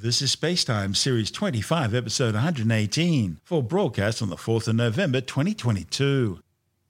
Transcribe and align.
This 0.00 0.22
is 0.22 0.36
Spacetime 0.36 0.94
Series 0.94 1.28
25, 1.32 1.92
Episode 1.92 2.34
118, 2.34 3.40
for 3.42 3.64
broadcast 3.64 4.22
on 4.22 4.28
the 4.28 4.36
4th 4.36 4.68
of 4.68 4.76
November 4.76 5.20
2022. 5.20 6.38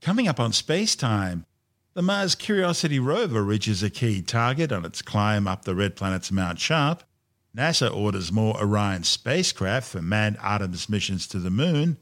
Coming 0.02 0.28
up 0.28 0.38
on 0.38 0.50
Spacetime, 0.50 1.46
the 1.94 2.02
Mars 2.02 2.34
Curiosity 2.34 2.98
rover 2.98 3.42
reaches 3.42 3.82
a 3.82 3.88
key 3.88 4.20
target 4.20 4.72
on 4.72 4.84
its 4.84 5.00
climb 5.00 5.48
up 5.48 5.64
the 5.64 5.74
red 5.74 5.96
planet's 5.96 6.30
Mount 6.30 6.60
Sharp. 6.60 7.02
NASA 7.56 7.90
orders 7.90 8.30
more 8.30 8.60
Orion 8.60 9.04
spacecraft 9.04 9.88
for 9.88 10.02
manned 10.02 10.36
Artemis 10.42 10.90
missions 10.90 11.26
to 11.28 11.38
the 11.38 11.48
Moon. 11.48 11.96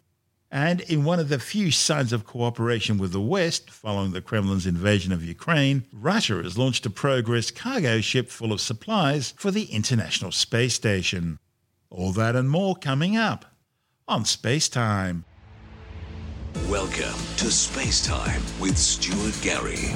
And 0.50 0.80
in 0.82 1.04
one 1.04 1.18
of 1.18 1.28
the 1.28 1.40
few 1.40 1.70
signs 1.70 2.12
of 2.12 2.24
cooperation 2.24 2.98
with 2.98 3.12
the 3.12 3.20
West 3.20 3.70
following 3.70 4.12
the 4.12 4.22
Kremlin's 4.22 4.66
invasion 4.66 5.12
of 5.12 5.24
Ukraine, 5.24 5.84
Russia 5.92 6.42
has 6.42 6.56
launched 6.56 6.86
a 6.86 6.90
Progress 6.90 7.50
cargo 7.50 8.00
ship 8.00 8.30
full 8.30 8.52
of 8.52 8.60
supplies 8.60 9.34
for 9.36 9.50
the 9.50 9.64
International 9.64 10.30
Space 10.30 10.74
Station. 10.74 11.38
All 11.90 12.12
that 12.12 12.36
and 12.36 12.48
more 12.48 12.77
coming 12.77 13.16
up 13.16 13.56
on 14.06 14.24
Space 14.24 14.69
Time. 14.69 15.24
Welcome 16.69 17.19
to 17.36 17.50
Space 17.50 18.05
Time 18.05 18.42
with 18.60 18.78
Stuart 18.78 19.38
Gary. 19.42 19.94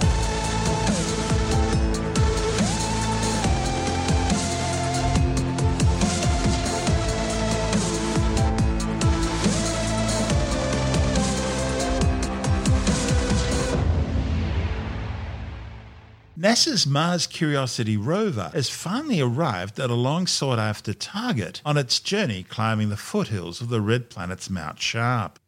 NASA's 16.50 16.84
Mars 16.84 17.28
Curiosity 17.28 17.96
rover 17.96 18.50
has 18.52 18.68
finally 18.68 19.20
arrived 19.20 19.78
at 19.78 19.88
a 19.88 19.95
long 19.95 20.27
sought 20.27 20.59
after 20.59 20.92
target 20.92 21.62
on 21.64 21.76
its 21.76 22.00
journey 22.00 22.42
climbing 22.42 22.88
the 22.88 22.96
foothills 22.96 23.60
of 23.60 23.68
the 23.68 23.80
red 23.80 24.10
planet's 24.10 24.51
Mount 24.51 24.80
Sharp. 24.80 25.38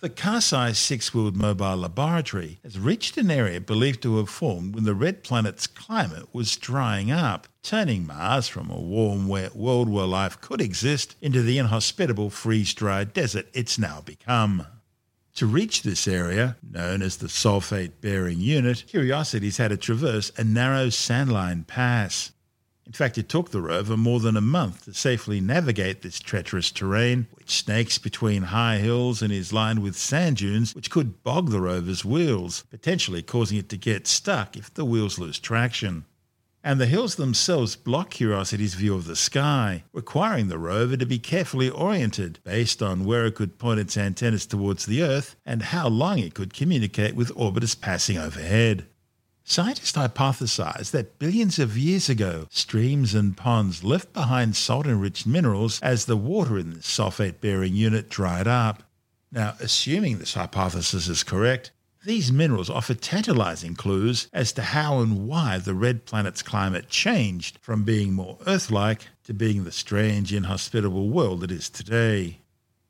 The 0.00 0.10
car 0.10 0.42
sized 0.42 0.76
six 0.76 1.14
wheeled 1.14 1.34
mobile 1.34 1.78
laboratory 1.78 2.60
has 2.62 2.78
reached 2.78 3.16
an 3.16 3.30
area 3.30 3.58
believed 3.58 4.02
to 4.02 4.18
have 4.18 4.28
formed 4.28 4.74
when 4.74 4.84
the 4.84 4.94
red 4.94 5.24
planet's 5.24 5.66
climate 5.66 6.28
was 6.34 6.56
drying 6.56 7.10
up, 7.10 7.48
turning 7.62 8.06
Mars 8.06 8.46
from 8.46 8.68
a 8.68 8.78
warm, 8.78 9.28
wet 9.28 9.56
world 9.56 9.88
where 9.88 10.04
life 10.04 10.42
could 10.42 10.60
exist 10.60 11.16
into 11.22 11.40
the 11.40 11.56
inhospitable 11.56 12.28
freeze 12.28 12.74
dried 12.74 13.14
desert 13.14 13.48
it's 13.54 13.78
now 13.78 14.02
become. 14.02 14.66
To 15.36 15.46
reach 15.46 15.82
this 15.82 16.06
area, 16.08 16.56
known 16.62 17.02
as 17.02 17.16
the 17.16 17.28
sulfate 17.28 18.00
bearing 18.00 18.40
unit, 18.40 18.84
Curiosity's 18.88 19.56
had 19.56 19.68
to 19.68 19.76
traverse 19.76 20.30
a 20.36 20.44
narrow 20.44 20.88
sandline 20.88 21.66
pass. 21.66 22.32
In 22.84 22.92
fact, 22.92 23.16
it 23.16 23.28
took 23.28 23.50
the 23.50 23.62
rover 23.62 23.96
more 23.96 24.18
than 24.18 24.36
a 24.36 24.40
month 24.40 24.84
to 24.84 24.94
safely 24.94 25.40
navigate 25.40 26.02
this 26.02 26.18
treacherous 26.18 26.72
terrain, 26.72 27.28
which 27.34 27.62
snakes 27.62 27.98
between 27.98 28.42
high 28.42 28.78
hills 28.78 29.22
and 29.22 29.32
is 29.32 29.52
lined 29.52 29.80
with 29.80 29.96
sand 29.96 30.38
dunes 30.38 30.74
which 30.74 30.90
could 30.90 31.22
bog 31.22 31.50
the 31.50 31.60
rover's 31.60 32.04
wheels, 32.04 32.64
potentially 32.68 33.22
causing 33.22 33.58
it 33.58 33.68
to 33.68 33.76
get 33.76 34.08
stuck 34.08 34.56
if 34.56 34.74
the 34.74 34.84
wheels 34.84 35.18
lose 35.18 35.38
traction 35.38 36.04
and 36.62 36.80
the 36.80 36.86
hills 36.86 37.14
themselves 37.14 37.76
block 37.76 38.10
Curiosity's 38.10 38.74
view 38.74 38.94
of 38.94 39.06
the 39.06 39.16
sky, 39.16 39.84
requiring 39.92 40.48
the 40.48 40.58
rover 40.58 40.96
to 40.96 41.06
be 41.06 41.18
carefully 41.18 41.70
oriented 41.70 42.38
based 42.44 42.82
on 42.82 43.04
where 43.04 43.26
it 43.26 43.34
could 43.34 43.58
point 43.58 43.80
its 43.80 43.96
antennas 43.96 44.46
towards 44.46 44.86
the 44.86 45.02
Earth 45.02 45.36
and 45.46 45.62
how 45.62 45.88
long 45.88 46.18
it 46.18 46.34
could 46.34 46.52
communicate 46.52 47.14
with 47.14 47.34
orbiters 47.34 47.80
passing 47.80 48.18
overhead. 48.18 48.86
Scientists 49.42 49.92
hypothesized 49.92 50.92
that 50.92 51.18
billions 51.18 51.58
of 51.58 51.76
years 51.76 52.08
ago, 52.08 52.46
streams 52.50 53.14
and 53.14 53.36
ponds 53.36 53.82
left 53.82 54.12
behind 54.12 54.54
salt 54.54 54.86
enriched 54.86 55.26
minerals 55.26 55.80
as 55.82 56.04
the 56.04 56.16
water 56.16 56.58
in 56.58 56.70
the 56.70 56.76
sulfate 56.76 57.40
bearing 57.40 57.74
unit 57.74 58.08
dried 58.08 58.46
up. 58.46 58.84
Now, 59.32 59.54
assuming 59.60 60.18
this 60.18 60.34
hypothesis 60.34 61.08
is 61.08 61.24
correct, 61.24 61.72
these 62.04 62.32
minerals 62.32 62.70
offer 62.70 62.94
tantalizing 62.94 63.74
clues 63.74 64.28
as 64.32 64.52
to 64.52 64.62
how 64.62 65.00
and 65.00 65.28
why 65.28 65.58
the 65.58 65.74
red 65.74 66.06
planet's 66.06 66.42
climate 66.42 66.88
changed 66.88 67.58
from 67.60 67.84
being 67.84 68.14
more 68.14 68.38
Earth 68.46 68.70
like 68.70 69.08
to 69.24 69.34
being 69.34 69.64
the 69.64 69.72
strange, 69.72 70.32
inhospitable 70.32 71.10
world 71.10 71.44
it 71.44 71.50
is 71.50 71.68
today. 71.68 72.38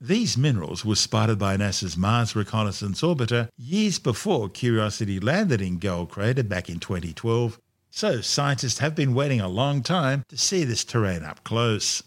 These 0.00 0.38
minerals 0.38 0.84
were 0.84 0.94
spotted 0.94 1.38
by 1.38 1.56
NASA's 1.56 1.96
Mars 1.96 2.36
Reconnaissance 2.36 3.02
Orbiter 3.02 3.48
years 3.58 3.98
before 3.98 4.48
Curiosity 4.48 5.18
landed 5.18 5.60
in 5.60 5.78
Gale 5.78 6.06
Crater 6.06 6.44
back 6.44 6.70
in 6.70 6.78
2012, 6.78 7.58
so 7.90 8.20
scientists 8.20 8.78
have 8.78 8.94
been 8.94 9.12
waiting 9.12 9.40
a 9.40 9.48
long 9.48 9.82
time 9.82 10.24
to 10.28 10.38
see 10.38 10.64
this 10.64 10.84
terrain 10.84 11.24
up 11.24 11.42
close. 11.42 12.02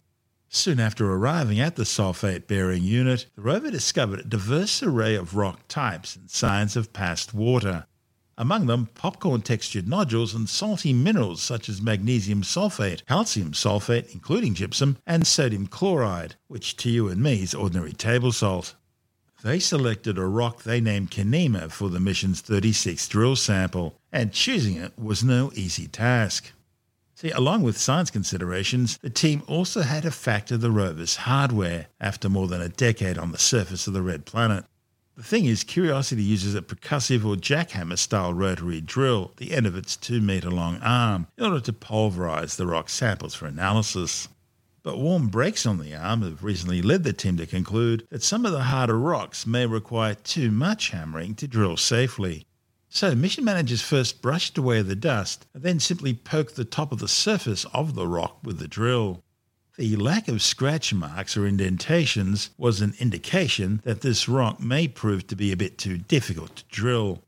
Soon 0.56 0.80
after 0.80 1.12
arriving 1.12 1.59
at 1.59 1.78
the 1.78 1.84
sulfate 1.84 2.46
bearing 2.46 2.84
unit, 2.84 3.25
the 3.36 3.41
rover 3.41 3.72
discovered 3.72 4.19
a 4.19 4.24
diverse 4.24 4.84
array 4.84 5.16
of 5.16 5.36
rock 5.36 5.68
types 5.68 6.16
and 6.16 6.30
signs 6.30 6.75
of 6.75 6.94
past 6.94 7.34
water. 7.34 7.88
Among 8.38 8.68
them, 8.68 8.88
popcorn 8.94 9.42
textured 9.42 9.88
nodules 9.88 10.36
and 10.36 10.47
salty 10.47 10.94
minerals 10.94 11.42
such 11.42 11.69
as 11.69 11.81
magnesium 11.81 12.44
sulfate, 12.44 13.03
calcium 13.08 13.53
sulfate, 13.53 14.13
including 14.13 14.53
gypsum, 14.53 14.97
and 15.08 15.25
sodium 15.25 15.66
chloride, 15.66 16.36
which 16.50 16.78
to 16.78 16.90
you 16.92 17.08
and 17.08 17.24
me 17.24 17.42
is 17.42 17.56
ordinary 17.56 17.92
table 17.92 18.31
salt. 18.31 18.75
They 19.44 19.58
selected 19.58 20.19
a 20.19 20.28
rock 20.28 20.62
they 20.62 20.80
named 20.80 21.09
Canaima 21.09 21.72
for 21.72 21.90
the 21.90 22.00
mission's 22.00 22.44
36th 22.44 23.09
drill 23.09 23.36
sample, 23.36 24.00
and 24.12 24.31
choosing 24.31 24.75
it 24.75 25.00
was 25.00 25.24
no 25.24 25.52
easy 25.56 25.88
task. 25.88 26.52
See, 27.23 27.31
along 27.31 27.61
with 27.61 27.78
science 27.78 28.11
considerations, 28.11 28.97
the 28.97 29.09
team 29.09 29.44
also 29.47 29.84
had 29.84 30.03
to 30.03 30.11
factor 30.11 30.57
the 30.57 30.69
rover's 30.69 31.16
hardware 31.16 31.88
after 32.01 32.28
more 32.28 32.50
than 32.50 32.61
a 32.61 32.67
decade 32.67 33.17
on 33.17 33.31
the 33.31 33.38
surface 33.38 33.88
of 33.88 33.94
the 33.94 34.01
red 34.01 34.25
planet. 34.25 34.66
The 35.16 35.23
thing 35.23 35.45
is, 35.45 35.63
Curiosity 35.63 36.22
uses 36.22 36.53
a 36.53 36.62
percussive 36.62 37.23
or 37.23 37.38
jackhammer 37.38 37.97
style 37.97 38.33
rotary 38.33 38.81
drill, 38.81 39.31
the 39.38 39.53
end 39.53 39.66
of 39.66 39.78
its 39.78 39.95
2 39.95 40.19
metre 40.19 40.51
long 40.51 40.79
arm, 40.81 41.28
in 41.38 41.45
order 41.45 41.62
to 41.62 41.72
pulverise 41.72 42.57
the 42.57 42.67
rock 42.67 42.89
samples 42.89 43.35
for 43.35 43.45
analysis. 43.45 44.28
But 44.81 44.97
warm 44.97 45.29
brakes 45.29 45.66
on 45.66 45.78
the 45.78 45.95
arm 45.95 46.23
have 46.23 46.44
recently 46.44 46.81
led 46.81 47.06
the 47.06 47.13
team 47.13 47.38
to 47.38 47.45
conclude 47.45 48.06
that 48.09 48.22
some 48.22 48.45
of 48.45 48.51
the 48.51 48.63
harder 48.63 49.00
rocks 49.00 49.47
may 49.47 49.66
require 49.66 50.16
too 50.16 50.51
much 50.51 50.89
hammering 50.89 51.35
to 51.35 51.47
drill 51.47 51.78
safely. 51.78 52.47
So 52.96 53.16
mission 53.16 53.44
managers 53.44 53.81
first 53.81 54.22
brushed 54.22 54.56
away 54.56 54.84
the 54.84 54.96
dust 54.96 55.48
and 55.56 55.64
then 55.64 55.80
simply 55.80 56.14
poked 56.14 56.56
the 56.56 56.64
top 56.64 56.92
of 56.92 57.00
the 57.00 57.08
surface 57.08 57.66
of 57.74 57.96
the 57.96 58.08
rock 58.08 58.38
with 58.44 58.59
the 58.59 58.68
drill. 58.68 59.24
The 59.78 59.96
lack 59.96 60.28
of 60.28 60.44
scratch 60.44 60.94
marks 60.94 61.36
or 61.36 61.48
indentations 61.48 62.52
was 62.56 62.81
an 62.81 62.94
indication 63.00 63.81
that 63.84 64.02
this 64.02 64.30
rock 64.30 64.59
may 64.59 64.88
prove 64.88 65.26
to 65.26 65.36
be 65.36 65.52
a 65.52 65.58
bit 65.58 65.80
too 65.80 65.98
difficult 65.98 66.58
to 66.58 66.64
drill. 66.70 67.24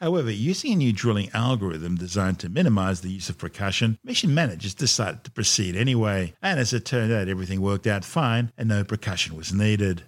However, 0.00 0.30
using 0.30 0.74
a 0.74 0.76
new 0.76 0.92
drilling 0.92 1.30
algorithm 1.32 1.96
designed 1.96 2.38
to 2.40 2.50
minimize 2.50 3.00
the 3.00 3.08
use 3.08 3.30
of 3.30 3.38
percussion, 3.38 3.98
mission 4.04 4.34
managers 4.34 4.74
decided 4.74 5.24
to 5.24 5.30
proceed 5.30 5.76
anyway, 5.76 6.34
and 6.42 6.60
as 6.60 6.74
it 6.74 6.84
turned 6.84 7.10
out, 7.10 7.28
everything 7.28 7.62
worked 7.62 7.86
out 7.86 8.04
fine 8.04 8.52
and 8.58 8.68
no 8.68 8.84
percussion 8.84 9.34
was 9.34 9.50
needed. 9.50 10.02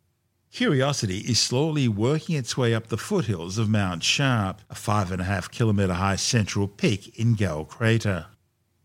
Curiosity 0.52 1.18
is 1.18 1.38
slowly 1.38 1.88
working 1.88 2.34
its 2.34 2.56
way 2.56 2.74
up 2.74 2.88
the 2.88 2.96
foothills 2.96 3.58
of 3.58 3.68
Mount 3.68 4.02
Sharp, 4.02 4.62
a 4.70 4.74
five 4.74 5.12
and 5.12 5.20
a 5.20 5.24
half 5.24 5.50
kilometre 5.50 5.94
high 5.94 6.16
central 6.16 6.66
peak 6.66 7.18
in 7.18 7.34
Gale 7.34 7.64
Crater. 7.64 8.26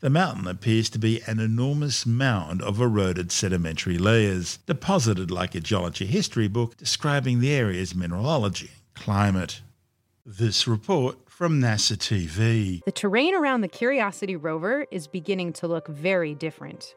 The 0.01 0.09
mountain 0.09 0.47
appears 0.47 0.90
to 0.90 1.00
be 1.00 1.22
an 1.25 1.40
enormous 1.40 2.06
mound 2.06 2.62
of 2.62 2.81
eroded 2.81 3.31
sedimentary 3.31 3.97
layers, 3.97 4.57
deposited 4.66 5.31
like 5.31 5.56
a 5.56 5.62
geology 5.62 6.06
history 6.06 6.50
book 6.50 6.75
describing 6.75 7.40
the 7.40 7.53
area's 7.53 7.95
mineralogy 7.95 8.69
and 8.75 9.03
climate. 9.03 9.62
This 10.25 10.68
report 10.68 11.30
from 11.30 11.62
NASA 11.62 11.97
TV. 11.97 12.84
The 12.84 12.91
terrain 12.91 13.34
around 13.34 13.62
the 13.62 13.69
Curiosity 13.69 14.35
rover 14.35 14.85
is 14.91 15.07
beginning 15.07 15.53
to 15.53 15.68
look 15.68 15.88
very 15.88 16.35
different. 16.35 16.94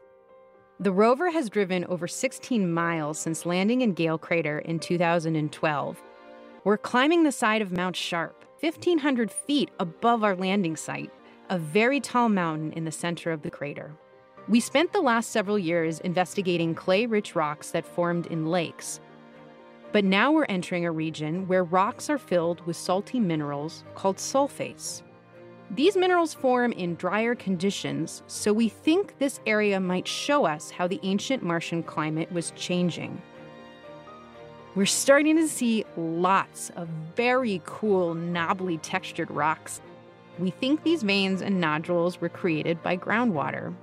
The 0.79 0.91
rover 0.91 1.31
has 1.31 1.49
driven 1.49 1.85
over 1.85 2.07
16 2.07 2.71
miles 2.71 3.17
since 3.17 3.47
landing 3.47 3.81
in 3.81 3.93
Gale 3.93 4.19
Crater 4.19 4.59
in 4.59 4.77
2012. 4.77 6.03
We're 6.63 6.77
climbing 6.77 7.23
the 7.23 7.31
side 7.31 7.63
of 7.63 7.71
Mount 7.71 7.95
Sharp, 7.95 8.45
1,500 8.59 9.31
feet 9.31 9.71
above 9.79 10.23
our 10.23 10.35
landing 10.35 10.75
site, 10.75 11.09
a 11.49 11.57
very 11.57 11.99
tall 11.99 12.29
mountain 12.29 12.73
in 12.73 12.85
the 12.85 12.91
center 12.91 13.31
of 13.31 13.41
the 13.41 13.49
crater. 13.49 13.91
We 14.47 14.59
spent 14.59 14.93
the 14.93 15.01
last 15.01 15.31
several 15.31 15.57
years 15.57 15.99
investigating 16.01 16.75
clay 16.75 17.07
rich 17.07 17.35
rocks 17.35 17.71
that 17.71 17.87
formed 17.87 18.27
in 18.27 18.45
lakes. 18.45 18.99
But 19.91 20.05
now 20.05 20.31
we're 20.31 20.45
entering 20.45 20.85
a 20.85 20.91
region 20.91 21.47
where 21.47 21.63
rocks 21.63 22.07
are 22.07 22.19
filled 22.19 22.63
with 22.67 22.77
salty 22.77 23.19
minerals 23.19 23.83
called 23.95 24.17
sulfates. 24.17 25.01
These 25.71 25.97
minerals 25.97 26.33
form 26.33 26.71
in 26.71 26.95
drier 26.95 27.35
conditions, 27.35 28.23
so 28.27 28.53
we 28.53 28.69
think 28.69 29.19
this 29.19 29.41
area 29.45 29.79
might 29.81 30.07
show 30.07 30.45
us 30.45 30.71
how 30.71 30.87
the 30.87 30.99
ancient 31.03 31.43
Martian 31.43 31.83
climate 31.83 32.31
was 32.31 32.51
changing. 32.55 33.21
We're 34.75 34.85
starting 34.85 35.35
to 35.35 35.47
see 35.47 35.83
lots 35.97 36.69
of 36.77 36.87
very 37.15 37.61
cool, 37.65 38.13
knobbly 38.13 38.77
textured 38.77 39.29
rocks. 39.29 39.81
We 40.39 40.51
think 40.51 40.83
these 40.83 41.03
veins 41.03 41.41
and 41.41 41.59
nodules 41.59 42.21
were 42.21 42.29
created 42.29 42.81
by 42.81 42.95
groundwater. 42.95 43.73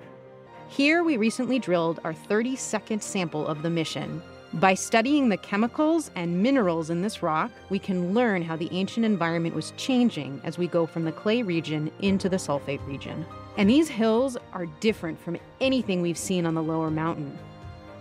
Here, 0.69 1.05
we 1.05 1.19
recently 1.19 1.59
drilled 1.59 2.01
our 2.03 2.15
30 2.15 2.57
second 2.57 3.03
sample 3.03 3.47
of 3.47 3.63
the 3.63 3.71
mission. 3.71 4.23
By 4.61 4.75
studying 4.75 5.29
the 5.29 5.37
chemicals 5.37 6.13
and 6.15 6.41
minerals 6.41 6.89
in 6.89 7.03
this 7.03 7.25
rock, 7.25 7.51
we 7.71 7.81
can 7.81 8.15
learn 8.15 8.41
how 8.41 8.55
the 8.55 8.69
ancient 8.71 9.05
environment 9.05 9.57
was 9.57 9.73
changing 9.77 10.41
as 10.45 10.59
we 10.59 10.69
go 10.69 10.87
from 10.87 11.05
the 11.05 11.11
clay 11.11 11.43
region 11.43 11.91
into 12.03 12.29
the 12.29 12.37
sulfate 12.37 12.87
region. 12.87 13.27
And 13.57 13.69
these 13.69 13.89
hills 13.89 14.37
are 14.53 14.67
different 14.79 15.21
from 15.21 15.39
anything 15.61 16.01
we've 16.03 16.17
seen 16.17 16.47
on 16.47 16.55
the 16.55 16.63
lower 16.63 16.89
mountain. 16.89 17.37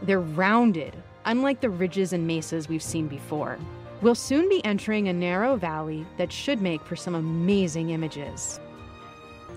They're 0.04 0.20
rounded, 0.20 0.96
unlike 1.26 1.60
the 1.60 1.72
ridges 1.72 2.14
and 2.14 2.28
mesas 2.28 2.70
we've 2.70 2.84
seen 2.84 3.08
before. 3.08 3.58
We'll 4.04 4.14
soon 4.14 4.48
be 4.48 4.64
entering 4.64 5.08
a 5.08 5.14
narrow 5.14 5.56
valley 5.56 6.06
that 6.18 6.32
should 6.32 6.62
make 6.62 6.86
for 6.86 6.96
some 6.96 7.16
amazing 7.16 7.90
images. 7.90 8.60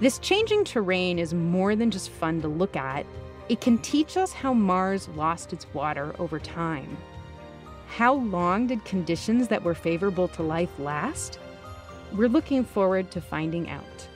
This 0.01 0.19
changing 0.19 0.65
terrain 0.65 1.19
is 1.19 1.35
more 1.35 1.77
than 1.77 1.91
just 1.91 2.09
fun 2.09 2.41
to 2.41 2.49
look 2.49 2.75
at. 2.75 3.05
It 3.49 3.61
can 3.61 3.79
teach 3.79 4.17
us 4.17 4.33
how 4.33 4.53
Mars 4.53 5.09
lost 5.11 5.53
its 5.53 5.67
water 5.73 6.15
over 6.19 6.41
time. 6.41 6.97
How 7.87 8.15
long 8.15 8.67
did 8.67 8.85
conditions 8.85 9.49
that 9.49 9.63
were 9.63 9.75
favorable 9.75 10.27
to 10.29 10.43
life 10.43 10.79
last? 10.79 11.39
We're 12.13 12.29
looking 12.29 12.65
forward 12.65 13.11
to 13.13 13.21
finding 13.21 13.71
out. 13.71 14.09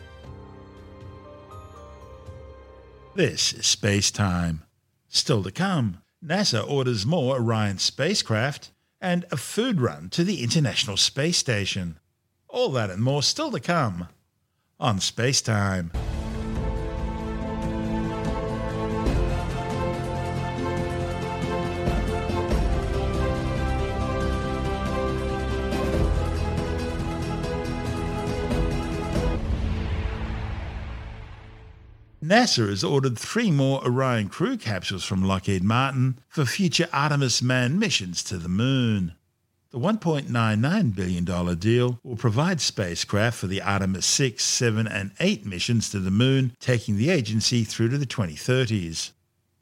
This 3.14 3.52
is 3.52 3.66
Space 3.66 4.10
Time. 4.10 4.62
Still 5.08 5.42
to 5.44 5.50
come, 5.50 6.02
NASA 6.24 6.68
orders 6.68 7.06
more 7.06 7.36
Orion 7.36 7.78
spacecraft 7.78 8.70
and 9.00 9.24
a 9.30 9.36
food 9.36 9.80
run 9.80 10.10
to 10.10 10.24
the 10.24 10.42
International 10.42 10.96
Space 10.96 11.38
Station. 11.38 11.98
All 12.48 12.70
that 12.72 12.90
and 12.90 13.02
more 13.02 13.22
still 13.22 13.50
to 13.52 13.60
come 13.60 14.08
on 14.78 14.98
Space 15.00 15.40
Time. 15.40 15.92
NASA 32.30 32.68
has 32.68 32.84
ordered 32.84 33.18
three 33.18 33.50
more 33.50 33.84
Orion 33.84 34.28
crew 34.28 34.56
capsules 34.56 35.02
from 35.02 35.24
Lockheed 35.24 35.64
Martin 35.64 36.20
for 36.28 36.44
future 36.44 36.86
Artemis 36.92 37.42
manned 37.42 37.80
missions 37.80 38.22
to 38.22 38.38
the 38.38 38.48
moon. 38.48 39.14
The 39.72 39.80
$1.99 39.80 40.94
billion 40.94 41.24
deal 41.58 41.98
will 42.04 42.14
provide 42.14 42.60
spacecraft 42.60 43.36
for 43.36 43.48
the 43.48 43.60
Artemis 43.60 44.06
6, 44.06 44.44
7, 44.44 44.86
and 44.86 45.10
8 45.18 45.44
missions 45.44 45.90
to 45.90 45.98
the 45.98 46.12
Moon, 46.12 46.54
taking 46.60 46.96
the 46.96 47.10
agency 47.10 47.64
through 47.64 47.88
to 47.88 47.98
the 47.98 48.06
2030s. 48.06 49.10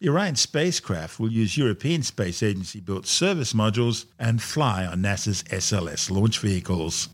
The 0.00 0.10
Orion 0.10 0.36
spacecraft 0.36 1.18
will 1.18 1.32
use 1.32 1.56
European 1.56 2.02
Space 2.02 2.42
Agency 2.42 2.80
built 2.80 3.06
service 3.06 3.54
modules 3.54 4.04
and 4.18 4.42
fly 4.42 4.84
on 4.84 5.00
NASA's 5.00 5.42
SLS 5.44 6.10
launch 6.10 6.38
vehicles. 6.40 7.08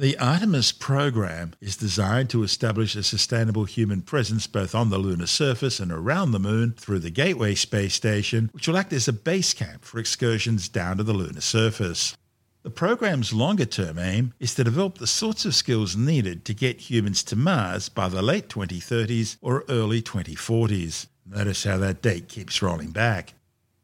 The 0.00 0.16
Artemis 0.16 0.72
program 0.72 1.52
is 1.60 1.76
designed 1.76 2.30
to 2.30 2.42
establish 2.42 2.96
a 2.96 3.02
sustainable 3.02 3.66
human 3.66 4.00
presence 4.00 4.46
both 4.46 4.74
on 4.74 4.88
the 4.88 4.96
lunar 4.96 5.26
surface 5.26 5.78
and 5.78 5.92
around 5.92 6.30
the 6.30 6.38
Moon 6.38 6.72
through 6.72 7.00
the 7.00 7.10
Gateway 7.10 7.54
space 7.54 7.92
station, 7.92 8.48
which 8.54 8.66
will 8.66 8.78
act 8.78 8.94
as 8.94 9.08
a 9.08 9.12
base 9.12 9.52
camp 9.52 9.84
for 9.84 9.98
excursions 9.98 10.70
down 10.70 10.96
to 10.96 11.02
the 11.02 11.12
lunar 11.12 11.42
surface. 11.42 12.16
The 12.62 12.70
program's 12.70 13.34
longer 13.34 13.66
term 13.66 13.98
aim 13.98 14.32
is 14.40 14.54
to 14.54 14.64
develop 14.64 14.96
the 14.96 15.06
sorts 15.06 15.44
of 15.44 15.54
skills 15.54 15.96
needed 15.96 16.46
to 16.46 16.54
get 16.54 16.88
humans 16.88 17.22
to 17.24 17.36
Mars 17.36 17.90
by 17.90 18.08
the 18.08 18.22
late 18.22 18.48
2030s 18.48 19.36
or 19.42 19.66
early 19.68 20.00
2040s. 20.00 21.08
Notice 21.26 21.64
how 21.64 21.76
that 21.76 22.00
date 22.00 22.26
keeps 22.26 22.62
rolling 22.62 22.92
back. 22.92 23.34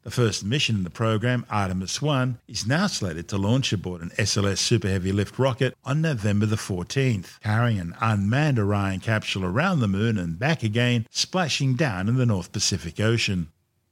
The 0.07 0.13
first 0.13 0.45
mission 0.45 0.77
in 0.77 0.85
the 0.85 0.91
program, 0.91 1.45
Artemis 1.51 2.01
1, 2.01 2.39
is 2.47 2.65
now 2.65 2.87
slated 2.87 3.27
to 3.27 3.37
launch 3.37 3.73
aboard 3.73 4.03
an 4.03 4.11
SLS 4.11 4.59
Super 4.59 4.87
Heavy 4.87 5.11
Lift 5.11 5.37
rocket 5.37 5.77
on 5.85 6.01
November 6.01 6.47
the 6.47 6.55
14th, 6.55 7.41
carrying 7.41 7.81
an 7.81 7.97
unmanned 8.01 8.61
Orion 8.61 9.01
capsule 9.01 9.45
around 9.45 9.81
the 9.81 9.89
Moon 9.89 10.17
and 10.17 10.39
back 10.39 10.63
again, 10.63 11.09
splashing 11.11 11.75
down 11.75 12.09
in 12.09 12.15
the 12.15 12.25
North 12.25 12.53
Pacific 12.53 13.01
Ocean. 13.01 13.49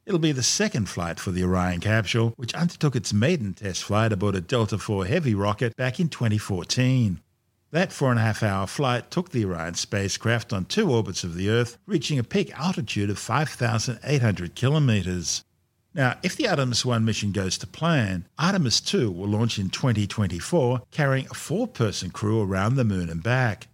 It'll 0.06 0.20
be 0.20 0.30
the 0.30 0.44
second 0.44 0.88
flight 0.88 1.18
for 1.18 1.32
the 1.32 1.42
Orion 1.42 1.80
capsule, 1.80 2.32
which 2.36 2.54
undertook 2.54 2.94
its 2.94 3.12
maiden 3.12 3.52
test 3.52 3.82
flight 3.82 4.12
aboard 4.12 4.36
a 4.36 4.40
Delta 4.40 4.76
IV 4.76 5.08
Heavy 5.08 5.34
rocket 5.34 5.74
back 5.74 5.98
in 5.98 6.08
2014. 6.08 7.20
That 7.72 7.92
four 7.92 8.10
and 8.10 8.20
a 8.20 8.22
half 8.22 8.44
hour 8.44 8.68
flight 8.68 9.10
took 9.10 9.30
the 9.30 9.44
Orion 9.46 9.74
spacecraft 9.74 10.52
on 10.52 10.66
two 10.66 10.92
orbits 10.92 11.24
of 11.24 11.34
the 11.34 11.50
Earth, 11.50 11.76
reaching 11.86 12.20
a 12.20 12.22
peak 12.22 12.56
altitude 12.56 13.10
of 13.10 13.18
5,800 13.18 14.54
kilometers. 14.54 15.42
Now, 15.94 16.18
if 16.24 16.34
the 16.34 16.48
Artemis 16.48 16.84
1 16.84 17.04
mission 17.04 17.30
goes 17.30 17.56
to 17.58 17.68
plan, 17.68 18.26
Artemis 18.36 18.80
2 18.80 19.12
will 19.12 19.28
launch 19.28 19.60
in 19.60 19.70
2024, 19.70 20.82
carrying 20.90 21.26
a 21.30 21.34
four 21.34 21.68
person 21.68 22.10
crew 22.10 22.42
around 22.42 22.74
the 22.74 22.84
moon 22.84 23.08
and 23.08 23.22
back. 23.22 23.68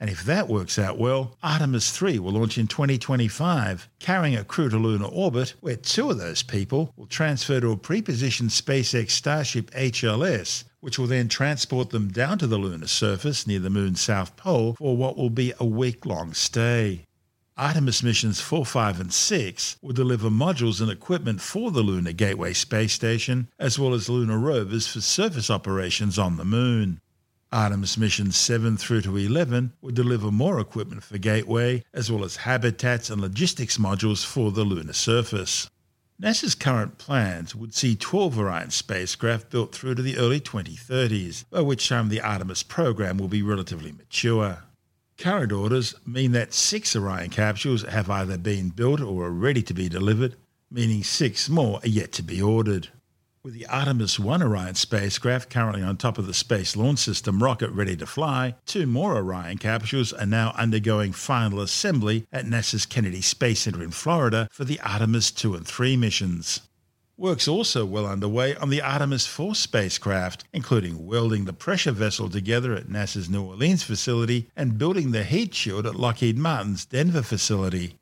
And 0.00 0.08
if 0.08 0.24
that 0.24 0.48
works 0.48 0.78
out 0.78 0.96
well, 0.96 1.36
Artemis 1.42 1.90
3 1.90 2.20
will 2.20 2.32
launch 2.32 2.56
in 2.56 2.68
2025, 2.68 3.88
carrying 3.98 4.36
a 4.36 4.44
crew 4.44 4.70
to 4.70 4.78
lunar 4.78 5.08
orbit, 5.08 5.54
where 5.60 5.76
two 5.76 6.10
of 6.10 6.18
those 6.18 6.42
people 6.42 6.94
will 6.96 7.06
transfer 7.06 7.60
to 7.60 7.72
a 7.72 7.76
pre-positioned 7.76 8.50
SpaceX 8.50 9.10
Starship 9.10 9.70
HLS, 9.72 10.64
which 10.80 10.98
will 10.98 11.08
then 11.08 11.28
transport 11.28 11.90
them 11.90 12.08
down 12.08 12.38
to 12.38 12.46
the 12.46 12.56
lunar 12.56 12.86
surface 12.86 13.46
near 13.46 13.58
the 13.58 13.68
moon's 13.68 14.00
south 14.00 14.36
pole 14.36 14.74
for 14.78 14.96
what 14.96 15.18
will 15.18 15.30
be 15.30 15.52
a 15.60 15.66
week 15.66 16.06
long 16.06 16.32
stay. 16.32 17.04
Artemis 17.58 18.04
missions 18.04 18.40
4, 18.40 18.64
5, 18.64 19.00
and 19.00 19.12
6 19.12 19.78
will 19.82 19.92
deliver 19.92 20.30
modules 20.30 20.80
and 20.80 20.92
equipment 20.92 21.40
for 21.40 21.72
the 21.72 21.82
Lunar 21.82 22.12
Gateway 22.12 22.52
space 22.52 22.92
station, 22.92 23.48
as 23.58 23.80
well 23.80 23.94
as 23.94 24.08
lunar 24.08 24.38
rovers 24.38 24.86
for 24.86 25.00
surface 25.00 25.50
operations 25.50 26.20
on 26.20 26.36
the 26.36 26.44
moon. 26.44 27.00
Artemis 27.50 27.98
missions 27.98 28.36
7 28.36 28.76
through 28.76 29.00
to 29.00 29.16
11 29.16 29.72
will 29.80 29.90
deliver 29.90 30.30
more 30.30 30.60
equipment 30.60 31.02
for 31.02 31.18
Gateway, 31.18 31.82
as 31.92 32.12
well 32.12 32.24
as 32.24 32.36
habitats 32.36 33.10
and 33.10 33.20
logistics 33.20 33.76
modules 33.76 34.24
for 34.24 34.52
the 34.52 34.62
lunar 34.62 34.92
surface. 34.92 35.68
NASA's 36.22 36.54
current 36.54 36.96
plans 36.98 37.56
would 37.56 37.74
see 37.74 37.96
12 37.96 38.38
Orion 38.38 38.70
spacecraft 38.70 39.50
built 39.50 39.74
through 39.74 39.96
to 39.96 40.02
the 40.02 40.16
early 40.16 40.38
2030s, 40.38 41.44
by 41.50 41.62
which 41.62 41.88
time 41.88 42.08
the 42.08 42.20
Artemis 42.20 42.62
program 42.62 43.18
will 43.18 43.26
be 43.26 43.42
relatively 43.42 43.90
mature. 43.90 44.62
Current 45.18 45.50
orders 45.50 45.96
mean 46.06 46.30
that 46.32 46.54
six 46.54 46.94
Orion 46.94 47.30
capsules 47.30 47.82
have 47.82 48.08
either 48.08 48.38
been 48.38 48.68
built 48.68 49.00
or 49.00 49.24
are 49.24 49.32
ready 49.32 49.62
to 49.62 49.74
be 49.74 49.88
delivered, 49.88 50.36
meaning 50.70 51.02
six 51.02 51.48
more 51.48 51.80
are 51.82 51.88
yet 51.88 52.12
to 52.12 52.22
be 52.22 52.40
ordered. 52.40 52.90
With 53.42 53.54
the 53.54 53.66
Artemis 53.66 54.20
1 54.20 54.44
Orion 54.44 54.76
spacecraft 54.76 55.50
currently 55.50 55.82
on 55.82 55.96
top 55.96 56.18
of 56.18 56.28
the 56.28 56.34
Space 56.34 56.76
Launch 56.76 57.00
System 57.00 57.42
rocket 57.42 57.70
ready 57.70 57.96
to 57.96 58.06
fly, 58.06 58.54
two 58.64 58.86
more 58.86 59.16
Orion 59.16 59.58
capsules 59.58 60.12
are 60.12 60.24
now 60.24 60.52
undergoing 60.56 61.12
final 61.12 61.60
assembly 61.62 62.24
at 62.32 62.44
NASA's 62.44 62.86
Kennedy 62.86 63.20
Space 63.20 63.62
Center 63.62 63.82
in 63.82 63.90
Florida 63.90 64.48
for 64.52 64.64
the 64.64 64.78
Artemis 64.80 65.32
2 65.32 65.56
and 65.56 65.66
3 65.66 65.96
missions. 65.96 66.60
Work's 67.20 67.48
also 67.48 67.84
well 67.84 68.06
underway 68.06 68.54
on 68.54 68.70
the 68.70 68.80
Artemis 68.80 69.26
4 69.26 69.56
spacecraft, 69.56 70.44
including 70.52 71.04
welding 71.04 71.46
the 71.46 71.52
pressure 71.52 71.90
vessel 71.90 72.30
together 72.30 72.74
at 72.74 72.86
NASA's 72.86 73.28
New 73.28 73.42
Orleans 73.42 73.82
facility 73.82 74.48
and 74.54 74.78
building 74.78 75.10
the 75.10 75.24
heat 75.24 75.52
shield 75.52 75.84
at 75.84 75.96
Lockheed 75.96 76.38
Martin's 76.38 76.84
Denver 76.84 77.22
facility. 77.22 77.96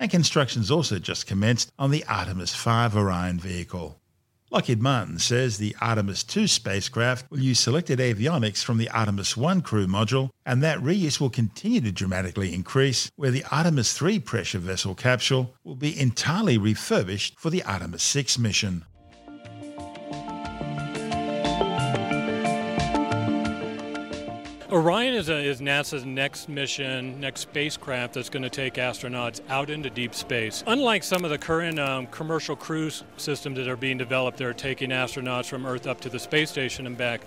And 0.00 0.10
construction's 0.10 0.70
also 0.70 0.98
just 0.98 1.26
commenced 1.26 1.70
on 1.78 1.90
the 1.90 2.02
Artemis 2.08 2.54
5 2.54 2.96
Orion 2.96 3.38
vehicle. 3.38 4.00
Lockheed 4.52 4.82
Martin 4.82 5.18
says 5.18 5.56
the 5.56 5.74
Artemis 5.80 6.22
2 6.24 6.46
spacecraft 6.46 7.30
will 7.30 7.40
use 7.40 7.58
selected 7.58 8.00
avionics 8.00 8.62
from 8.62 8.76
the 8.76 8.90
Artemis 8.90 9.34
1 9.34 9.62
crew 9.62 9.86
module, 9.86 10.28
and 10.44 10.62
that 10.62 10.76
reuse 10.80 11.18
will 11.18 11.30
continue 11.30 11.80
to 11.80 11.90
dramatically 11.90 12.52
increase, 12.52 13.10
where 13.16 13.30
the 13.30 13.44
Artemis 13.50 13.94
3 13.94 14.18
pressure 14.18 14.58
vessel 14.58 14.94
capsule 14.94 15.54
will 15.64 15.74
be 15.74 15.98
entirely 15.98 16.58
refurbished 16.58 17.40
for 17.40 17.48
the 17.48 17.62
Artemis 17.62 18.02
6 18.02 18.38
mission. 18.38 18.84
Orion 24.72 25.12
is, 25.12 25.28
a, 25.28 25.36
is, 25.36 25.60
NASA's 25.60 26.06
next 26.06 26.48
mission, 26.48 27.20
next 27.20 27.42
spacecraft 27.42 28.14
that's 28.14 28.30
going 28.30 28.42
to 28.42 28.48
take 28.48 28.74
astronauts 28.76 29.42
out 29.50 29.68
into 29.68 29.90
deep 29.90 30.14
space. 30.14 30.64
Unlike 30.66 31.02
some 31.02 31.24
of 31.24 31.30
the 31.30 31.36
current 31.36 31.78
um, 31.78 32.06
commercial 32.06 32.56
cruise 32.56 33.04
systems 33.18 33.58
that 33.58 33.68
are 33.68 33.76
being 33.76 33.98
developed 33.98 34.38
that 34.38 34.46
are 34.46 34.54
taking 34.54 34.88
astronauts 34.88 35.44
from 35.44 35.66
Earth 35.66 35.86
up 35.86 36.00
to 36.00 36.08
the 36.08 36.18
space 36.18 36.50
station 36.50 36.86
and 36.86 36.96
back, 36.96 37.20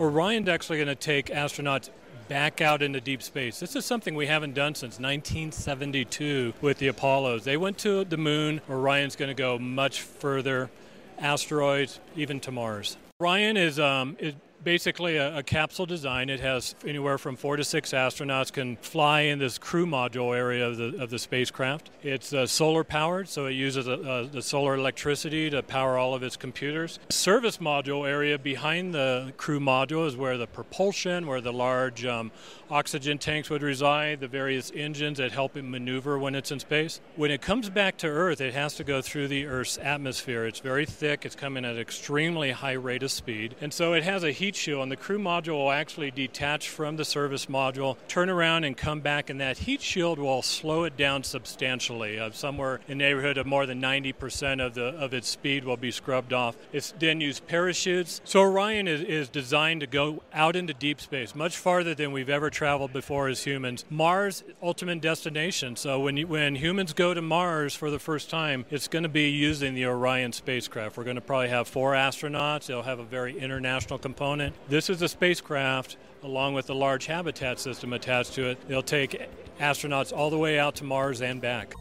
Orion's 0.00 0.48
actually 0.48 0.78
going 0.78 0.88
to 0.88 0.96
take 0.96 1.26
astronauts 1.26 1.90
back 2.26 2.60
out 2.60 2.82
into 2.82 3.00
deep 3.00 3.22
space. 3.22 3.60
This 3.60 3.76
is 3.76 3.84
something 3.84 4.16
we 4.16 4.26
haven't 4.26 4.54
done 4.54 4.74
since 4.74 4.98
1972 4.98 6.54
with 6.60 6.78
the 6.78 6.88
Apollos. 6.88 7.44
They 7.44 7.56
went 7.56 7.78
to 7.78 8.02
the 8.06 8.16
moon. 8.16 8.60
Orion's 8.68 9.14
going 9.14 9.28
to 9.28 9.40
go 9.40 9.56
much 9.56 10.02
further, 10.02 10.68
asteroids, 11.16 12.00
even 12.16 12.40
to 12.40 12.50
Mars. 12.50 12.96
Orion 13.20 13.56
is, 13.56 13.78
um, 13.78 14.16
is 14.18 14.34
basically 14.64 15.16
a, 15.16 15.38
a, 15.38 15.42
capsule 15.42 15.86
design. 15.86 16.28
It 16.28 16.40
has 16.40 16.74
anywhere 16.84 17.18
from 17.18 17.36
four 17.36 17.56
to 17.56 17.64
six 17.64 17.92
astronauts 17.92 18.52
can 18.52 18.76
fly 18.76 19.22
in 19.22 19.38
this 19.38 19.58
crew 19.58 19.86
module 19.86 20.36
area 20.36 20.66
of 20.66 20.76
the, 20.76 21.02
of 21.02 21.10
the 21.10 21.18
spacecraft. 21.18 21.90
It's 22.02 22.32
uh, 22.32 22.46
solar 22.46 22.84
powered, 22.84 23.28
so 23.28 23.46
it 23.46 23.52
uses 23.52 23.86
a, 23.86 23.92
a, 23.92 24.26
the 24.26 24.42
solar 24.42 24.74
electricity 24.74 25.50
to 25.50 25.62
power 25.62 25.96
all 25.96 26.14
of 26.14 26.22
its 26.22 26.36
computers. 26.36 26.98
Service 27.08 27.58
module 27.58 28.08
area 28.08 28.38
behind 28.38 28.94
the 28.94 29.32
crew 29.36 29.60
module 29.60 30.06
is 30.06 30.16
where 30.16 30.36
the 30.36 30.46
propulsion, 30.46 31.26
where 31.26 31.40
the 31.40 31.52
large 31.52 32.04
um, 32.04 32.30
oxygen 32.70 33.18
tanks 33.18 33.50
would 33.50 33.62
reside, 33.62 34.20
the 34.20 34.28
various 34.28 34.70
engines 34.74 35.18
that 35.18 35.32
help 35.32 35.56
it 35.56 35.62
maneuver 35.62 36.18
when 36.18 36.34
it's 36.34 36.50
in 36.50 36.58
space. 36.58 37.00
When 37.16 37.30
it 37.30 37.40
comes 37.40 37.70
back 37.70 37.96
to 37.98 38.06
Earth, 38.06 38.40
it 38.40 38.54
has 38.54 38.74
to 38.76 38.84
go 38.84 39.00
through 39.02 39.28
the 39.28 39.46
Earth's 39.46 39.78
atmosphere. 39.78 40.46
It's 40.46 40.60
very 40.60 40.86
thick, 40.86 41.24
it's 41.24 41.34
coming 41.34 41.64
at 41.64 41.74
an 41.74 41.80
extremely 41.80 42.50
high 42.50 42.72
rate 42.72 43.02
of 43.02 43.10
speed, 43.10 43.54
and 43.60 43.72
so 43.72 43.92
it 43.92 44.02
has 44.02 44.24
a 44.24 44.30
heat 44.30 44.47
shield, 44.56 44.82
and 44.82 44.92
the 44.92 44.96
crew 44.96 45.18
module 45.18 45.54
will 45.54 45.70
actually 45.70 46.10
detach 46.10 46.68
from 46.68 46.96
the 46.96 47.04
service 47.04 47.46
module, 47.46 47.96
turn 48.08 48.28
around, 48.28 48.64
and 48.64 48.76
come 48.76 49.00
back, 49.00 49.30
and 49.30 49.40
that 49.40 49.58
heat 49.58 49.80
shield 49.80 50.18
will 50.18 50.42
slow 50.42 50.84
it 50.84 50.96
down 50.96 51.22
substantially. 51.22 52.18
Uh, 52.18 52.30
somewhere 52.30 52.80
in 52.88 52.98
the 52.98 53.04
neighborhood 53.04 53.38
of 53.38 53.46
more 53.46 53.66
than 53.66 53.80
90% 53.80 54.64
of 54.64 54.74
the 54.74 54.88
of 54.98 55.14
its 55.14 55.28
speed 55.28 55.64
will 55.64 55.76
be 55.76 55.90
scrubbed 55.90 56.32
off. 56.32 56.56
It's 56.72 56.92
then 56.98 57.20
used 57.20 57.46
parachutes. 57.46 58.20
So 58.24 58.40
Orion 58.40 58.88
is, 58.88 59.00
is 59.02 59.28
designed 59.28 59.80
to 59.80 59.86
go 59.86 60.22
out 60.32 60.56
into 60.56 60.74
deep 60.74 61.00
space, 61.00 61.34
much 61.34 61.56
farther 61.56 61.94
than 61.94 62.12
we've 62.12 62.28
ever 62.28 62.50
traveled 62.50 62.92
before 62.92 63.28
as 63.28 63.44
humans. 63.44 63.84
Mars, 63.90 64.44
ultimate 64.62 65.00
destination. 65.00 65.76
So 65.76 66.00
when 66.00 66.16
you, 66.16 66.26
when 66.26 66.54
humans 66.54 66.92
go 66.92 67.14
to 67.14 67.22
Mars 67.22 67.74
for 67.74 67.90
the 67.90 67.98
first 67.98 68.30
time, 68.30 68.64
it's 68.70 68.88
going 68.88 69.02
to 69.04 69.08
be 69.08 69.30
using 69.30 69.74
the 69.74 69.86
Orion 69.86 70.32
spacecraft. 70.32 70.96
We're 70.96 71.04
going 71.04 71.16
to 71.16 71.22
probably 71.22 71.48
have 71.48 71.68
four 71.68 71.92
astronauts. 71.92 72.66
They'll 72.66 72.82
have 72.82 72.98
a 72.98 73.04
very 73.04 73.38
international 73.38 73.98
component. 73.98 74.37
This 74.68 74.90
is 74.90 75.02
a 75.02 75.08
spacecraft 75.08 75.96
along 76.22 76.54
with 76.54 76.70
a 76.70 76.74
large 76.74 77.06
habitat 77.06 77.58
system 77.58 77.92
attached 77.92 78.34
to 78.34 78.50
it. 78.50 78.68
They'll 78.68 78.82
take 78.82 79.28
astronauts 79.60 80.16
all 80.16 80.30
the 80.30 80.38
way 80.38 80.58
out 80.58 80.76
to 80.76 80.84
Mars 80.84 81.22
and 81.22 81.40
back. 81.40 81.74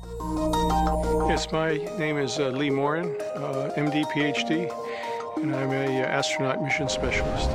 Yes, 1.28 1.52
my 1.52 1.78
name 1.98 2.18
is 2.18 2.40
uh, 2.40 2.50
Lee 2.50 2.70
Morin, 2.70 3.16
uh, 3.36 3.74
MD, 3.76 4.06
PhD, 4.12 4.72
and 5.38 5.56
I'm 5.56 5.72
a 5.72 6.02
uh, 6.02 6.06
astronaut 6.06 6.62
mission 6.62 6.90
specialist. 6.90 7.50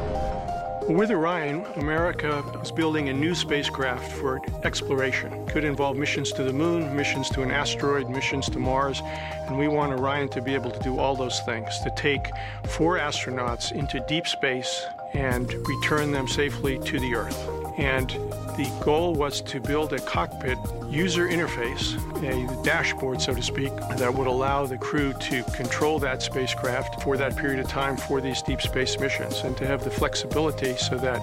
With 0.88 1.10
Orion, 1.10 1.64
America 1.76 2.44
is 2.60 2.72
building 2.72 3.08
a 3.08 3.12
new 3.12 3.34
spacecraft 3.34 4.10
for 4.12 4.40
exploration. 4.64 5.46
Could 5.46 5.64
involve 5.64 5.96
missions 5.96 6.32
to 6.32 6.42
the 6.42 6.52
moon, 6.52 6.94
missions 6.96 7.30
to 7.30 7.42
an 7.42 7.50
asteroid, 7.52 8.10
missions 8.10 8.50
to 8.50 8.58
Mars, 8.58 9.00
and 9.46 9.58
we 9.58 9.68
want 9.68 9.92
Orion 9.92 10.28
to 10.30 10.42
be 10.42 10.54
able 10.54 10.70
to 10.70 10.80
do 10.80 10.98
all 10.98 11.14
those 11.14 11.38
things, 11.40 11.78
to 11.80 11.92
take 11.96 12.30
four 12.66 12.98
astronauts 12.98 13.70
into 13.72 14.04
deep 14.08 14.26
space 14.26 14.84
and 15.14 15.52
return 15.68 16.10
them 16.10 16.26
safely 16.26 16.78
to 16.80 16.98
the 16.98 17.14
Earth. 17.14 17.48
And 17.78 18.10
the 18.56 18.70
goal 18.84 19.14
was 19.14 19.40
to 19.40 19.60
build 19.60 19.92
a 19.92 20.00
cockpit 20.00 20.58
user 20.88 21.26
interface, 21.26 21.96
a 22.22 22.62
dashboard, 22.62 23.20
so 23.20 23.34
to 23.34 23.42
speak, 23.42 23.74
that 23.96 24.12
would 24.12 24.26
allow 24.26 24.66
the 24.66 24.76
crew 24.76 25.14
to 25.14 25.42
control 25.54 25.98
that 25.98 26.22
spacecraft 26.22 27.02
for 27.02 27.16
that 27.16 27.34
period 27.36 27.60
of 27.60 27.68
time 27.68 27.96
for 27.96 28.20
these 28.20 28.42
deep 28.42 28.60
space 28.60 28.98
missions 28.98 29.40
and 29.40 29.56
to 29.56 29.66
have 29.66 29.82
the 29.84 29.90
flexibility 29.90 30.76
so 30.76 30.98
that 30.98 31.20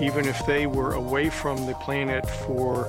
even 0.00 0.26
if 0.26 0.46
they 0.46 0.66
were 0.66 0.94
away 0.94 1.28
from 1.28 1.66
the 1.66 1.74
planet 1.74 2.28
for 2.28 2.88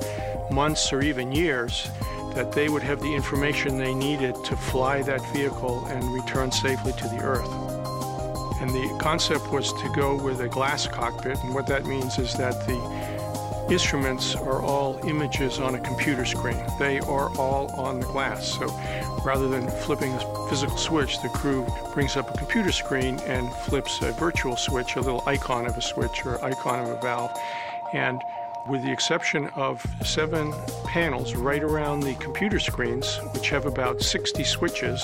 months 0.51 0.93
or 0.93 1.01
even 1.01 1.31
years, 1.31 1.89
that 2.35 2.51
they 2.51 2.69
would 2.69 2.83
have 2.83 3.01
the 3.01 3.13
information 3.13 3.79
they 3.79 3.93
needed 3.93 4.35
to 4.45 4.55
fly 4.55 5.01
that 5.01 5.21
vehicle 5.33 5.83
and 5.87 6.13
return 6.13 6.51
safely 6.51 6.93
to 6.93 7.07
the 7.07 7.19
Earth. 7.23 7.51
And 8.61 8.69
the 8.69 8.97
concept 8.99 9.51
was 9.51 9.71
to 9.73 9.91
go 9.95 10.21
with 10.21 10.41
a 10.41 10.47
glass 10.47 10.85
cockpit, 10.85 11.37
and 11.43 11.55
what 11.55 11.65
that 11.67 11.85
means 11.85 12.19
is 12.19 12.35
that 12.35 12.67
the 12.67 12.98
instruments 13.71 14.35
are 14.35 14.61
all 14.61 14.99
images 15.05 15.59
on 15.59 15.75
a 15.75 15.79
computer 15.79 16.25
screen. 16.25 16.57
They 16.79 16.99
are 16.99 17.29
all 17.37 17.69
on 17.79 17.99
the 17.99 18.05
glass. 18.07 18.57
So 18.57 18.67
rather 19.23 19.47
than 19.47 19.67
flipping 19.67 20.13
a 20.13 20.49
physical 20.49 20.77
switch, 20.77 21.21
the 21.21 21.29
crew 21.29 21.67
brings 21.93 22.17
up 22.17 22.33
a 22.33 22.37
computer 22.37 22.71
screen 22.71 23.19
and 23.21 23.51
flips 23.65 24.01
a 24.01 24.11
virtual 24.13 24.57
switch, 24.57 24.95
a 24.95 25.01
little 25.01 25.23
icon 25.27 25.67
of 25.67 25.77
a 25.77 25.81
switch 25.81 26.25
or 26.25 26.43
icon 26.43 26.79
of 26.79 26.89
a 26.89 27.01
valve. 27.01 27.37
And 27.93 28.21
with 28.67 28.83
the 28.83 28.91
exception 28.91 29.47
of 29.55 29.85
seven 30.03 30.53
panels 30.85 31.35
right 31.35 31.63
around 31.63 32.01
the 32.01 32.15
computer 32.15 32.59
screens, 32.59 33.17
which 33.33 33.49
have 33.49 33.65
about 33.65 34.01
60 34.01 34.43
switches, 34.43 35.01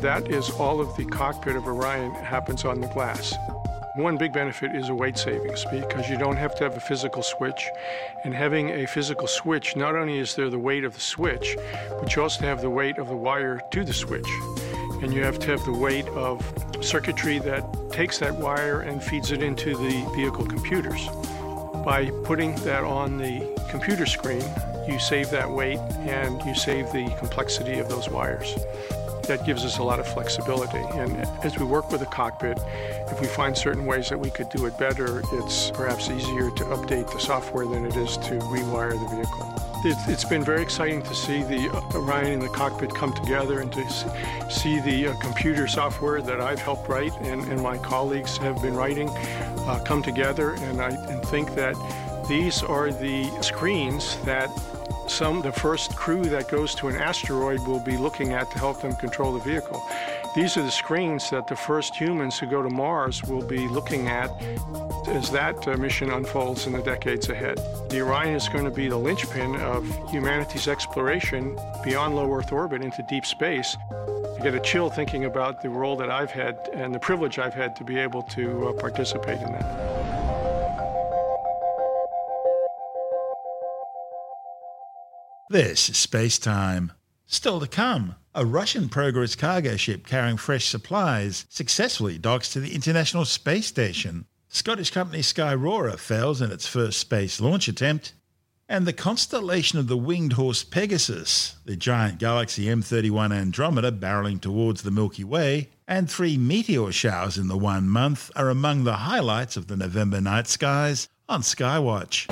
that 0.00 0.30
is 0.30 0.50
all 0.50 0.80
of 0.80 0.94
the 0.96 1.04
cockpit 1.06 1.56
of 1.56 1.66
Orion 1.66 2.12
happens 2.12 2.64
on 2.64 2.80
the 2.80 2.88
glass. 2.88 3.34
One 3.96 4.18
big 4.18 4.34
benefit 4.34 4.76
is 4.76 4.90
a 4.90 4.94
weight 4.94 5.16
savings 5.16 5.64
because 5.72 6.10
you 6.10 6.18
don't 6.18 6.36
have 6.36 6.54
to 6.56 6.64
have 6.64 6.76
a 6.76 6.80
physical 6.80 7.22
switch. 7.22 7.70
And 8.24 8.34
having 8.34 8.68
a 8.68 8.84
physical 8.84 9.26
switch, 9.26 9.74
not 9.74 9.96
only 9.96 10.18
is 10.18 10.34
there 10.34 10.50
the 10.50 10.58
weight 10.58 10.84
of 10.84 10.92
the 10.92 11.00
switch, 11.00 11.56
but 11.98 12.14
you 12.14 12.20
also 12.20 12.44
have 12.44 12.60
the 12.60 12.68
weight 12.68 12.98
of 12.98 13.08
the 13.08 13.16
wire 13.16 13.58
to 13.70 13.84
the 13.84 13.94
switch. 13.94 14.28
And 15.00 15.14
you 15.14 15.24
have 15.24 15.38
to 15.38 15.46
have 15.46 15.64
the 15.64 15.72
weight 15.72 16.06
of 16.08 16.44
circuitry 16.82 17.38
that 17.38 17.64
takes 17.90 18.18
that 18.18 18.34
wire 18.34 18.82
and 18.82 19.02
feeds 19.02 19.32
it 19.32 19.42
into 19.42 19.74
the 19.74 20.12
vehicle 20.14 20.44
computers. 20.44 21.08
By 21.82 22.10
putting 22.24 22.54
that 22.56 22.84
on 22.84 23.16
the 23.16 23.48
computer 23.70 24.04
screen, 24.04 24.44
you 24.86 24.98
save 24.98 25.30
that 25.30 25.50
weight 25.50 25.78
and 26.00 26.42
you 26.42 26.54
save 26.54 26.92
the 26.92 27.08
complexity 27.18 27.78
of 27.78 27.88
those 27.88 28.10
wires 28.10 28.56
that 29.26 29.44
gives 29.44 29.64
us 29.64 29.78
a 29.78 29.82
lot 29.82 30.00
of 30.00 30.06
flexibility. 30.06 30.82
And 30.98 31.16
as 31.44 31.58
we 31.58 31.64
work 31.64 31.90
with 31.90 32.00
the 32.00 32.06
cockpit, 32.06 32.58
if 33.10 33.20
we 33.20 33.26
find 33.26 33.56
certain 33.56 33.84
ways 33.84 34.08
that 34.08 34.18
we 34.18 34.30
could 34.30 34.48
do 34.48 34.66
it 34.66 34.78
better, 34.78 35.22
it's 35.32 35.70
perhaps 35.70 36.10
easier 36.10 36.50
to 36.50 36.64
update 36.64 37.12
the 37.12 37.20
software 37.20 37.66
than 37.66 37.84
it 37.86 37.96
is 37.96 38.16
to 38.18 38.38
rewire 38.38 38.92
the 38.92 39.16
vehicle. 39.16 39.52
it's 40.08 40.24
been 40.24 40.42
very 40.42 40.62
exciting 40.62 41.02
to 41.02 41.14
see 41.14 41.42
the 41.44 41.68
uh, 41.70 41.98
Orion 41.98 42.32
and 42.32 42.42
the 42.42 42.48
cockpit 42.48 42.92
come 42.94 43.12
together 43.12 43.60
and 43.60 43.72
to 43.72 43.84
see 44.50 44.80
the 44.80 45.08
uh, 45.08 45.14
computer 45.20 45.66
software 45.68 46.20
that 46.22 46.40
I've 46.40 46.60
helped 46.60 46.88
write 46.88 47.12
and, 47.20 47.42
and 47.52 47.60
my 47.60 47.78
colleagues 47.78 48.36
have 48.38 48.60
been 48.62 48.74
writing 48.74 49.08
uh, 49.10 49.82
come 49.84 50.02
together. 50.02 50.54
And 50.54 50.80
I 50.80 50.90
and 50.90 51.22
think 51.26 51.54
that 51.54 51.76
these 52.28 52.62
are 52.62 52.90
the 52.90 53.30
screens 53.40 54.16
that 54.24 54.50
some 55.08 55.40
the 55.40 55.52
first 55.52 55.94
crew 55.96 56.24
that 56.24 56.48
goes 56.48 56.74
to 56.76 56.88
an 56.88 56.96
asteroid 56.96 57.60
will 57.66 57.80
be 57.80 57.96
looking 57.96 58.32
at 58.32 58.50
to 58.50 58.58
help 58.58 58.80
them 58.80 58.94
control 58.96 59.32
the 59.32 59.40
vehicle. 59.40 59.82
These 60.34 60.56
are 60.56 60.62
the 60.62 60.70
screens 60.70 61.30
that 61.30 61.46
the 61.46 61.56
first 61.56 61.96
humans 61.96 62.38
who 62.38 62.46
go 62.46 62.62
to 62.62 62.68
Mars 62.68 63.22
will 63.24 63.42
be 63.42 63.66
looking 63.68 64.08
at 64.08 64.30
as 65.08 65.30
that 65.30 65.66
uh, 65.66 65.76
mission 65.76 66.10
unfolds 66.10 66.66
in 66.66 66.72
the 66.72 66.82
decades 66.82 67.28
ahead. 67.28 67.58
The 67.88 68.00
Orion 68.02 68.34
is 68.34 68.48
going 68.48 68.64
to 68.64 68.70
be 68.70 68.88
the 68.88 68.98
linchpin 68.98 69.56
of 69.56 69.86
humanity's 70.10 70.68
exploration 70.68 71.58
beyond 71.84 72.16
low 72.16 72.30
Earth 72.34 72.52
orbit 72.52 72.82
into 72.82 73.02
deep 73.08 73.24
space. 73.24 73.76
I 73.90 74.42
get 74.42 74.54
a 74.54 74.60
chill 74.60 74.90
thinking 74.90 75.24
about 75.24 75.62
the 75.62 75.70
role 75.70 75.96
that 75.96 76.10
I've 76.10 76.30
had 76.30 76.68
and 76.74 76.94
the 76.94 76.98
privilege 76.98 77.38
I've 77.38 77.54
had 77.54 77.74
to 77.76 77.84
be 77.84 77.98
able 77.98 78.22
to 78.22 78.68
uh, 78.68 78.72
participate 78.74 79.40
in 79.40 79.52
that. 79.52 79.85
This 85.48 85.88
is 85.88 85.96
Space 85.96 86.40
Time. 86.40 86.90
Still 87.26 87.60
to 87.60 87.68
come, 87.68 88.16
a 88.34 88.44
Russian 88.44 88.88
Progress 88.88 89.36
cargo 89.36 89.76
ship 89.76 90.04
carrying 90.04 90.38
fresh 90.38 90.66
supplies 90.66 91.46
successfully 91.48 92.18
docks 92.18 92.52
to 92.52 92.58
the 92.58 92.74
International 92.74 93.24
Space 93.24 93.68
Station. 93.68 94.26
Scottish 94.48 94.90
company 94.90 95.22
Skyrora 95.22 96.00
fails 96.00 96.42
in 96.42 96.50
its 96.50 96.66
first 96.66 96.98
space 96.98 97.40
launch 97.40 97.68
attempt. 97.68 98.12
And 98.68 98.88
the 98.88 98.92
constellation 98.92 99.78
of 99.78 99.86
the 99.86 99.96
winged 99.96 100.32
horse 100.32 100.64
Pegasus, 100.64 101.54
the 101.64 101.76
giant 101.76 102.18
galaxy 102.18 102.64
M31 102.64 103.32
Andromeda 103.32 103.92
barreling 103.92 104.40
towards 104.40 104.82
the 104.82 104.90
Milky 104.90 105.22
Way, 105.22 105.68
and 105.86 106.10
three 106.10 106.36
meteor 106.36 106.90
showers 106.90 107.38
in 107.38 107.46
the 107.46 107.56
one 107.56 107.88
month 107.88 108.32
are 108.34 108.50
among 108.50 108.82
the 108.82 108.94
highlights 108.94 109.56
of 109.56 109.68
the 109.68 109.76
November 109.76 110.20
night 110.20 110.48
skies 110.48 111.06
on 111.28 111.42
Skywatch. 111.42 112.26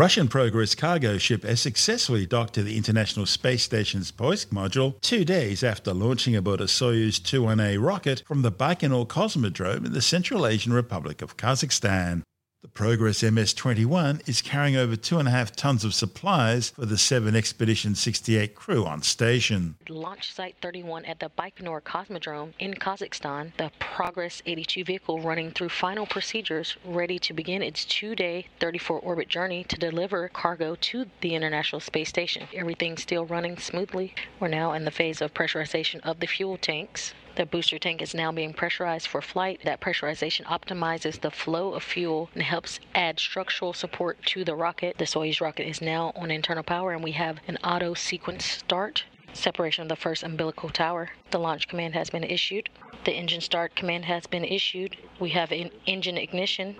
Russian 0.00 0.28
Progress 0.28 0.74
cargo 0.74 1.18
ship 1.18 1.42
has 1.42 1.60
successfully 1.60 2.24
docked 2.24 2.54
to 2.54 2.62
the 2.62 2.78
International 2.78 3.26
Space 3.26 3.64
Station's 3.64 4.10
Poisk 4.10 4.46
module 4.46 4.98
two 5.02 5.26
days 5.26 5.62
after 5.62 5.92
launching 5.92 6.34
aboard 6.34 6.62
a 6.62 6.64
Soyuz 6.64 7.20
21A 7.20 7.76
rocket 7.78 8.22
from 8.26 8.40
the 8.40 8.50
Baikonur 8.50 9.06
Cosmodrome 9.06 9.84
in 9.84 9.92
the 9.92 10.00
Central 10.00 10.46
Asian 10.46 10.72
Republic 10.72 11.20
of 11.20 11.36
Kazakhstan. 11.36 12.22
The 12.62 12.68
Progress 12.68 13.22
MS-21 13.22 14.28
is 14.28 14.42
carrying 14.42 14.76
over 14.76 14.94
two 14.94 15.18
and 15.18 15.26
a 15.26 15.30
half 15.30 15.56
tons 15.56 15.82
of 15.82 15.94
supplies 15.94 16.68
for 16.68 16.84
the 16.84 16.98
7 16.98 17.34
Expedition 17.34 17.94
68 17.94 18.54
crew 18.54 18.84
on 18.84 19.00
station. 19.00 19.76
Launch 19.88 20.30
Site 20.34 20.56
31 20.60 21.06
at 21.06 21.20
the 21.20 21.30
Baikonur 21.38 21.80
Cosmodrome 21.80 22.52
in 22.58 22.74
Kazakhstan, 22.74 23.56
the 23.56 23.70
Progress 23.78 24.42
82 24.44 24.84
vehicle 24.84 25.22
running 25.22 25.52
through 25.52 25.70
final 25.70 26.04
procedures, 26.04 26.76
ready 26.84 27.18
to 27.20 27.32
begin 27.32 27.62
its 27.62 27.86
two-day 27.86 28.46
34-orbit 28.60 29.28
journey 29.30 29.64
to 29.64 29.78
deliver 29.78 30.28
cargo 30.28 30.74
to 30.82 31.06
the 31.22 31.34
International 31.34 31.80
Space 31.80 32.10
Station. 32.10 32.46
Everything's 32.52 33.00
still 33.00 33.24
running 33.24 33.56
smoothly. 33.56 34.14
We're 34.38 34.48
now 34.48 34.72
in 34.74 34.84
the 34.84 34.90
phase 34.90 35.22
of 35.22 35.32
pressurization 35.32 36.00
of 36.00 36.20
the 36.20 36.26
fuel 36.26 36.58
tanks. 36.58 37.14
The 37.36 37.46
booster 37.46 37.78
tank 37.78 38.02
is 38.02 38.14
now 38.14 38.32
being 38.32 38.52
pressurized 38.52 39.06
for 39.06 39.22
flight. 39.22 39.60
That 39.64 39.80
pressurization 39.80 40.44
optimizes 40.46 41.20
the 41.20 41.30
flow 41.30 41.74
of 41.74 41.82
fuel 41.82 42.28
and 42.34 42.42
helps 42.42 42.80
add 42.94 43.20
structural 43.20 43.72
support 43.72 44.24
to 44.26 44.44
the 44.44 44.56
rocket. 44.56 44.98
The 44.98 45.04
Soyuz 45.04 45.40
rocket 45.40 45.68
is 45.68 45.80
now 45.80 46.12
on 46.16 46.30
internal 46.30 46.64
power, 46.64 46.92
and 46.92 47.04
we 47.04 47.12
have 47.12 47.38
an 47.46 47.56
auto 47.62 47.94
sequence 47.94 48.44
start. 48.44 49.04
Separation 49.32 49.82
of 49.82 49.88
the 49.88 49.96
first 49.96 50.24
umbilical 50.24 50.70
tower. 50.70 51.10
The 51.30 51.38
launch 51.38 51.68
command 51.68 51.94
has 51.94 52.10
been 52.10 52.24
issued. 52.24 52.68
The 53.04 53.12
engine 53.12 53.40
start 53.40 53.76
command 53.76 54.06
has 54.06 54.26
been 54.26 54.44
issued. 54.44 54.96
We 55.20 55.30
have 55.30 55.52
an 55.52 55.70
engine 55.86 56.18
ignition. 56.18 56.74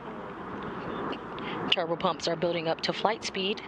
Turbo 1.71 1.95
pumps 1.95 2.26
are 2.26 2.37
building 2.37 2.66
up 2.66 2.80
to 2.83 2.92
flight 2.92 3.25
speed. 3.25 3.62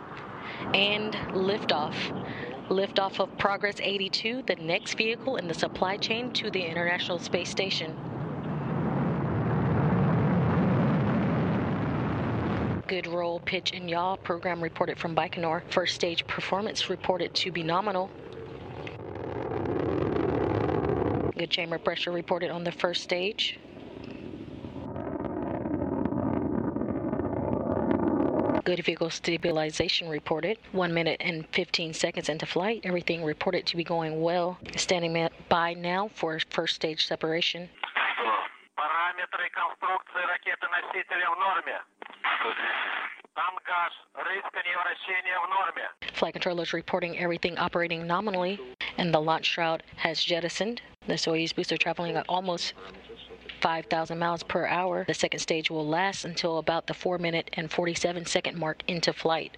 And 0.74 1.14
liftoff. 1.32 1.94
Liftoff 2.72 3.20
of 3.20 3.36
Progress 3.36 3.76
82, 3.82 4.44
the 4.46 4.56
next 4.56 4.94
vehicle 4.94 5.36
in 5.36 5.46
the 5.46 5.52
supply 5.52 5.98
chain 5.98 6.32
to 6.32 6.50
the 6.50 6.62
International 6.62 7.18
Space 7.18 7.50
Station. 7.50 7.94
Good 12.88 13.06
roll, 13.06 13.40
pitch, 13.40 13.72
and 13.74 13.90
yaw. 13.90 14.16
Program 14.16 14.62
reported 14.62 14.98
from 14.98 15.14
Baikonur. 15.14 15.62
First 15.70 15.94
stage 15.94 16.26
performance 16.26 16.88
reported 16.88 17.34
to 17.34 17.52
be 17.52 17.62
nominal. 17.62 18.10
Good 21.36 21.50
chamber 21.50 21.78
pressure 21.78 22.10
reported 22.10 22.50
on 22.50 22.64
the 22.64 22.72
first 22.72 23.02
stage. 23.02 23.58
Good 28.63 28.83
vehicle 28.83 29.09
stabilization 29.09 30.09
reported. 30.09 30.57
One 30.73 30.93
minute 30.93 31.17
and 31.21 31.47
15 31.53 31.93
seconds 31.93 32.27
into 32.29 32.45
flight. 32.45 32.81
Everything 32.83 33.23
reported 33.23 33.65
to 33.67 33.77
be 33.77 33.83
going 33.83 34.21
well. 34.21 34.57
Standing 34.75 35.29
by 35.47 35.73
now 35.73 36.09
for 36.13 36.39
first 36.49 36.75
stage 36.75 37.05
separation. 37.05 37.69
Параметры 38.75 39.49
конструкции 39.49 40.21
ракеты-носителя 40.21 41.29
в 41.31 41.39
норме. 41.39 41.81
Тангаж, 43.35 43.93
рыскание 44.15 44.77
вращения 44.77 45.39
в 45.39 45.49
норме. 45.49 45.89
Flight 46.13 46.33
controllers 46.33 46.73
reporting 46.73 47.17
everything 47.17 47.57
operating 47.57 48.05
nominally, 48.05 48.59
and 48.97 49.13
the 49.13 49.21
launch 49.21 49.45
shroud 49.45 49.81
has 49.97 50.23
jettisoned. 50.23 50.81
The 51.07 51.13
Soyuz 51.13 51.55
booster 51.55 51.77
traveling 51.77 52.15
at 52.17 52.25
almost 52.27 52.73
5,000 53.62 54.18
miles 54.18 54.42
per 54.42 54.66
hour. 54.66 55.04
The 55.06 55.14
second 55.14 55.38
stage 55.38 55.70
will 55.70 55.86
last 55.86 56.24
until 56.24 56.58
about 56.58 56.88
the 56.88 56.94
4 56.94 57.18
minute 57.18 57.48
and 57.54 57.70
47 57.70 58.26
second 58.26 58.58
mark 58.58 58.82
into 58.88 59.12
flight. 59.12 59.56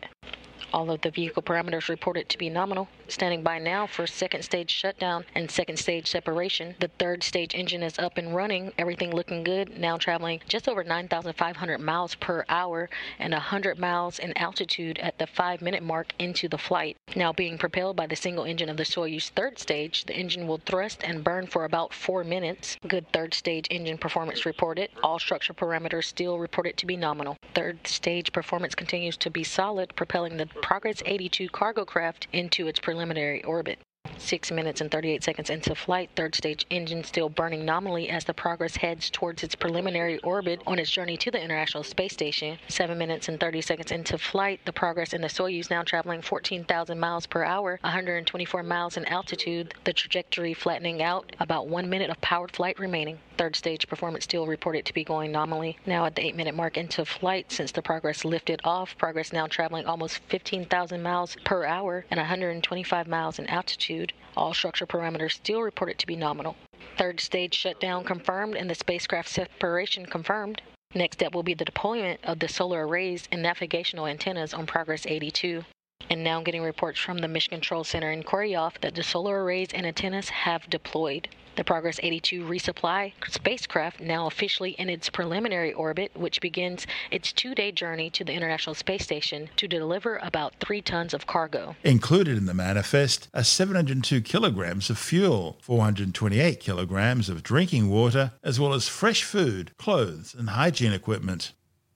All 0.74 0.90
of 0.90 1.02
the 1.02 1.10
vehicle 1.12 1.40
parameters 1.40 1.88
reported 1.88 2.28
to 2.28 2.36
be 2.36 2.50
nominal. 2.50 2.88
Standing 3.06 3.44
by 3.44 3.60
now 3.60 3.86
for 3.86 4.08
second 4.08 4.42
stage 4.42 4.72
shutdown 4.72 5.24
and 5.32 5.48
second 5.48 5.76
stage 5.76 6.08
separation. 6.08 6.74
The 6.80 6.90
third 6.98 7.22
stage 7.22 7.54
engine 7.54 7.84
is 7.84 7.96
up 7.96 8.18
and 8.18 8.34
running. 8.34 8.72
Everything 8.76 9.12
looking 9.12 9.44
good. 9.44 9.78
Now 9.78 9.98
traveling 9.98 10.40
just 10.48 10.68
over 10.68 10.82
9,500 10.82 11.78
miles 11.78 12.16
per 12.16 12.44
hour 12.48 12.90
and 13.20 13.32
100 13.32 13.78
miles 13.78 14.18
in 14.18 14.36
altitude 14.36 14.98
at 14.98 15.16
the 15.16 15.28
5 15.28 15.62
minute 15.62 15.84
mark 15.84 16.12
into 16.18 16.48
the 16.48 16.58
flight. 16.58 16.96
Now 17.14 17.32
being 17.32 17.56
propelled 17.56 17.94
by 17.94 18.08
the 18.08 18.16
single 18.16 18.42
engine 18.42 18.68
of 18.68 18.76
the 18.76 18.82
Soyuz 18.82 19.28
third 19.28 19.60
stage, 19.60 20.06
the 20.06 20.16
engine 20.16 20.48
will 20.48 20.60
thrust 20.66 21.04
and 21.04 21.22
burn 21.22 21.46
for 21.46 21.66
about 21.66 21.94
4 21.94 22.24
minutes. 22.24 22.78
Good 22.88 23.06
third 23.12 23.32
stage 23.32 23.68
engine 23.70 23.96
performance 23.96 24.44
reported. 24.44 24.90
All 25.04 25.20
structure 25.20 25.54
parameters 25.54 26.06
still 26.06 26.40
reported 26.40 26.76
to 26.78 26.86
be 26.86 26.96
nominal. 26.96 27.36
Third 27.54 27.86
stage 27.86 28.32
performance 28.32 28.74
continues 28.74 29.16
to 29.18 29.30
be 29.30 29.44
solid, 29.44 29.94
propelling 29.94 30.36
the 30.36 30.48
Progress 30.64 31.02
82 31.04 31.50
cargo 31.50 31.84
craft 31.84 32.26
into 32.32 32.66
its 32.68 32.80
preliminary 32.80 33.44
orbit. 33.44 33.78
Six 34.24 34.50
minutes 34.50 34.80
and 34.80 34.90
38 34.90 35.22
seconds 35.22 35.50
into 35.50 35.74
flight, 35.74 36.08
third 36.16 36.34
stage 36.34 36.64
engine 36.70 37.04
still 37.04 37.28
burning 37.28 37.66
nominally 37.66 38.08
as 38.08 38.24
the 38.24 38.32
Progress 38.32 38.76
heads 38.76 39.10
towards 39.10 39.42
its 39.42 39.54
preliminary 39.54 40.18
orbit 40.20 40.62
on 40.66 40.78
its 40.78 40.90
journey 40.90 41.18
to 41.18 41.30
the 41.30 41.40
International 41.40 41.84
Space 41.84 42.14
Station. 42.14 42.58
Seven 42.68 42.96
minutes 42.96 43.28
and 43.28 43.38
30 43.38 43.60
seconds 43.60 43.92
into 43.92 44.16
flight, 44.16 44.60
the 44.64 44.72
Progress 44.72 45.12
and 45.12 45.22
the 45.22 45.28
Soyuz 45.28 45.68
now 45.68 45.82
traveling 45.82 46.22
14,000 46.22 46.98
miles 46.98 47.26
per 47.26 47.44
hour, 47.44 47.78
124 47.82 48.62
miles 48.62 48.96
in 48.96 49.04
altitude, 49.04 49.74
the 49.84 49.92
trajectory 49.92 50.54
flattening 50.54 51.02
out, 51.02 51.36
about 51.38 51.68
one 51.68 51.90
minute 51.90 52.08
of 52.08 52.20
powered 52.22 52.50
flight 52.50 52.78
remaining. 52.78 53.18
Third 53.36 53.56
stage 53.56 53.88
performance 53.88 54.24
still 54.24 54.46
reported 54.46 54.84
to 54.86 54.94
be 54.94 55.04
going 55.04 55.32
nominally. 55.32 55.76
Now 55.86 56.06
at 56.06 56.14
the 56.14 56.24
8 56.24 56.36
minute 56.36 56.54
mark 56.54 56.76
into 56.76 57.04
flight, 57.04 57.52
since 57.52 57.72
the 57.72 57.82
Progress 57.82 58.24
lifted 58.24 58.60
off, 58.64 58.96
Progress 58.96 59.32
now 59.32 59.46
traveling 59.48 59.86
almost 59.86 60.20
15,000 60.28 61.02
miles 61.02 61.36
per 61.44 61.64
hour 61.64 62.04
and 62.10 62.18
125 62.18 63.06
miles 63.06 63.38
in 63.38 63.46
altitude. 63.48 63.93
All 64.36 64.52
structure 64.54 64.86
parameters 64.86 65.34
still 65.34 65.62
reported 65.62 65.98
to 66.00 66.06
be 66.06 66.16
nominal. 66.16 66.56
Third 66.96 67.20
stage 67.20 67.54
shutdown 67.54 68.02
confirmed 68.02 68.56
and 68.56 68.68
the 68.68 68.74
spacecraft 68.74 69.28
separation 69.28 70.06
confirmed. 70.06 70.62
Next 70.94 71.18
step 71.18 71.34
will 71.34 71.42
be 71.42 71.54
the 71.54 71.64
deployment 71.64 72.24
of 72.24 72.38
the 72.40 72.48
solar 72.48 72.86
arrays 72.86 73.28
and 73.30 73.42
navigational 73.42 74.06
antennas 74.06 74.52
on 74.52 74.66
Progress 74.66 75.06
82. 75.06 75.64
And 76.10 76.22
now 76.22 76.38
I'm 76.38 76.44
getting 76.44 76.62
reports 76.62 77.00
from 77.00 77.18
the 77.18 77.28
Mission 77.28 77.52
Control 77.52 77.84
Center 77.84 78.10
in 78.10 78.22
Korolev 78.22 78.80
that 78.80 78.94
the 78.94 79.02
solar 79.02 79.42
arrays 79.42 79.72
and 79.72 79.86
antennas 79.86 80.28
have 80.28 80.68
deployed. 80.68 81.28
The 81.56 81.62
Progress 81.62 82.00
82 82.02 82.44
resupply 82.44 83.12
spacecraft 83.28 84.00
now 84.00 84.26
officially 84.26 84.72
in 84.72 84.90
its 84.90 85.08
preliminary 85.08 85.72
orbit, 85.72 86.10
which 86.16 86.40
begins 86.40 86.84
its 87.12 87.32
two 87.32 87.54
day 87.54 87.70
journey 87.70 88.10
to 88.10 88.24
the 88.24 88.32
International 88.32 88.74
Space 88.74 89.04
Station 89.04 89.48
to 89.56 89.68
deliver 89.68 90.16
about 90.16 90.54
three 90.58 90.82
tons 90.82 91.14
of 91.14 91.28
cargo. 91.28 91.76
Included 91.84 92.36
in 92.36 92.46
the 92.46 92.54
manifest 92.54 93.28
are 93.32 93.44
702 93.44 94.20
kilograms 94.22 94.90
of 94.90 94.98
fuel, 94.98 95.58
428 95.60 96.58
kilograms 96.58 97.28
of 97.28 97.44
drinking 97.44 97.88
water, 97.88 98.32
as 98.42 98.58
well 98.58 98.74
as 98.74 98.88
fresh 98.88 99.22
food, 99.22 99.70
clothes, 99.78 100.34
and 100.34 100.50
hygiene 100.50 100.92
equipment. 100.92 101.52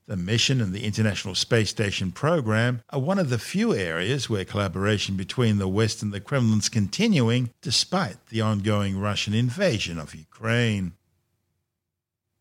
The 0.08 0.16
mission 0.16 0.62
and 0.62 0.72
the 0.72 0.86
International 0.86 1.34
Space 1.34 1.68
Station 1.68 2.12
program 2.12 2.80
are 2.88 2.98
one 2.98 3.18
of 3.18 3.28
the 3.28 3.38
few 3.38 3.74
areas 3.74 4.30
where 4.30 4.46
collaboration 4.46 5.18
between 5.18 5.58
the 5.58 5.68
West 5.68 6.02
and 6.02 6.14
the 6.14 6.20
Kremlin's 6.20 6.70
continuing 6.70 7.50
despite 7.60 8.28
the 8.28 8.40
ongoing 8.40 8.98
Russian 8.98 9.34
invasion 9.34 9.98
of 9.98 10.14
Ukraine. 10.14 10.94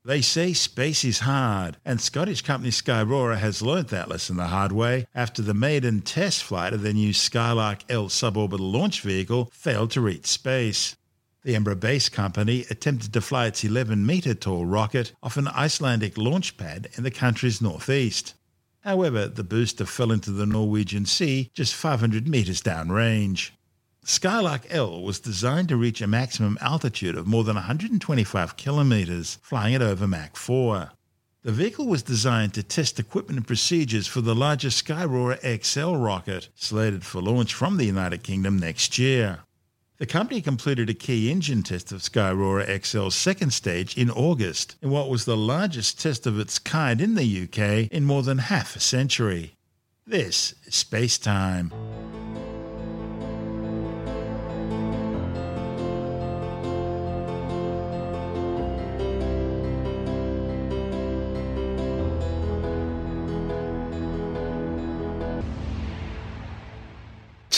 They 0.06 0.22
say 0.22 0.54
space 0.54 1.04
is 1.04 1.20
hard, 1.20 1.76
and 1.84 2.00
Scottish 2.00 2.42
company 2.42 2.70
Skyrora 2.70 3.38
has 3.38 3.62
learnt 3.62 3.90
that 3.90 4.08
lesson 4.08 4.38
the 4.38 4.48
hard 4.48 4.72
way 4.72 5.06
after 5.14 5.42
the 5.42 5.54
maiden 5.54 6.00
test 6.00 6.46
flight 6.46 6.72
of 6.72 6.84
their 6.84 6.94
new 6.94 7.12
Skylark 7.12 7.80
L 7.90 8.08
suborbital 8.08 8.72
launch 8.72 9.02
vehicle 9.02 9.50
failed 9.52 9.92
to 9.92 10.00
reach 10.00 10.26
space. 10.26 10.96
The 11.44 11.52
Edinburgh 11.52 11.76
Base 11.76 12.10
Company 12.10 12.66
attempted 12.70 13.14
to 13.14 13.22
fly 13.22 13.46
its 13.46 13.64
11 13.64 14.06
metre 14.06 14.34
tall 14.34 14.66
rocket 14.66 15.14
off 15.22 15.38
an 15.38 15.48
Icelandic 15.48 16.18
launch 16.18 16.58
pad 16.58 16.90
in 16.96 17.04
the 17.04 17.12
country's 17.12 17.62
northeast. 17.62 18.34
However, 18.82 19.28
the 19.28 19.44
booster 19.44 19.86
fell 19.86 20.12
into 20.12 20.32
the 20.32 20.46
Norwegian 20.46 21.06
Sea 21.06 21.52
just 21.54 21.76
500 21.76 22.28
metres 22.28 22.62
downrange. 22.62 23.52
Skylark 24.04 24.66
L 24.70 25.02
was 25.02 25.20
designed 25.20 25.68
to 25.70 25.76
reach 25.76 26.02
a 26.02 26.08
maximum 26.08 26.58
altitude 26.62 27.16
of 27.16 27.28
more 27.28 27.44
than 27.44 27.56
125 27.56 28.56
kilometres, 28.56 29.38
flying 29.42 29.74
it 29.74 29.82
over 29.82 30.08
Mach 30.08 30.38
4. 30.38 30.92
The 31.44 31.52
vehicle 31.52 31.88
was 31.88 32.04
designed 32.04 32.54
to 32.54 32.64
test 32.64 33.00
equipment 33.00 33.38
and 33.38 33.48
procedures 33.48 34.08
for 34.08 34.22
the 34.22 34.36
larger 34.36 34.70
Skyrora 34.70 35.38
XL 35.64 35.96
rocket, 35.96 36.50
slated 36.56 37.06
for 37.06 37.22
launch 37.22 37.54
from 37.54 37.78
the 37.78 37.86
United 37.86 38.24
Kingdom 38.24 38.58
next 38.58 38.98
year. 38.98 39.40
The 40.00 40.06
company 40.06 40.42
completed 40.42 40.92
a 40.92 40.94
key 40.94 41.32
engine 41.32 41.64
test 41.64 41.92
of 41.92 42.02
Skyrora 42.02 42.68
XL's 42.68 43.16
second 43.16 43.52
stage 43.52 43.98
in 43.98 44.12
August, 44.12 44.76
in 44.80 44.92
what 44.92 45.10
was 45.10 45.26
the 45.26 45.36
largest 45.36 46.00
test 46.00 46.28
of 46.28 46.40
its 46.40 46.60
kind 46.60 47.02
in 47.02 47.16
the 47.16 47.44
UK 47.44 47.92
in 47.92 48.06
more 48.06 48.22
than 48.22 48.38
half 48.38 48.76
a 48.76 48.80
century. 48.80 49.56
This 50.06 50.54
is 50.68 50.76
Space 50.76 51.18
Time. 51.18 51.74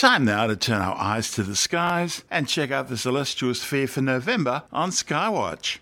Time 0.00 0.24
now 0.24 0.46
to 0.46 0.56
turn 0.56 0.80
our 0.80 0.96
eyes 0.96 1.30
to 1.32 1.42
the 1.42 1.54
skies 1.54 2.24
and 2.30 2.48
check 2.48 2.70
out 2.70 2.88
the 2.88 2.96
celestial 2.96 3.52
sphere 3.52 3.86
for 3.86 4.00
November 4.00 4.62
on 4.72 4.88
Skywatch. 4.92 5.76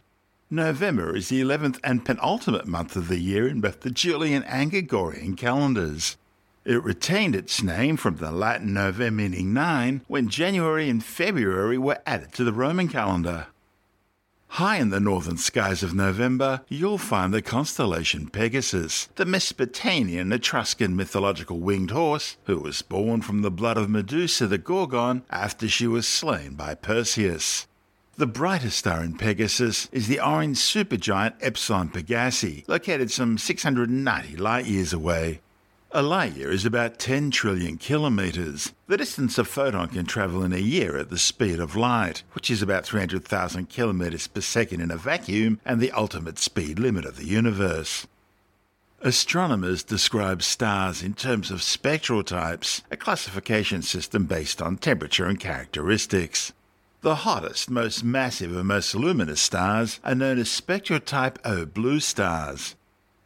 November 0.51 1.15
is 1.15 1.29
the 1.29 1.41
11th 1.41 1.79
and 1.85 2.05
penultimate 2.05 2.67
month 2.67 2.97
of 2.97 3.07
the 3.07 3.21
year 3.21 3.47
in 3.47 3.61
both 3.61 3.83
the 3.83 3.93
Julian 3.93 4.43
and 4.43 4.73
Gregorian 4.73 5.37
calendars. 5.37 6.17
It 6.65 6.83
retained 6.83 7.37
its 7.37 7.63
name 7.63 7.97
from 7.97 8.17
the 8.17 8.33
Latin 8.33 8.75
Novem 8.75 9.15
meaning 9.15 9.55
nine 9.55 10.01
when 10.09 10.29
January 10.29 10.91
and 10.91 11.05
February 11.05 11.79
were 11.79 12.01
added 12.05 12.33
to 12.33 12.43
the 12.43 12.53
Roman 12.53 12.89
calendar. 12.89 13.47
High 14.53 14.79
in 14.79 14.91
the 14.91 14.99
northern 14.99 15.37
skies 15.37 15.83
of 15.83 15.95
November, 15.95 16.63
you'll 16.69 16.99
find 16.99 17.33
the 17.33 17.43
constellation 17.43 18.29
Pegasus, 18.29 19.09
the 19.15 19.25
Mesopotamian 19.25 20.33
Etruscan 20.33 20.97
mythological 20.97 21.61
winged 21.61 21.91
horse 21.91 22.37
who 22.45 22.59
was 22.59 22.83
born 22.83 23.23
from 23.23 23.43
the 23.43 23.51
blood 23.51 23.77
of 23.77 23.89
Medusa 23.89 24.47
the 24.47 24.59
Gorgon 24.59 25.23
after 25.31 25.69
she 25.69 25.87
was 25.87 26.09
slain 26.09 26.55
by 26.55 26.75
Perseus. 26.75 27.67
The 28.17 28.27
brightest 28.27 28.79
star 28.79 29.05
in 29.05 29.17
Pegasus 29.17 29.89
is 29.93 30.09
the 30.09 30.19
orange 30.19 30.57
supergiant 30.59 31.35
Epsilon 31.41 31.91
Pegasi, 31.91 32.67
located 32.67 33.13
some 33.13 33.39
690 33.39 34.37
light 34.39 34.67
years 34.67 34.93
away. 34.93 35.41
A 35.93 36.03
light 36.03 36.37
year 36.37 36.51
is 36.51 36.67
about 36.67 36.99
10 36.99 37.31
trillion 37.31 37.79
kilometres, 37.79 38.75
the 38.89 38.99
distance 38.99 39.39
a 39.39 39.45
photon 39.45 39.89
can 39.89 40.05
travel 40.05 40.43
in 40.43 40.53
a 40.53 40.59
year 40.59 40.99
at 40.99 41.09
the 41.09 41.17
speed 41.17 41.59
of 41.59 41.77
light, 41.77 42.25
which 42.35 42.51
is 42.51 42.61
about 42.61 42.85
300,000 42.85 43.71
kilometres 43.71 44.27
per 44.27 44.43
second 44.43 44.83
in 44.83 44.91
a 44.91 44.99
vacuum 44.99 45.59
and 45.65 45.81
the 45.81 45.91
ultimate 45.93 46.39
speed 46.39 46.79
limit 46.79 47.07
of 47.07 47.17
the 47.17 47.25
universe. 47.25 48.07
Astronomers 49.01 49.83
describe 49.83 50.43
stars 50.43 51.03
in 51.03 51.15
terms 51.15 51.51
of 51.51 51.63
spectral 51.63 52.23
types, 52.23 52.83
a 52.91 52.97
classification 52.97 53.81
system 53.81 54.27
based 54.27 54.61
on 54.61 54.77
temperature 54.77 55.25
and 55.25 55.41
characteristics. 55.41 56.53
The 57.01 57.15
hottest, 57.15 57.71
most 57.71 58.05
massive, 58.05 58.55
and 58.55 58.69
most 58.69 58.95
luminous 58.95 59.41
stars 59.41 60.01
are 60.05 60.15
known 60.15 60.39
as 60.39 60.49
spectrotype 60.49 61.37
O 61.47 61.65
blue 61.65 62.01
stars. 62.01 62.75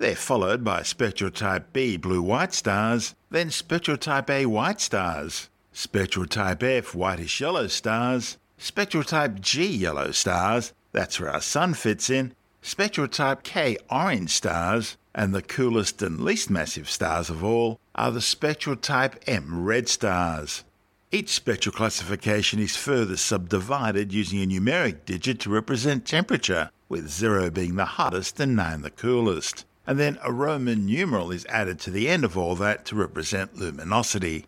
They're 0.03 0.17
followed 0.17 0.65
by 0.65 0.81
spectrotype 0.81 1.67
B 1.73 1.97
blue 1.97 2.23
white 2.23 2.53
stars, 2.53 3.15
then 3.31 3.51
spectrotype 3.51 4.29
A 4.31 4.47
white 4.47 4.81
stars, 4.81 5.49
spectrotype 5.73 6.61
F 6.61 6.93
whitish 6.93 7.41
yellow 7.41 7.69
stars, 7.69 8.37
spectrotype 8.59 9.41
G 9.41 9.65
yellow 9.65 10.11
stars, 10.11 10.73
that's 10.91 11.21
where 11.21 11.31
our 11.31 11.41
sun 11.41 11.75
fits 11.75 12.11
in, 12.11 12.35
spectrotype 12.65 13.45
K 13.45 13.77
orange 13.93 14.31
stars, 14.31 14.97
and 15.15 15.33
the 15.33 15.41
coolest 15.41 16.03
and 16.03 16.25
least 16.25 16.51
massive 16.51 16.91
stars 16.91 17.31
of 17.31 17.45
all 17.45 17.79
are 17.95 18.11
the 18.11 18.19
spectrotype 18.19 19.15
M 19.29 19.63
red 19.63 19.89
stars. 19.89 20.65
Each 21.13 21.29
spectral 21.29 21.77
classification 21.77 22.59
is 22.59 22.75
further 22.75 23.17
subdivided 23.17 24.13
using 24.13 24.43
a 24.43 24.47
numeric 24.47 25.05
digit 25.05 25.39
to 25.43 25.51
represent 25.51 26.05
temperature, 26.05 26.71
with 26.89 27.09
0 27.09 27.51
being 27.51 27.77
the 27.77 27.85
hottest 27.85 28.41
and 28.41 28.57
9 28.57 28.83
the 28.83 28.91
coolest 28.91 29.65
and 29.87 29.99
then 29.99 30.19
a 30.23 30.33
Roman 30.33 30.87
numeral 30.87 31.31
is 31.31 31.47
added 31.47 31.81
to 31.81 31.91
the 31.91 32.09
end 32.09 32.25
of 32.25 32.37
all 32.37 32.55
that 32.57 32.85
to 32.87 32.97
represent 32.97 33.57
luminosity. 33.57 34.47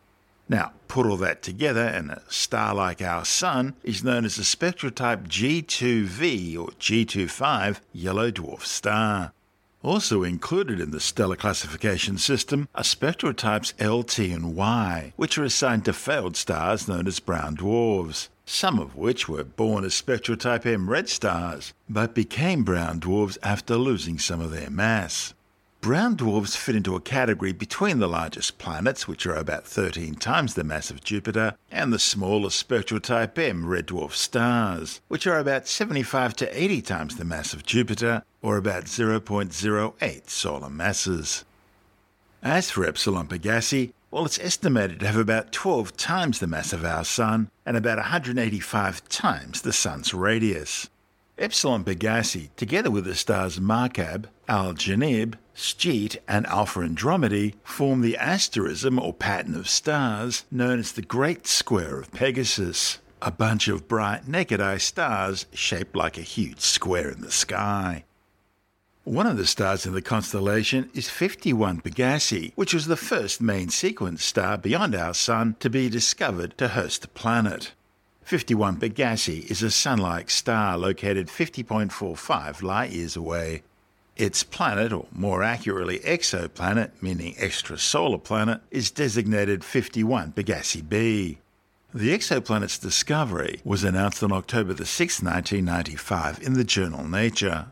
Now, 0.48 0.72
put 0.88 1.06
all 1.06 1.16
that 1.18 1.42
together, 1.42 1.84
and 1.84 2.10
a 2.10 2.22
star 2.28 2.74
like 2.74 3.00
our 3.00 3.24
Sun 3.24 3.74
is 3.82 4.04
known 4.04 4.24
as 4.24 4.38
a 4.38 4.42
spectrotype 4.42 5.26
G2V 5.26 6.58
or 6.58 6.68
G25 6.78 7.80
yellow 7.92 8.30
dwarf 8.30 8.62
star. 8.62 9.32
Also 9.82 10.22
included 10.22 10.80
in 10.80 10.90
the 10.90 11.00
stellar 11.00 11.36
classification 11.36 12.16
system 12.16 12.68
are 12.74 12.82
spectrotypes 12.82 13.74
LT 13.80 14.18
and 14.32 14.54
Y, 14.54 15.12
which 15.16 15.36
are 15.36 15.44
assigned 15.44 15.84
to 15.84 15.92
failed 15.92 16.36
stars 16.36 16.88
known 16.88 17.06
as 17.06 17.20
brown 17.20 17.54
dwarfs 17.54 18.28
some 18.46 18.78
of 18.78 18.96
which 18.96 19.28
were 19.28 19.44
born 19.44 19.84
as 19.84 19.94
spectrotype 19.94 20.66
M 20.66 20.90
red 20.90 21.08
stars, 21.08 21.72
but 21.88 22.14
became 22.14 22.64
brown 22.64 22.98
dwarfs 22.98 23.38
after 23.42 23.76
losing 23.76 24.18
some 24.18 24.40
of 24.40 24.50
their 24.50 24.70
mass. 24.70 25.34
Brown 25.80 26.16
dwarfs 26.16 26.56
fit 26.56 26.76
into 26.76 26.96
a 26.96 27.00
category 27.00 27.52
between 27.52 27.98
the 27.98 28.08
largest 28.08 28.56
planets, 28.56 29.06
which 29.06 29.26
are 29.26 29.34
about 29.34 29.66
13 29.66 30.14
times 30.14 30.54
the 30.54 30.64
mass 30.64 30.90
of 30.90 31.04
Jupiter, 31.04 31.56
and 31.70 31.92
the 31.92 31.98
smaller 31.98 32.48
spectrotype 32.48 33.38
M 33.38 33.66
red 33.66 33.88
dwarf 33.88 34.12
stars, 34.12 35.02
which 35.08 35.26
are 35.26 35.38
about 35.38 35.68
75 35.68 36.36
to 36.36 36.58
80 36.62 36.80
times 36.80 37.16
the 37.16 37.24
mass 37.26 37.52
of 37.52 37.66
Jupiter, 37.66 38.22
or 38.40 38.56
about 38.56 38.84
0.08 38.84 40.30
solar 40.30 40.70
masses. 40.70 41.44
As 42.42 42.70
for 42.70 42.86
Epsilon 42.86 43.26
Pegasi, 43.26 43.92
well, 44.14 44.26
it's 44.26 44.38
estimated 44.38 45.00
to 45.00 45.08
have 45.08 45.16
about 45.16 45.50
12 45.50 45.96
times 45.96 46.38
the 46.38 46.46
mass 46.46 46.72
of 46.72 46.84
our 46.84 47.04
Sun 47.04 47.50
and 47.66 47.76
about 47.76 47.98
185 47.98 49.08
times 49.08 49.62
the 49.62 49.72
Sun's 49.72 50.14
radius. 50.14 50.88
Epsilon 51.36 51.82
Pegasi, 51.82 52.50
together 52.54 52.92
with 52.92 53.06
the 53.06 53.16
stars 53.16 53.58
Markab, 53.58 54.26
Algenib, 54.48 55.34
Scheat, 55.56 56.16
and 56.28 56.46
Alpha 56.46 56.78
Andromedae, 56.78 57.54
form 57.64 58.02
the 58.02 58.16
asterism 58.16 59.00
or 59.00 59.12
pattern 59.12 59.56
of 59.56 59.68
stars 59.68 60.44
known 60.48 60.78
as 60.78 60.92
the 60.92 61.02
Great 61.02 61.48
Square 61.48 61.98
of 61.98 62.12
Pegasus, 62.12 62.98
a 63.20 63.32
bunch 63.32 63.66
of 63.66 63.88
bright 63.88 64.28
naked 64.28 64.60
eye 64.60 64.78
stars 64.78 65.46
shaped 65.52 65.96
like 65.96 66.16
a 66.16 66.20
huge 66.20 66.60
square 66.60 67.10
in 67.10 67.20
the 67.20 67.32
sky. 67.32 68.04
One 69.04 69.26
of 69.26 69.36
the 69.36 69.46
stars 69.46 69.84
in 69.84 69.92
the 69.92 70.00
constellation 70.00 70.88
is 70.94 71.10
51 71.10 71.82
Pegasi, 71.82 72.52
which 72.54 72.72
was 72.72 72.86
the 72.86 72.96
first 72.96 73.38
main 73.38 73.68
sequence 73.68 74.24
star 74.24 74.56
beyond 74.56 74.94
our 74.94 75.12
Sun 75.12 75.56
to 75.60 75.68
be 75.68 75.90
discovered 75.90 76.56
to 76.56 76.68
host 76.68 77.04
a 77.04 77.08
planet. 77.08 77.72
51 78.22 78.80
Pegasi 78.80 79.44
is 79.50 79.62
a 79.62 79.70
Sun 79.70 79.98
like 79.98 80.30
star 80.30 80.78
located 80.78 81.26
50.45 81.26 82.62
light 82.62 82.92
years 82.92 83.14
away. 83.14 83.62
Its 84.16 84.42
planet, 84.42 84.90
or 84.90 85.06
more 85.12 85.42
accurately 85.42 85.98
exoplanet, 85.98 86.92
meaning 87.02 87.34
extrasolar 87.34 88.24
planet, 88.24 88.62
is 88.70 88.90
designated 88.90 89.62
51 89.62 90.32
Pegasi 90.32 90.80
b. 90.88 91.40
The 91.92 92.16
exoplanet's 92.16 92.78
discovery 92.78 93.60
was 93.64 93.84
announced 93.84 94.22
on 94.22 94.32
October 94.32 94.74
6, 94.74 95.22
1995, 95.22 96.42
in 96.42 96.54
the 96.54 96.64
journal 96.64 97.06
Nature. 97.06 97.66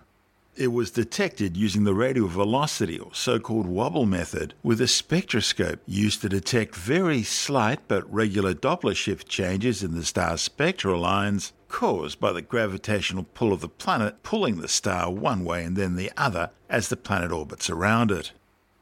It 0.55 0.71
was 0.71 0.91
detected 0.91 1.57
using 1.57 1.85
the 1.85 1.95
radial 1.95 2.29
velocity 2.29 2.99
or 2.99 3.15
so 3.15 3.39
called 3.39 3.67
wobble 3.67 4.05
method 4.05 4.53
with 4.63 4.83
a 4.83 4.87
spectroscope 4.87 5.81
used 5.87 6.21
to 6.21 6.29
detect 6.29 6.77
very 6.77 7.23
slight 7.23 7.81
but 7.89 8.13
regular 8.13 8.53
Doppler 8.53 8.95
shift 8.95 9.27
changes 9.27 9.83
in 9.83 9.95
the 9.95 10.05
star's 10.05 10.43
spectral 10.43 11.01
lines 11.01 11.55
caused 11.69 12.21
by 12.21 12.33
the 12.33 12.43
gravitational 12.43 13.25
pull 13.33 13.51
of 13.51 13.63
the 13.63 13.69
planet 13.69 14.23
pulling 14.23 14.61
the 14.61 14.69
star 14.69 15.11
one 15.11 15.43
way 15.43 15.65
and 15.65 15.75
then 15.75 15.97
the 15.97 16.13
other 16.19 16.51
as 16.69 16.89
the 16.89 16.99
planet 16.99 17.33
orbits 17.33 17.71
around 17.71 18.11
it. 18.11 18.33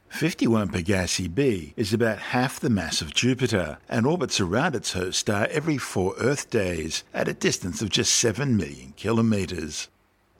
51 0.09 0.70
Pegasi 0.70 1.33
b 1.33 1.72
is 1.76 1.92
about 1.92 2.18
half 2.18 2.59
the 2.59 2.68
mass 2.68 3.00
of 3.00 3.14
Jupiter 3.14 3.78
and 3.88 4.09
orbits 4.09 4.40
around 4.40 4.74
its 4.74 4.94
host 4.94 5.20
star 5.20 5.46
every 5.52 5.78
four 5.78 6.16
Earth 6.18 6.50
days 6.50 7.04
at 7.14 7.28
a 7.28 7.33
distance 7.33 7.80
of 7.80 7.90
just 7.90 8.12
7 8.12 8.56
million 8.56 8.92
kilometers. 8.96 9.87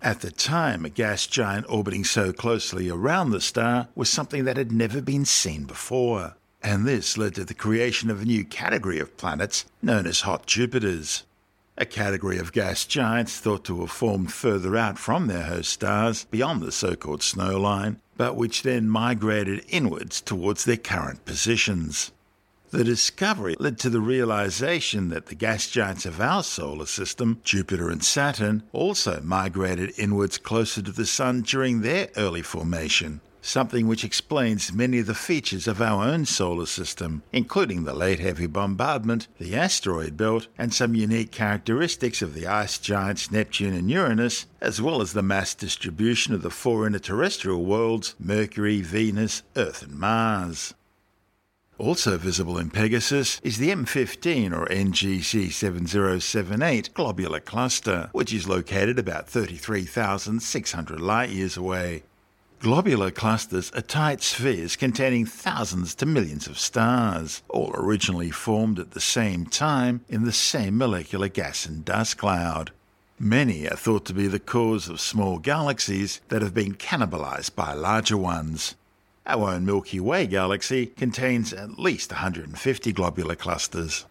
At 0.03 0.21
the 0.21 0.31
time, 0.31 0.87
a 0.87 0.89
gas 0.89 1.27
giant 1.27 1.67
orbiting 1.69 2.05
so 2.05 2.33
closely 2.33 2.89
around 2.89 3.31
the 3.31 3.41
star 3.41 3.89
was 3.95 4.09
something 4.09 4.45
that 4.45 4.57
had 4.57 4.73
never 4.73 5.03
been 5.03 5.27
seen 5.27 5.65
before, 5.65 6.37
and 6.63 6.87
this 6.87 7.19
led 7.19 7.35
to 7.35 7.45
the 7.45 7.53
creation 7.53 8.09
of 8.09 8.23
a 8.23 8.25
new 8.25 8.45
category 8.45 8.99
of 8.99 9.19
planets 9.19 9.67
known 9.83 10.07
as 10.07 10.23
hot 10.23 10.47
Jupiters. 10.47 11.25
A 11.77 11.85
category 11.85 12.39
of 12.39 12.53
gas 12.53 12.87
giants 12.87 13.37
thought 13.37 13.65
to 13.67 13.81
have 13.81 13.91
formed 13.91 14.33
further 14.33 14.75
out 14.75 14.99
from 14.99 15.27
their 15.27 15.45
host 15.45 15.71
stars 15.71 16.25
beyond 16.31 16.63
the 16.63 16.73
so 16.73 16.97
called 16.97 17.23
snow 17.23 17.61
line, 17.61 18.01
but 18.17 18.37
which 18.37 18.63
then 18.63 18.89
migrated 18.89 19.67
inwards 19.69 20.23
towards 20.23 20.65
their 20.65 20.79
current 20.79 21.27
positions. 21.27 22.11
The 22.71 22.85
discovery 22.85 23.57
led 23.59 23.81
to 23.81 23.91
the 23.91 24.01
realization 24.01 25.09
that 25.09 25.27
the 25.27 25.35
gas 25.35 25.67
giants 25.67 26.07
of 26.07 26.21
our 26.21 26.45
solar 26.45 26.87
system, 26.87 27.41
Jupiter 27.43 27.91
and 27.91 28.03
Saturn, 28.05 28.63
also 28.73 29.21
migrated 29.25 29.93
inwards 29.97 30.39
closer 30.39 30.81
to 30.83 30.93
the 30.93 31.05
Sun 31.05 31.43
during 31.43 31.81
their 31.81 32.11
early 32.17 32.43
formation, 32.43 33.23
something 33.43 33.89
which 33.89 34.05
explains 34.05 34.73
many 34.73 35.01
of 35.01 35.07
the 35.07 35.15
features 35.15 35.67
of 35.67 35.83
our 35.83 36.05
own 36.05 36.27
solar 36.27 36.67
system, 36.67 37.25
including 37.33 37.83
the 37.83 37.93
late 37.93 38.21
heavy 38.21 38.47
bombardment, 38.47 39.27
the 39.39 39.57
asteroid 39.57 40.17
belt, 40.17 40.47
and 40.57 40.73
some 40.73 40.95
unique 40.95 41.33
characteristics 41.33 42.23
of 42.23 42.35
the 42.35 42.47
ice 42.47 42.79
giants 42.79 43.33
Neptune 43.33 43.75
and 43.75 43.91
Uranus, 43.91 44.47
as 44.61 44.81
well 44.81 45.03
as 45.03 45.13
the 45.13 45.25
mass 45.25 45.57
distribution 45.57 46.35
of 46.35 46.43
the 46.43 46.51
four 46.51 46.87
inner 46.87 47.01
terrestrial 47.01 47.65
worlds 47.65 48.15
Mercury, 48.21 48.81
Venus, 48.81 49.43
Earth, 49.57 49.83
and 49.83 49.99
Mars. 49.99 50.73
Also 51.81 52.19
visible 52.19 52.59
in 52.59 52.69
Pegasus 52.69 53.41
is 53.43 53.57
the 53.57 53.71
M15 53.71 54.53
or 54.53 54.67
NGC 54.67 55.51
7078 55.51 56.93
globular 56.93 57.41
cluster, 57.41 58.11
which 58.13 58.35
is 58.35 58.47
located 58.47 58.99
about 58.99 59.31
33,600 59.31 61.01
light 61.01 61.31
years 61.31 61.57
away. 61.57 62.03
Globular 62.59 63.11
clusters 63.11 63.73
are 63.75 63.81
tight 63.81 64.23
spheres 64.23 64.77
containing 64.77 65.25
thousands 65.25 65.95
to 65.95 66.05
millions 66.05 66.47
of 66.47 66.59
stars, 66.59 67.43
all 67.49 67.71
originally 67.73 68.31
formed 68.31 68.79
at 68.79 68.91
the 68.91 69.01
same 69.01 69.47
time 69.47 70.05
in 70.07 70.25
the 70.25 70.33
same 70.33 70.77
molecular 70.77 71.29
gas 71.29 71.65
and 71.65 71.87
dust 71.87 72.19
cloud. 72.19 72.73
Many 73.19 73.67
are 73.67 73.77
thought 73.77 74.05
to 74.07 74.13
be 74.13 74.27
the 74.27 74.39
cause 74.39 74.87
of 74.91 75.01
small 75.01 75.39
galaxies 75.39 76.21
that 76.29 76.43
have 76.43 76.53
been 76.53 76.75
cannibalized 76.75 77.55
by 77.55 77.73
larger 77.73 78.19
ones. 78.19 78.77
Our 79.27 79.51
own 79.51 79.67
Milky 79.67 80.01
Way 80.01 80.27
galaxy 80.27 80.87
contains 80.87 81.53
at 81.53 81.79
least 81.79 82.11
150 82.11 82.93
globular 82.93 83.37
clusters. 83.37 84.07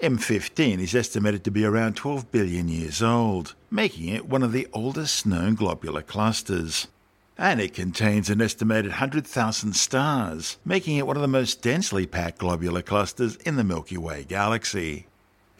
M15 0.00 0.80
is 0.80 0.94
estimated 0.94 1.44
to 1.44 1.50
be 1.50 1.64
around 1.64 1.96
12 1.96 2.30
billion 2.30 2.68
years 2.68 3.02
old, 3.02 3.54
making 3.70 4.08
it 4.08 4.26
one 4.26 4.42
of 4.42 4.52
the 4.52 4.68
oldest 4.72 5.26
known 5.26 5.54
globular 5.54 6.02
clusters. 6.02 6.88
And 7.36 7.60
it 7.60 7.74
contains 7.74 8.28
an 8.28 8.42
estimated 8.42 8.92
100,000 8.92 9.74
stars, 9.74 10.58
making 10.64 10.96
it 10.96 11.06
one 11.06 11.16
of 11.16 11.22
the 11.22 11.28
most 11.28 11.62
densely 11.62 12.06
packed 12.06 12.38
globular 12.38 12.82
clusters 12.82 13.36
in 13.36 13.56
the 13.56 13.64
Milky 13.64 13.96
Way 13.96 14.24
galaxy. 14.24 15.06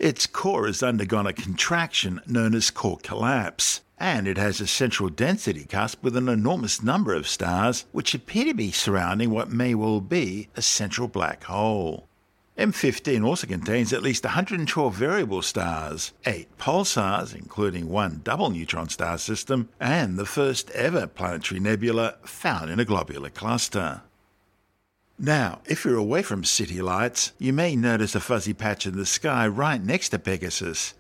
Its 0.01 0.27
core 0.27 0.67
has 0.67 0.83
undergone 0.83 1.27
a 1.27 1.33
contraction 1.35 2.23
known 2.27 2.55
as 2.55 2.71
core 2.71 2.97
collapse, 3.03 3.83
and 3.99 4.27
it 4.27 4.39
has 4.39 4.59
a 4.59 4.67
central 4.67 5.11
density 5.11 5.67
cusp 5.67 6.03
with 6.03 6.17
an 6.17 6.27
enormous 6.27 6.83
number 6.83 7.13
of 7.13 7.29
stars 7.29 7.85
which 7.93 8.15
appear 8.15 8.47
to 8.47 8.55
be 8.55 8.71
surrounding 8.71 9.29
what 9.29 9.51
may 9.51 9.75
well 9.75 10.01
be 10.01 10.49
a 10.57 10.63
central 10.63 11.07
black 11.07 11.45
hole. 11.45 12.09
M15 12.57 13.27
also 13.27 13.47
contains 13.47 13.93
at 13.93 14.03
least 14.03 14.25
112 14.25 14.95
variable 14.95 15.43
stars, 15.43 16.15
8 16.25 16.57
pulsars, 16.57 17.35
including 17.35 17.91
one 17.91 18.23
double 18.25 18.49
neutron 18.49 18.89
star 18.89 19.19
system, 19.19 19.69
and 19.79 20.19
the 20.19 20.25
first 20.25 20.71
ever 20.71 21.07
planetary 21.07 21.61
nebula 21.61 22.15
found 22.25 22.71
in 22.71 22.81
a 22.81 22.87
globular 22.87 23.29
cluster. 23.29 24.01
Now, 25.23 25.61
if 25.67 25.85
you're 25.85 25.99
away 25.99 26.23
from 26.23 26.45
city 26.45 26.81
lights, 26.81 27.33
you 27.39 27.53
may 27.53 27.77
notice 27.77 28.15
a 28.15 28.21
fuzzy 28.21 28.55
patch 28.55 28.87
in 28.87 28.97
the 28.97 29.05
sky 29.05 29.47
right 29.47 29.85
next 29.85 30.09
to 30.09 30.19
Pegasus. 30.19 30.95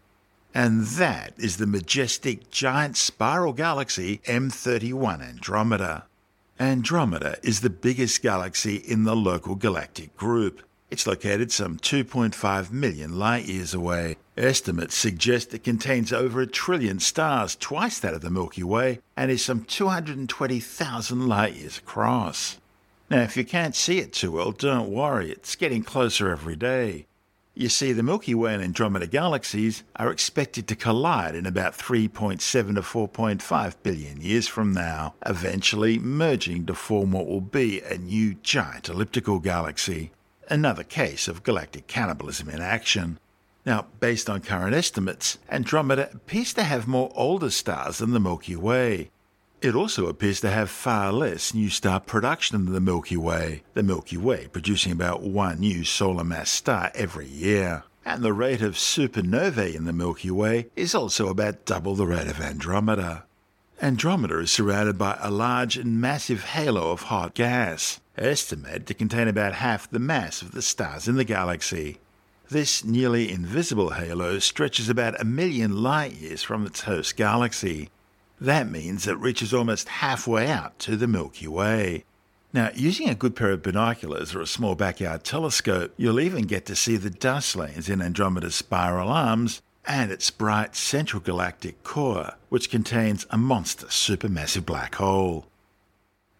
And 0.54 0.84
that 0.98 1.32
is 1.38 1.56
the 1.56 1.66
majestic 1.66 2.50
giant 2.50 2.98
spiral 2.98 3.54
galaxy 3.54 4.20
M31 4.26 5.26
Andromeda. 5.26 6.04
Andromeda 6.58 7.38
is 7.42 7.62
the 7.62 7.70
biggest 7.70 8.20
galaxy 8.20 8.76
in 8.76 9.04
the 9.04 9.16
local 9.16 9.54
galactic 9.54 10.14
group. 10.18 10.60
It's 10.90 11.06
located 11.06 11.50
some 11.50 11.78
2.5 11.78 12.70
million 12.70 13.18
light 13.18 13.46
years 13.46 13.72
away. 13.72 14.18
Estimates 14.36 14.94
suggest 14.94 15.54
it 15.54 15.64
contains 15.64 16.12
over 16.12 16.42
a 16.42 16.46
trillion 16.46 17.00
stars, 17.00 17.56
twice 17.56 17.98
that 18.00 18.12
of 18.12 18.20
the 18.20 18.28
Milky 18.28 18.64
Way, 18.64 19.00
and 19.16 19.30
is 19.30 19.42
some 19.42 19.64
220,000 19.64 21.26
light 21.26 21.54
years 21.54 21.78
across. 21.78 22.59
Now, 23.10 23.22
if 23.22 23.36
you 23.36 23.44
can't 23.44 23.74
see 23.74 23.98
it 23.98 24.12
too 24.12 24.30
well, 24.30 24.52
don't 24.52 24.88
worry, 24.88 25.32
it's 25.32 25.56
getting 25.56 25.82
closer 25.82 26.30
every 26.30 26.54
day. 26.54 27.06
You 27.54 27.68
see, 27.68 27.92
the 27.92 28.04
Milky 28.04 28.36
Way 28.36 28.54
and 28.54 28.62
Andromeda 28.62 29.08
galaxies 29.08 29.82
are 29.96 30.12
expected 30.12 30.68
to 30.68 30.76
collide 30.76 31.34
in 31.34 31.44
about 31.44 31.76
3.7 31.76 32.40
to 32.76 32.80
4.5 32.82 33.74
billion 33.82 34.20
years 34.20 34.46
from 34.46 34.72
now, 34.72 35.14
eventually 35.26 35.98
merging 35.98 36.66
to 36.66 36.74
form 36.74 37.10
what 37.10 37.26
will 37.26 37.40
be 37.40 37.80
a 37.80 37.98
new 37.98 38.34
giant 38.44 38.88
elliptical 38.88 39.40
galaxy. 39.40 40.12
Another 40.48 40.84
case 40.84 41.26
of 41.26 41.42
galactic 41.42 41.88
cannibalism 41.88 42.48
in 42.48 42.60
action. 42.60 43.18
Now, 43.66 43.86
based 43.98 44.30
on 44.30 44.40
current 44.40 44.74
estimates, 44.74 45.38
Andromeda 45.50 46.10
appears 46.14 46.54
to 46.54 46.62
have 46.62 46.86
more 46.86 47.10
older 47.16 47.50
stars 47.50 47.98
than 47.98 48.12
the 48.12 48.20
Milky 48.20 48.54
Way, 48.54 49.10
it 49.62 49.74
also 49.74 50.06
appears 50.06 50.40
to 50.40 50.50
have 50.50 50.70
far 50.70 51.12
less 51.12 51.52
new 51.52 51.68
star 51.68 52.00
production 52.00 52.64
than 52.64 52.74
the 52.74 52.80
Milky 52.80 53.16
Way, 53.16 53.62
the 53.74 53.82
Milky 53.82 54.16
Way 54.16 54.48
producing 54.48 54.92
about 54.92 55.22
one 55.22 55.60
new 55.60 55.84
solar 55.84 56.24
mass 56.24 56.50
star 56.50 56.90
every 56.94 57.26
year. 57.26 57.84
And 58.04 58.22
the 58.22 58.32
rate 58.32 58.62
of 58.62 58.74
supernovae 58.74 59.74
in 59.74 59.84
the 59.84 59.92
Milky 59.92 60.30
Way 60.30 60.68
is 60.76 60.94
also 60.94 61.28
about 61.28 61.66
double 61.66 61.94
the 61.94 62.06
rate 62.06 62.28
of 62.28 62.40
Andromeda. 62.40 63.24
Andromeda 63.82 64.38
is 64.38 64.50
surrounded 64.50 64.96
by 64.96 65.18
a 65.20 65.30
large 65.30 65.76
and 65.76 66.00
massive 66.00 66.44
halo 66.44 66.90
of 66.90 67.02
hot 67.02 67.34
gas, 67.34 68.00
estimated 68.16 68.86
to 68.86 68.94
contain 68.94 69.28
about 69.28 69.54
half 69.54 69.90
the 69.90 69.98
mass 69.98 70.42
of 70.42 70.52
the 70.52 70.62
stars 70.62 71.06
in 71.06 71.16
the 71.16 71.24
galaxy. 71.24 71.98
This 72.48 72.84
nearly 72.84 73.30
invisible 73.30 73.90
halo 73.90 74.38
stretches 74.38 74.88
about 74.88 75.20
a 75.20 75.24
million 75.24 75.82
light 75.82 76.12
years 76.14 76.42
from 76.42 76.66
its 76.66 76.82
host 76.82 77.16
galaxy, 77.16 77.90
that 78.40 78.70
means 78.70 79.06
it 79.06 79.18
reaches 79.18 79.52
almost 79.52 79.88
halfway 79.88 80.50
out 80.50 80.78
to 80.80 80.96
the 80.96 81.06
Milky 81.06 81.46
Way. 81.46 82.04
Now, 82.52 82.70
using 82.74 83.08
a 83.08 83.14
good 83.14 83.36
pair 83.36 83.50
of 83.50 83.62
binoculars 83.62 84.34
or 84.34 84.40
a 84.40 84.46
small 84.46 84.74
backyard 84.74 85.22
telescope, 85.22 85.92
you'll 85.96 86.18
even 86.18 86.46
get 86.46 86.66
to 86.66 86.74
see 86.74 86.96
the 86.96 87.10
dust 87.10 87.54
lanes 87.54 87.88
in 87.88 88.02
Andromeda's 88.02 88.56
spiral 88.56 89.08
arms 89.08 89.62
and 89.86 90.10
its 90.10 90.30
bright 90.30 90.74
central 90.74 91.20
galactic 91.20 91.82
core, 91.84 92.34
which 92.48 92.70
contains 92.70 93.26
a 93.30 93.38
monster 93.38 93.86
supermassive 93.86 94.66
black 94.66 94.96
hole. 94.96 95.46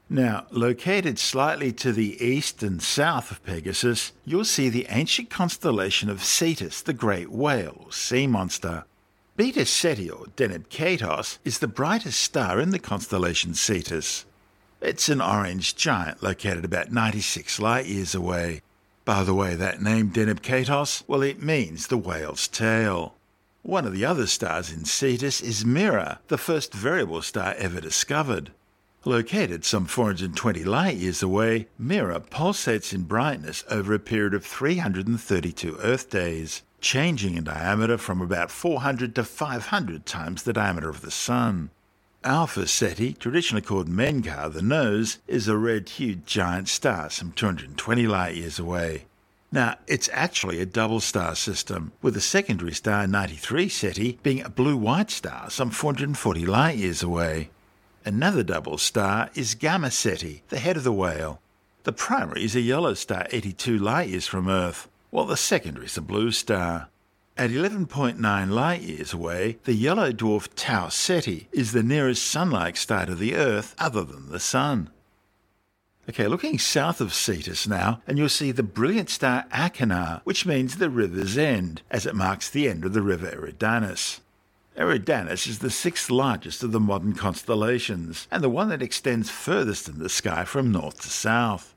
Now, 0.08 0.46
located 0.50 1.20
slightly 1.20 1.72
to 1.74 1.92
the 1.92 2.20
east 2.24 2.64
and 2.64 2.82
south 2.82 3.30
of 3.30 3.44
Pegasus, 3.44 4.10
you'll 4.24 4.44
see 4.44 4.68
the 4.68 4.86
ancient 4.88 5.30
constellation 5.30 6.10
of 6.10 6.24
Cetus, 6.24 6.82
the 6.82 6.92
great 6.92 7.30
whale, 7.30 7.84
or 7.84 7.92
sea 7.92 8.26
monster. 8.26 8.84
Beta 9.40 9.64
Ceti 9.64 10.10
or 10.10 10.26
Deneb 10.36 10.68
Kaitos 10.68 11.38
is 11.46 11.60
the 11.60 11.66
brightest 11.66 12.20
star 12.20 12.60
in 12.60 12.72
the 12.72 12.78
constellation 12.78 13.54
Cetus. 13.54 14.26
It's 14.82 15.08
an 15.08 15.22
orange 15.22 15.74
giant 15.76 16.22
located 16.22 16.62
about 16.62 16.92
96 16.92 17.58
light 17.58 17.86
years 17.86 18.14
away. 18.14 18.60
By 19.06 19.24
the 19.24 19.32
way, 19.32 19.54
that 19.54 19.80
name 19.80 20.10
Deneb 20.10 20.42
Kaitos, 20.42 21.04
well, 21.06 21.22
it 21.22 21.42
means 21.42 21.86
the 21.86 21.96
whale's 21.96 22.48
tail. 22.48 23.14
One 23.62 23.86
of 23.86 23.94
the 23.94 24.04
other 24.04 24.26
stars 24.26 24.70
in 24.70 24.84
Cetus 24.84 25.40
is 25.40 25.64
Mira, 25.64 26.20
the 26.28 26.36
first 26.36 26.74
variable 26.74 27.22
star 27.22 27.54
ever 27.56 27.80
discovered. 27.80 28.52
Located 29.06 29.64
some 29.64 29.86
420 29.86 30.64
light 30.64 30.98
years 30.98 31.22
away, 31.22 31.66
Mira 31.78 32.20
pulsates 32.20 32.92
in 32.92 33.04
brightness 33.04 33.64
over 33.70 33.94
a 33.94 33.98
period 33.98 34.34
of 34.34 34.44
332 34.44 35.78
Earth 35.80 36.10
days 36.10 36.60
changing 36.80 37.36
in 37.36 37.44
diameter 37.44 37.98
from 37.98 38.20
about 38.20 38.50
400 38.50 39.14
to 39.14 39.24
500 39.24 40.06
times 40.06 40.42
the 40.42 40.52
diameter 40.52 40.88
of 40.88 41.00
the 41.00 41.10
Sun. 41.10 41.70
Alpha 42.22 42.66
Ceti, 42.66 43.14
traditionally 43.14 43.62
called 43.62 43.88
Menkar, 43.88 44.52
the 44.52 44.60
nose, 44.60 45.18
is 45.26 45.48
a 45.48 45.56
red-hued 45.56 46.26
giant 46.26 46.68
star 46.68 47.08
some 47.08 47.32
220 47.32 48.06
light 48.06 48.34
years 48.34 48.58
away. 48.58 49.06
Now, 49.50 49.76
it's 49.86 50.10
actually 50.12 50.60
a 50.60 50.66
double 50.66 51.00
star 51.00 51.34
system, 51.34 51.92
with 52.02 52.14
the 52.14 52.20
secondary 52.20 52.74
star 52.74 53.06
93 53.06 53.68
Ceti 53.68 54.18
being 54.22 54.42
a 54.42 54.50
blue-white 54.50 55.10
star 55.10 55.48
some 55.48 55.70
440 55.70 56.44
light 56.44 56.76
years 56.76 57.02
away. 57.02 57.48
Another 58.04 58.42
double 58.42 58.76
star 58.76 59.30
is 59.34 59.54
Gamma 59.54 59.90
Ceti, 59.90 60.42
the 60.50 60.58
head 60.58 60.76
of 60.76 60.84
the 60.84 60.92
whale. 60.92 61.40
The 61.84 61.92
primary 61.92 62.44
is 62.44 62.54
a 62.54 62.60
yellow 62.60 62.92
star 62.92 63.26
82 63.32 63.78
light 63.78 64.10
years 64.10 64.26
from 64.26 64.46
Earth, 64.46 64.88
while 65.10 65.26
the 65.26 65.36
secondary 65.36 65.86
is 65.86 65.96
a 65.96 66.02
blue 66.02 66.30
star. 66.30 66.88
At 67.36 67.50
11.9 67.50 68.50
light 68.50 68.82
years 68.82 69.12
away, 69.12 69.58
the 69.64 69.74
yellow 69.74 70.12
dwarf 70.12 70.48
Tau 70.56 70.88
Ceti 70.88 71.48
is 71.52 71.72
the 71.72 71.82
nearest 71.82 72.24
sun-like 72.24 72.76
star 72.76 73.06
to 73.06 73.14
the 73.14 73.34
Earth 73.34 73.74
other 73.78 74.04
than 74.04 74.30
the 74.30 74.40
Sun. 74.40 74.90
Okay, 76.08 76.26
looking 76.26 76.58
south 76.58 77.00
of 77.00 77.14
Cetus 77.14 77.68
now, 77.68 78.02
and 78.06 78.18
you'll 78.18 78.28
see 78.28 78.50
the 78.50 78.62
brilliant 78.62 79.08
star 79.10 79.46
Achernar, 79.52 80.20
which 80.24 80.44
means 80.44 80.76
the 80.76 80.90
river's 80.90 81.38
end, 81.38 81.82
as 81.90 82.04
it 82.04 82.16
marks 82.16 82.50
the 82.50 82.68
end 82.68 82.84
of 82.84 82.92
the 82.92 83.02
river 83.02 83.28
Eridanus. 83.28 84.20
Eridanus 84.76 85.46
is 85.46 85.60
the 85.60 85.70
sixth 85.70 86.10
largest 86.10 86.62
of 86.62 86.72
the 86.72 86.80
modern 86.80 87.14
constellations, 87.14 88.26
and 88.30 88.42
the 88.42 88.48
one 88.48 88.68
that 88.70 88.82
extends 88.82 89.30
furthest 89.30 89.88
in 89.88 89.98
the 89.98 90.08
sky 90.08 90.44
from 90.44 90.72
north 90.72 91.00
to 91.02 91.08
south. 91.08 91.74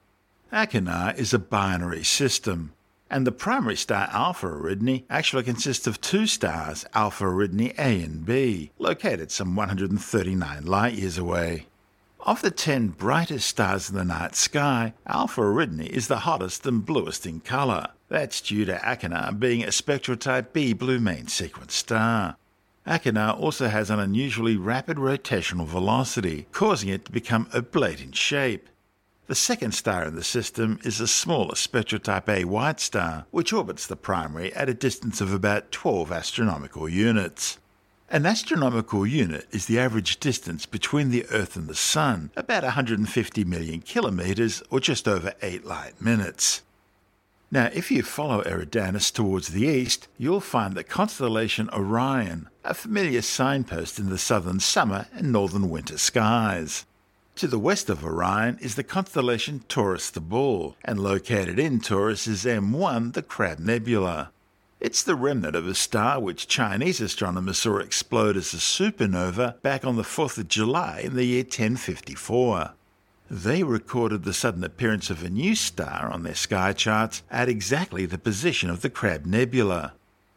Achernar 0.52 1.18
is 1.18 1.34
a 1.34 1.40
binary 1.40 2.04
system, 2.04 2.74
and 3.14 3.28
the 3.28 3.32
primary 3.32 3.76
star 3.76 4.10
Alpha 4.12 4.48
Eridani 4.48 5.04
actually 5.08 5.44
consists 5.44 5.86
of 5.86 6.02
two 6.02 6.26
stars, 6.26 6.84
Alpha 6.96 7.26
Eridani 7.26 7.72
A 7.78 8.02
and 8.02 8.26
B, 8.26 8.72
located 8.80 9.30
some 9.30 9.56
139 9.56 10.66
light 10.66 10.94
years 10.96 11.20
away. 11.20 11.68
Of 12.22 12.42
the 12.42 12.50
ten 12.50 12.88
brightest 12.88 13.48
stars 13.48 13.88
in 13.88 13.96
the 13.96 14.04
night 14.04 14.34
sky, 14.36 14.96
Alpha 15.06 15.42
Eridani 15.42 15.90
is 15.90 16.08
the 16.08 16.20
hottest 16.20 16.66
and 16.66 16.84
bluest 16.84 17.28
in 17.28 17.42
colour. 17.42 17.90
That's 18.10 18.42
due 18.42 18.66
to 18.66 18.78
Achernar 18.78 19.40
being 19.40 19.64
a 19.64 19.72
spectral 19.72 20.18
type 20.18 20.52
B 20.52 20.74
blue 20.74 21.00
main 21.00 21.28
sequence 21.28 21.76
star. 21.76 22.38
Achernar 22.88 23.40
also 23.40 23.68
has 23.68 23.92
an 23.92 24.00
unusually 24.00 24.58
rapid 24.58 24.98
rotational 24.98 25.68
velocity, 25.68 26.48
causing 26.52 26.90
it 26.90 27.06
to 27.06 27.12
become 27.12 27.48
oblate 27.54 28.02
in 28.02 28.12
shape. 28.12 28.70
The 29.26 29.36
second 29.36 29.72
star 29.72 30.04
in 30.04 30.16
the 30.16 30.24
system 30.24 30.80
is 30.84 31.00
a 31.00 31.08
smaller 31.08 31.56
Spectrotype 31.56 32.28
A 32.28 32.44
white 32.44 32.82
star, 32.82 33.26
which 33.32 33.54
orbits 33.54 33.88
the 33.88 33.96
primary 33.96 34.54
at 34.54 34.68
a 34.68 34.74
distance 34.74 35.22
of 35.22 35.34
about 35.34 35.72
12 35.72 36.12
astronomical 36.12 36.90
units. 36.90 37.58
An 38.10 38.26
astronomical 38.26 39.08
unit 39.08 39.48
is 39.50 39.66
the 39.66 39.80
average 39.80 40.20
distance 40.20 40.66
between 40.66 41.10
the 41.10 41.26
Earth 41.32 41.56
and 41.56 41.70
the 41.70 41.76
Sun, 41.76 42.32
about 42.36 42.64
150 42.64 43.46
million 43.46 43.80
kilometres 43.80 44.62
or 44.70 44.82
just 44.82 45.08
over 45.08 45.32
8 45.42 45.64
light 45.64 46.02
minutes. 46.02 46.62
Now, 47.50 47.70
if 47.74 47.92
you 47.92 48.04
follow 48.04 48.42
Eridanus 48.44 49.10
towards 49.10 49.50
the 49.50 49.66
east, 49.66 50.10
you'll 50.18 50.42
find 50.42 50.76
the 50.76 50.84
constellation 50.84 51.70
Orion, 51.72 52.50
a 52.66 52.74
familiar 52.74 53.22
signpost 53.22 54.00
in 54.00 54.10
the 54.10 54.18
southern 54.18 54.60
summer 54.60 55.08
and 55.14 55.32
northern 55.32 55.70
winter 55.70 55.98
skies. 55.98 56.86
To 57.38 57.48
the 57.48 57.58
west 57.58 57.90
of 57.90 58.06
Orion 58.06 58.60
is 58.62 58.76
the 58.76 58.84
constellation 58.84 59.64
Taurus 59.68 60.12
the 60.12 60.22
Bull, 60.22 60.78
and 60.86 61.00
located 61.00 61.58
in 61.58 61.80
Taurus 61.80 62.28
is 62.28 62.46
M1, 62.46 63.14
the 63.14 63.24
Crab 63.24 63.58
Nebula. 63.58 64.32
It's 64.80 65.02
the 65.02 65.16
remnant 65.16 65.56
of 65.56 65.68
a 65.68 65.74
star 65.74 66.20
which 66.20 66.48
Chinese 66.48 67.02
astronomers 67.02 67.58
saw 67.58 67.78
explode 67.78 68.38
as 68.38 68.54
a 68.54 68.58
supernova 68.58 69.60
back 69.64 69.84
on 69.84 69.96
the 69.96 70.04
4th 70.04 70.38
of 70.38 70.48
July 70.48 71.02
in 71.06 71.16
the 71.16 71.26
year 71.26 71.42
1054. 71.42 72.74
They 73.32 73.64
recorded 73.64 74.26
the 74.26 74.34
sudden 74.34 74.64
appearance 74.64 75.10
of 75.10 75.24
a 75.24 75.30
new 75.30 75.56
star 75.56 76.12
on 76.12 76.22
their 76.22 76.36
sky 76.36 76.72
charts 76.72 77.24
at 77.32 77.50
exactly 77.50 78.06
the 78.06 78.20
position 78.20 78.70
of 78.70 78.82
the 78.82 78.92
Crab 78.92 79.26
Nebula. 79.26 79.94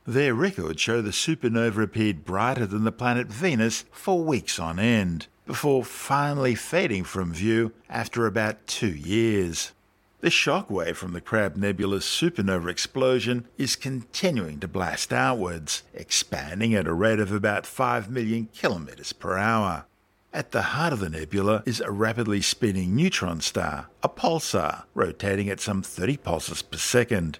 Their 0.07 0.33
records 0.33 0.81
show 0.81 1.03
the 1.03 1.11
supernova 1.11 1.83
appeared 1.83 2.25
brighter 2.25 2.65
than 2.65 2.85
the 2.85 2.93
planet 2.93 3.27
Venus 3.27 3.85
for 3.93 4.25
weeks 4.25 4.59
on 4.59 4.79
end, 4.79 5.27
before 5.47 5.85
finally 5.85 6.55
fading 6.55 7.05
from 7.05 7.33
view 7.33 7.73
after 7.89 8.27
about 8.27 8.67
two 8.67 8.95
years. 8.95 9.73
The 10.21 10.31
shock 10.31 10.71
wave 10.71 10.97
from 10.99 11.13
the 11.13 11.21
Crab 11.21 11.57
Nebula's 11.57 12.05
supernova 12.05 12.69
explosion 12.69 13.47
is 13.57 13.77
continuing 13.77 14.59
to 14.61 14.69
blast 14.69 15.13
outwards, 15.13 15.85
expanding 15.95 16.75
at 16.75 16.89
a 16.89 16.93
rate 16.93 17.21
of 17.21 17.31
about 17.31 17.65
5 17.65 18.11
million 18.11 18.49
kilometers 18.53 19.13
per 19.13 19.37
hour. 19.37 19.85
At 20.33 20.51
the 20.51 20.63
heart 20.63 20.93
of 20.93 21.01
the 21.01 21.09
nebula 21.09 21.63
is 21.65 21.81
a 21.81 21.91
rapidly 21.91 22.43
spinning 22.43 22.95
neutron 22.97 23.41
star, 23.41 23.89
a 24.03 24.09
pulsar, 24.09 24.85
rotating 24.95 25.49
at 25.49 25.61
some 25.61 25.83
30 25.83 26.17
pulses 26.19 26.61
per 26.61 26.77
second. 26.77 27.39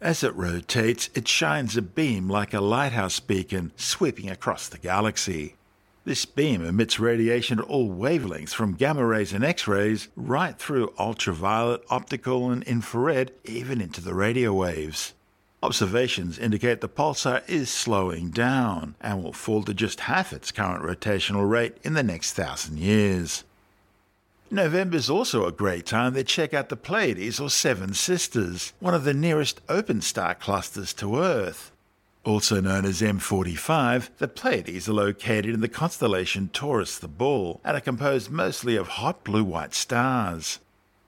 As 0.00 0.22
it 0.22 0.34
rotates, 0.34 1.10
it 1.14 1.26
shines 1.26 1.76
a 1.76 1.82
beam 1.82 2.28
like 2.28 2.54
a 2.54 2.60
lighthouse 2.60 3.20
beacon 3.20 3.72
sweeping 3.76 4.30
across 4.30 4.68
the 4.68 4.78
galaxy. 4.78 5.56
This 6.08 6.24
beam 6.24 6.64
emits 6.64 6.98
radiation 6.98 7.58
at 7.58 7.66
all 7.66 7.90
wavelengths 7.90 8.54
from 8.54 8.76
gamma 8.76 9.04
rays 9.04 9.34
and 9.34 9.44
X 9.44 9.68
rays 9.68 10.08
right 10.16 10.58
through 10.58 10.94
ultraviolet, 10.98 11.84
optical, 11.90 12.50
and 12.50 12.62
infrared, 12.62 13.30
even 13.44 13.82
into 13.82 14.00
the 14.00 14.14
radio 14.14 14.54
waves. 14.54 15.12
Observations 15.62 16.38
indicate 16.38 16.80
the 16.80 16.88
pulsar 16.88 17.46
is 17.46 17.68
slowing 17.68 18.30
down 18.30 18.94
and 19.02 19.22
will 19.22 19.34
fall 19.34 19.62
to 19.64 19.74
just 19.74 20.00
half 20.00 20.32
its 20.32 20.50
current 20.50 20.82
rotational 20.82 21.46
rate 21.46 21.76
in 21.82 21.92
the 21.92 22.02
next 22.02 22.32
thousand 22.32 22.78
years. 22.78 23.44
November 24.50 24.96
is 24.96 25.10
also 25.10 25.44
a 25.44 25.52
great 25.52 25.84
time 25.84 26.14
to 26.14 26.24
check 26.24 26.54
out 26.54 26.70
the 26.70 26.76
Pleiades 26.76 27.38
or 27.38 27.50
Seven 27.50 27.92
Sisters, 27.92 28.72
one 28.80 28.94
of 28.94 29.04
the 29.04 29.12
nearest 29.12 29.60
open 29.68 30.00
star 30.00 30.34
clusters 30.34 30.94
to 30.94 31.18
Earth. 31.18 31.70
Also 32.24 32.60
known 32.60 32.84
as 32.84 33.00
M45, 33.00 34.10
the 34.18 34.28
Pleiades 34.28 34.88
are 34.88 34.92
located 34.92 35.54
in 35.54 35.60
the 35.60 35.68
constellation 35.68 36.48
Taurus 36.52 36.98
the 36.98 37.08
Bull 37.08 37.60
and 37.64 37.76
are 37.76 37.80
composed 37.80 38.30
mostly 38.30 38.76
of 38.76 38.88
hot 38.88 39.24
blue 39.24 39.44
white 39.44 39.74
stars. 39.74 40.58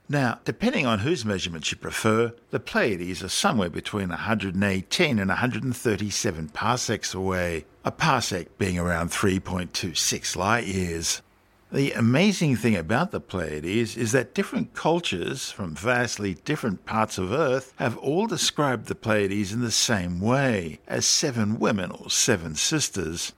Now, 0.09 0.39
depending 0.43 0.85
on 0.85 0.99
whose 0.99 1.23
measurements 1.23 1.71
you 1.71 1.77
prefer, 1.77 2.33
the 2.49 2.59
Pleiades 2.59 3.23
are 3.23 3.29
somewhere 3.29 3.69
between 3.69 4.09
118 4.09 5.19
and 5.19 5.29
137 5.29 6.49
parsecs 6.49 7.13
away, 7.13 7.65
a 7.85 7.91
parsec 7.91 8.47
being 8.57 8.77
around 8.77 9.11
3.26 9.11 10.35
light 10.35 10.65
years. 10.65 11.21
The 11.73 11.93
amazing 11.93 12.57
thing 12.57 12.75
about 12.75 13.11
the 13.11 13.21
Pleiades 13.21 13.95
is 13.95 14.11
that 14.11 14.33
different 14.33 14.73
cultures 14.73 15.51
from 15.51 15.73
vastly 15.73 16.33
different 16.33 16.85
parts 16.85 17.17
of 17.17 17.31
Earth 17.31 17.71
have 17.77 17.95
all 17.97 18.27
described 18.27 18.87
the 18.87 18.95
Pleiades 18.95 19.53
in 19.53 19.61
the 19.61 19.71
same 19.71 20.19
way, 20.19 20.79
as 20.85 21.05
seven 21.05 21.59
women 21.59 21.91
or 21.91 22.09
seven 22.09 22.55
sisters. 22.55 23.31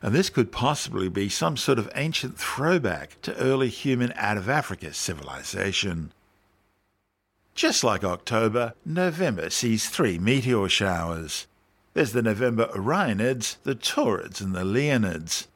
And 0.00 0.14
this 0.14 0.30
could 0.30 0.52
possibly 0.52 1.08
be 1.08 1.28
some 1.28 1.56
sort 1.56 1.80
of 1.80 1.90
ancient 1.96 2.38
throwback 2.38 3.20
to 3.22 3.36
early 3.36 3.68
human 3.68 4.12
out 4.14 4.36
of 4.36 4.48
Africa 4.48 4.94
civilization. 4.94 6.12
Just 7.56 7.82
like 7.82 8.04
October, 8.04 8.74
November 8.86 9.50
sees 9.50 9.88
three 9.88 10.16
meteor 10.16 10.68
showers. 10.68 11.48
There's 11.94 12.12
the 12.12 12.22
November 12.22 12.66
Orionids, 12.66 13.56
the 13.64 13.74
Taurids, 13.74 14.40
and 14.40 14.54
the 14.54 14.62
Leonids. 14.62 15.48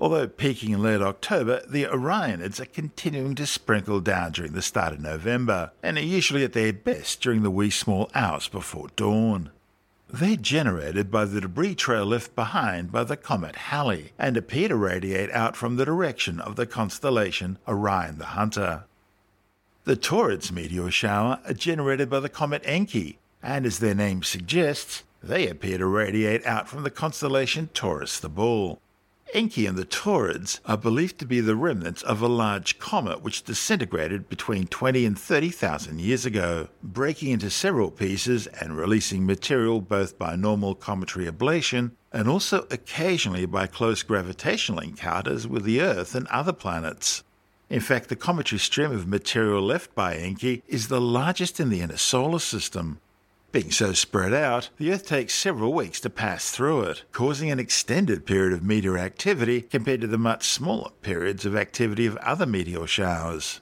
Although 0.00 0.28
peaking 0.28 0.70
in 0.70 0.82
late 0.82 1.02
October, 1.02 1.60
the 1.68 1.84
Orionids 1.84 2.58
are 2.58 2.64
continuing 2.64 3.34
to 3.34 3.44
sprinkle 3.44 4.00
down 4.00 4.32
during 4.32 4.52
the 4.52 4.62
start 4.62 4.94
of 4.94 5.00
November, 5.00 5.72
and 5.82 5.98
are 5.98 6.02
usually 6.02 6.42
at 6.42 6.54
their 6.54 6.72
best 6.72 7.20
during 7.20 7.42
the 7.42 7.50
wee 7.50 7.68
small 7.68 8.10
hours 8.14 8.48
before 8.48 8.88
dawn. 8.96 9.50
They're 10.08 10.36
generated 10.36 11.10
by 11.10 11.26
the 11.26 11.42
debris 11.42 11.74
trail 11.74 12.06
left 12.06 12.34
behind 12.34 12.90
by 12.90 13.04
the 13.04 13.16
comet 13.18 13.56
Halley, 13.56 14.12
and 14.18 14.38
appear 14.38 14.68
to 14.68 14.76
radiate 14.76 15.30
out 15.32 15.54
from 15.54 15.76
the 15.76 15.84
direction 15.84 16.40
of 16.40 16.56
the 16.56 16.64
constellation 16.64 17.58
Orion 17.68 18.16
the 18.16 18.24
Hunter. 18.24 18.84
The 19.84 19.96
Taurids 19.96 20.50
meteor 20.50 20.90
shower 20.90 21.40
are 21.44 21.52
generated 21.52 22.08
by 22.08 22.20
the 22.20 22.30
comet 22.30 22.62
Encke, 22.62 23.18
and 23.42 23.66
as 23.66 23.80
their 23.80 23.94
name 23.94 24.22
suggests, 24.22 25.02
they 25.22 25.46
appear 25.46 25.76
to 25.76 25.86
radiate 25.86 26.46
out 26.46 26.70
from 26.70 26.84
the 26.84 26.90
constellation 26.90 27.68
Taurus 27.74 28.18
the 28.18 28.30
Bull. 28.30 28.80
Encke 29.34 29.68
and 29.68 29.78
the 29.78 29.84
Taurids 29.84 30.58
are 30.66 30.76
believed 30.76 31.18
to 31.20 31.24
be 31.24 31.40
the 31.40 31.54
remnants 31.54 32.02
of 32.02 32.20
a 32.20 32.26
large 32.26 32.80
comet 32.80 33.22
which 33.22 33.44
disintegrated 33.44 34.28
between 34.28 34.66
20 34.66 35.06
and 35.06 35.16
30,000 35.16 36.00
years 36.00 36.26
ago, 36.26 36.68
breaking 36.82 37.30
into 37.30 37.48
several 37.48 37.92
pieces 37.92 38.48
and 38.48 38.76
releasing 38.76 39.24
material 39.24 39.80
both 39.80 40.18
by 40.18 40.34
normal 40.34 40.74
cometary 40.74 41.26
ablation 41.26 41.92
and 42.12 42.28
also 42.28 42.66
occasionally 42.72 43.46
by 43.46 43.68
close 43.68 44.02
gravitational 44.02 44.80
encounters 44.80 45.46
with 45.46 45.62
the 45.62 45.80
Earth 45.80 46.16
and 46.16 46.26
other 46.26 46.52
planets. 46.52 47.22
In 47.68 47.80
fact, 47.80 48.08
the 48.08 48.16
cometary 48.16 48.58
stream 48.58 48.90
of 48.90 49.06
material 49.06 49.62
left 49.62 49.94
by 49.94 50.16
Encke 50.16 50.62
is 50.66 50.88
the 50.88 51.00
largest 51.00 51.60
in 51.60 51.68
the 51.68 51.82
inner 51.82 51.96
solar 51.96 52.40
system, 52.40 52.98
being 53.52 53.70
so 53.70 53.92
spread 53.92 54.32
out, 54.32 54.70
the 54.76 54.92
Earth 54.92 55.06
takes 55.06 55.34
several 55.34 55.72
weeks 55.72 56.00
to 56.00 56.10
pass 56.10 56.50
through 56.50 56.82
it, 56.82 57.02
causing 57.12 57.50
an 57.50 57.58
extended 57.58 58.26
period 58.26 58.52
of 58.52 58.62
meteor 58.62 58.96
activity 58.96 59.62
compared 59.62 60.00
to 60.02 60.06
the 60.06 60.18
much 60.18 60.48
smaller 60.48 60.90
periods 61.02 61.44
of 61.44 61.56
activity 61.56 62.06
of 62.06 62.16
other 62.18 62.46
meteor 62.46 62.86
showers. 62.86 63.60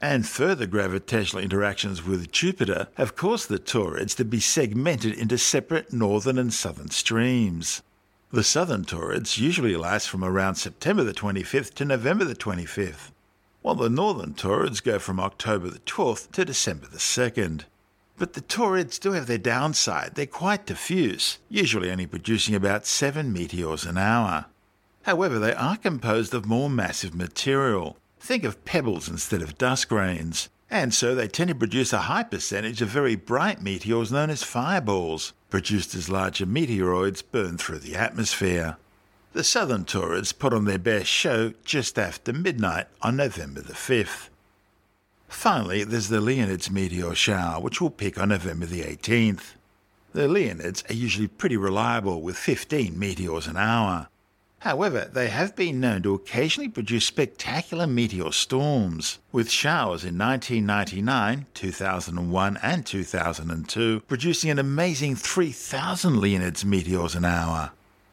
And 0.00 0.26
further 0.26 0.66
gravitational 0.66 1.42
interactions 1.42 2.04
with 2.04 2.32
Jupiter 2.32 2.88
have 2.94 3.16
caused 3.16 3.48
the 3.48 3.58
Taurids 3.58 4.14
to 4.16 4.24
be 4.24 4.40
segmented 4.40 5.14
into 5.14 5.38
separate 5.38 5.92
northern 5.92 6.38
and 6.38 6.52
southern 6.52 6.90
streams. 6.90 7.82
The 8.32 8.44
southern 8.44 8.84
Taurids 8.84 9.38
usually 9.38 9.76
last 9.76 10.08
from 10.08 10.22
around 10.22 10.54
September 10.54 11.02
the 11.02 11.12
25th 11.12 11.74
to 11.74 11.84
November 11.84 12.24
the 12.24 12.34
25th, 12.34 13.10
while 13.60 13.74
the 13.74 13.90
northern 13.90 14.34
Taurids 14.34 14.82
go 14.82 14.98
from 14.98 15.18
October 15.18 15.68
the 15.68 15.80
12th 15.80 16.30
to 16.32 16.44
December 16.44 16.86
the 16.86 16.98
2nd. 16.98 17.64
But 18.20 18.34
the 18.34 18.42
Taurids 18.42 19.00
do 19.00 19.12
have 19.12 19.26
their 19.26 19.38
downside. 19.38 20.14
They're 20.14 20.26
quite 20.26 20.66
diffuse, 20.66 21.38
usually 21.48 21.90
only 21.90 22.06
producing 22.06 22.54
about 22.54 22.84
7 22.84 23.32
meteors 23.32 23.86
an 23.86 23.96
hour. 23.96 24.44
However, 25.04 25.38
they 25.38 25.54
are 25.54 25.78
composed 25.78 26.34
of 26.34 26.44
more 26.44 26.68
massive 26.68 27.14
material. 27.14 27.96
Think 28.20 28.44
of 28.44 28.62
pebbles 28.66 29.08
instead 29.08 29.40
of 29.40 29.56
dust 29.56 29.88
grains. 29.88 30.50
And 30.70 30.92
so 30.92 31.14
they 31.14 31.28
tend 31.28 31.48
to 31.48 31.54
produce 31.54 31.94
a 31.94 32.00
high 32.12 32.24
percentage 32.24 32.82
of 32.82 32.90
very 32.90 33.16
bright 33.16 33.62
meteors 33.62 34.12
known 34.12 34.28
as 34.28 34.42
fireballs, 34.42 35.32
produced 35.48 35.94
as 35.94 36.10
larger 36.10 36.44
meteoroids 36.44 37.22
burn 37.32 37.56
through 37.56 37.78
the 37.78 37.96
atmosphere. 37.96 38.76
The 39.32 39.44
southern 39.44 39.86
Taurids 39.86 40.38
put 40.38 40.52
on 40.52 40.66
their 40.66 40.78
best 40.78 41.06
show 41.06 41.54
just 41.64 41.98
after 41.98 42.34
midnight 42.34 42.88
on 43.00 43.16
November 43.16 43.62
the 43.62 43.72
5th. 43.72 44.28
Finally, 45.30 45.84
there's 45.84 46.08
the 46.08 46.20
Leonids 46.20 46.70
meteor 46.70 47.14
shower, 47.14 47.60
which 47.60 47.80
will 47.80 47.88
peak 47.88 48.18
on 48.18 48.28
November 48.28 48.66
the 48.66 48.82
18th. 48.82 49.54
The 50.12 50.28
Leonids 50.28 50.88
are 50.90 50.94
usually 50.94 51.28
pretty 51.28 51.56
reliable 51.56 52.20
with 52.20 52.36
15 52.36 52.98
meteors 52.98 53.46
an 53.46 53.56
hour. 53.56 54.08
However, 54.58 55.08
they 55.10 55.28
have 55.28 55.56
been 55.56 55.80
known 55.80 56.02
to 56.02 56.12
occasionally 56.12 56.68
produce 56.68 57.06
spectacular 57.06 57.86
meteor 57.86 58.32
storms, 58.32 59.18
with 59.32 59.50
showers 59.50 60.04
in 60.04 60.18
1999, 60.18 61.46
2001, 61.54 62.58
and 62.60 62.84
2002 62.84 64.00
producing 64.00 64.50
an 64.50 64.58
amazing 64.58 65.16
3,000 65.16 66.16
Leonids 66.16 66.64
meteors 66.64 67.14
an 67.14 67.24
hour. 67.24 67.70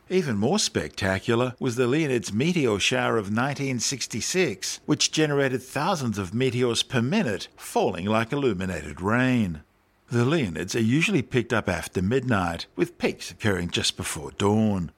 Even 0.09 0.37
more 0.37 0.57
spectacular 0.57 1.53
was 1.59 1.75
the 1.75 1.87
Leonids 1.87 2.31
meteor 2.31 2.79
shower 2.79 3.17
of 3.17 3.25
1966, 3.25 4.79
which 4.85 5.11
generated 5.11 5.61
thousands 5.61 6.17
of 6.17 6.33
meteors 6.33 6.81
per 6.81 7.01
minute, 7.01 7.49
falling 7.57 8.05
like 8.05 8.31
illuminated 8.31 9.01
rain. 9.01 9.63
The 10.09 10.23
Leonids 10.23 10.75
are 10.75 10.79
usually 10.79 11.21
picked 11.21 11.51
up 11.51 11.67
after 11.67 12.01
midnight, 12.01 12.67
with 12.77 12.97
peaks 12.97 13.31
occurring 13.31 13.71
just 13.71 13.97
before 13.97 14.31
dawn. 14.31 14.91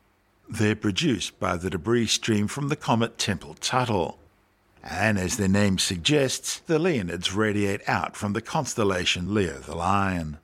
They're 0.47 0.75
produced 0.75 1.39
by 1.39 1.57
the 1.57 1.71
debris 1.71 2.07
stream 2.07 2.47
from 2.47 2.67
the 2.67 2.75
comet 2.75 3.17
Tempel-Tuttle. 3.17 4.19
And 4.83 5.17
as 5.17 5.37
their 5.37 5.47
name 5.47 5.79
suggests, 5.79 6.59
the 6.59 6.77
Leonids 6.77 7.35
radiate 7.35 7.81
out 7.87 8.15
from 8.15 8.33
the 8.33 8.41
constellation 8.41 9.33
Leo 9.33 9.57
the 9.57 9.75
Lion. 9.75 10.37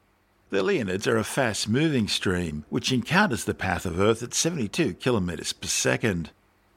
The 0.55 0.63
Leonids 0.63 1.05
are 1.05 1.17
a 1.17 1.25
fast 1.25 1.67
moving 1.67 2.07
stream 2.07 2.63
which 2.69 2.93
encounters 2.93 3.43
the 3.43 3.53
path 3.53 3.85
of 3.85 3.99
Earth 3.99 4.23
at 4.23 4.33
72 4.33 4.93
kilometres 4.93 5.51
per 5.51 5.67
second. 5.67 6.29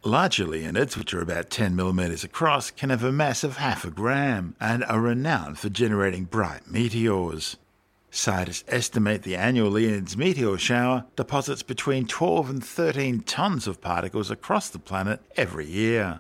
Larger 0.03 0.47
Leonids, 0.47 0.97
which 0.97 1.14
are 1.14 1.22
about 1.22 1.49
10 1.49 1.76
millimetres 1.76 2.24
across, 2.24 2.72
can 2.72 2.91
have 2.91 3.05
a 3.05 3.12
mass 3.12 3.45
of 3.45 3.59
half 3.59 3.85
a 3.85 3.91
gram 3.93 4.57
and 4.59 4.83
are 4.87 5.01
renowned 5.01 5.61
for 5.61 5.68
generating 5.68 6.24
bright 6.24 6.68
meteors. 6.68 7.57
Scientists 8.11 8.64
estimate 8.66 9.22
the 9.22 9.37
annual 9.37 9.70
Leonids 9.70 10.16
meteor 10.16 10.59
shower 10.59 11.05
deposits 11.14 11.62
between 11.62 12.09
12 12.09 12.51
and 12.51 12.64
13 12.64 13.20
tonnes 13.20 13.68
of 13.68 13.81
particles 13.81 14.29
across 14.29 14.68
the 14.68 14.81
planet 14.81 15.20
every 15.37 15.66
year. 15.70 16.18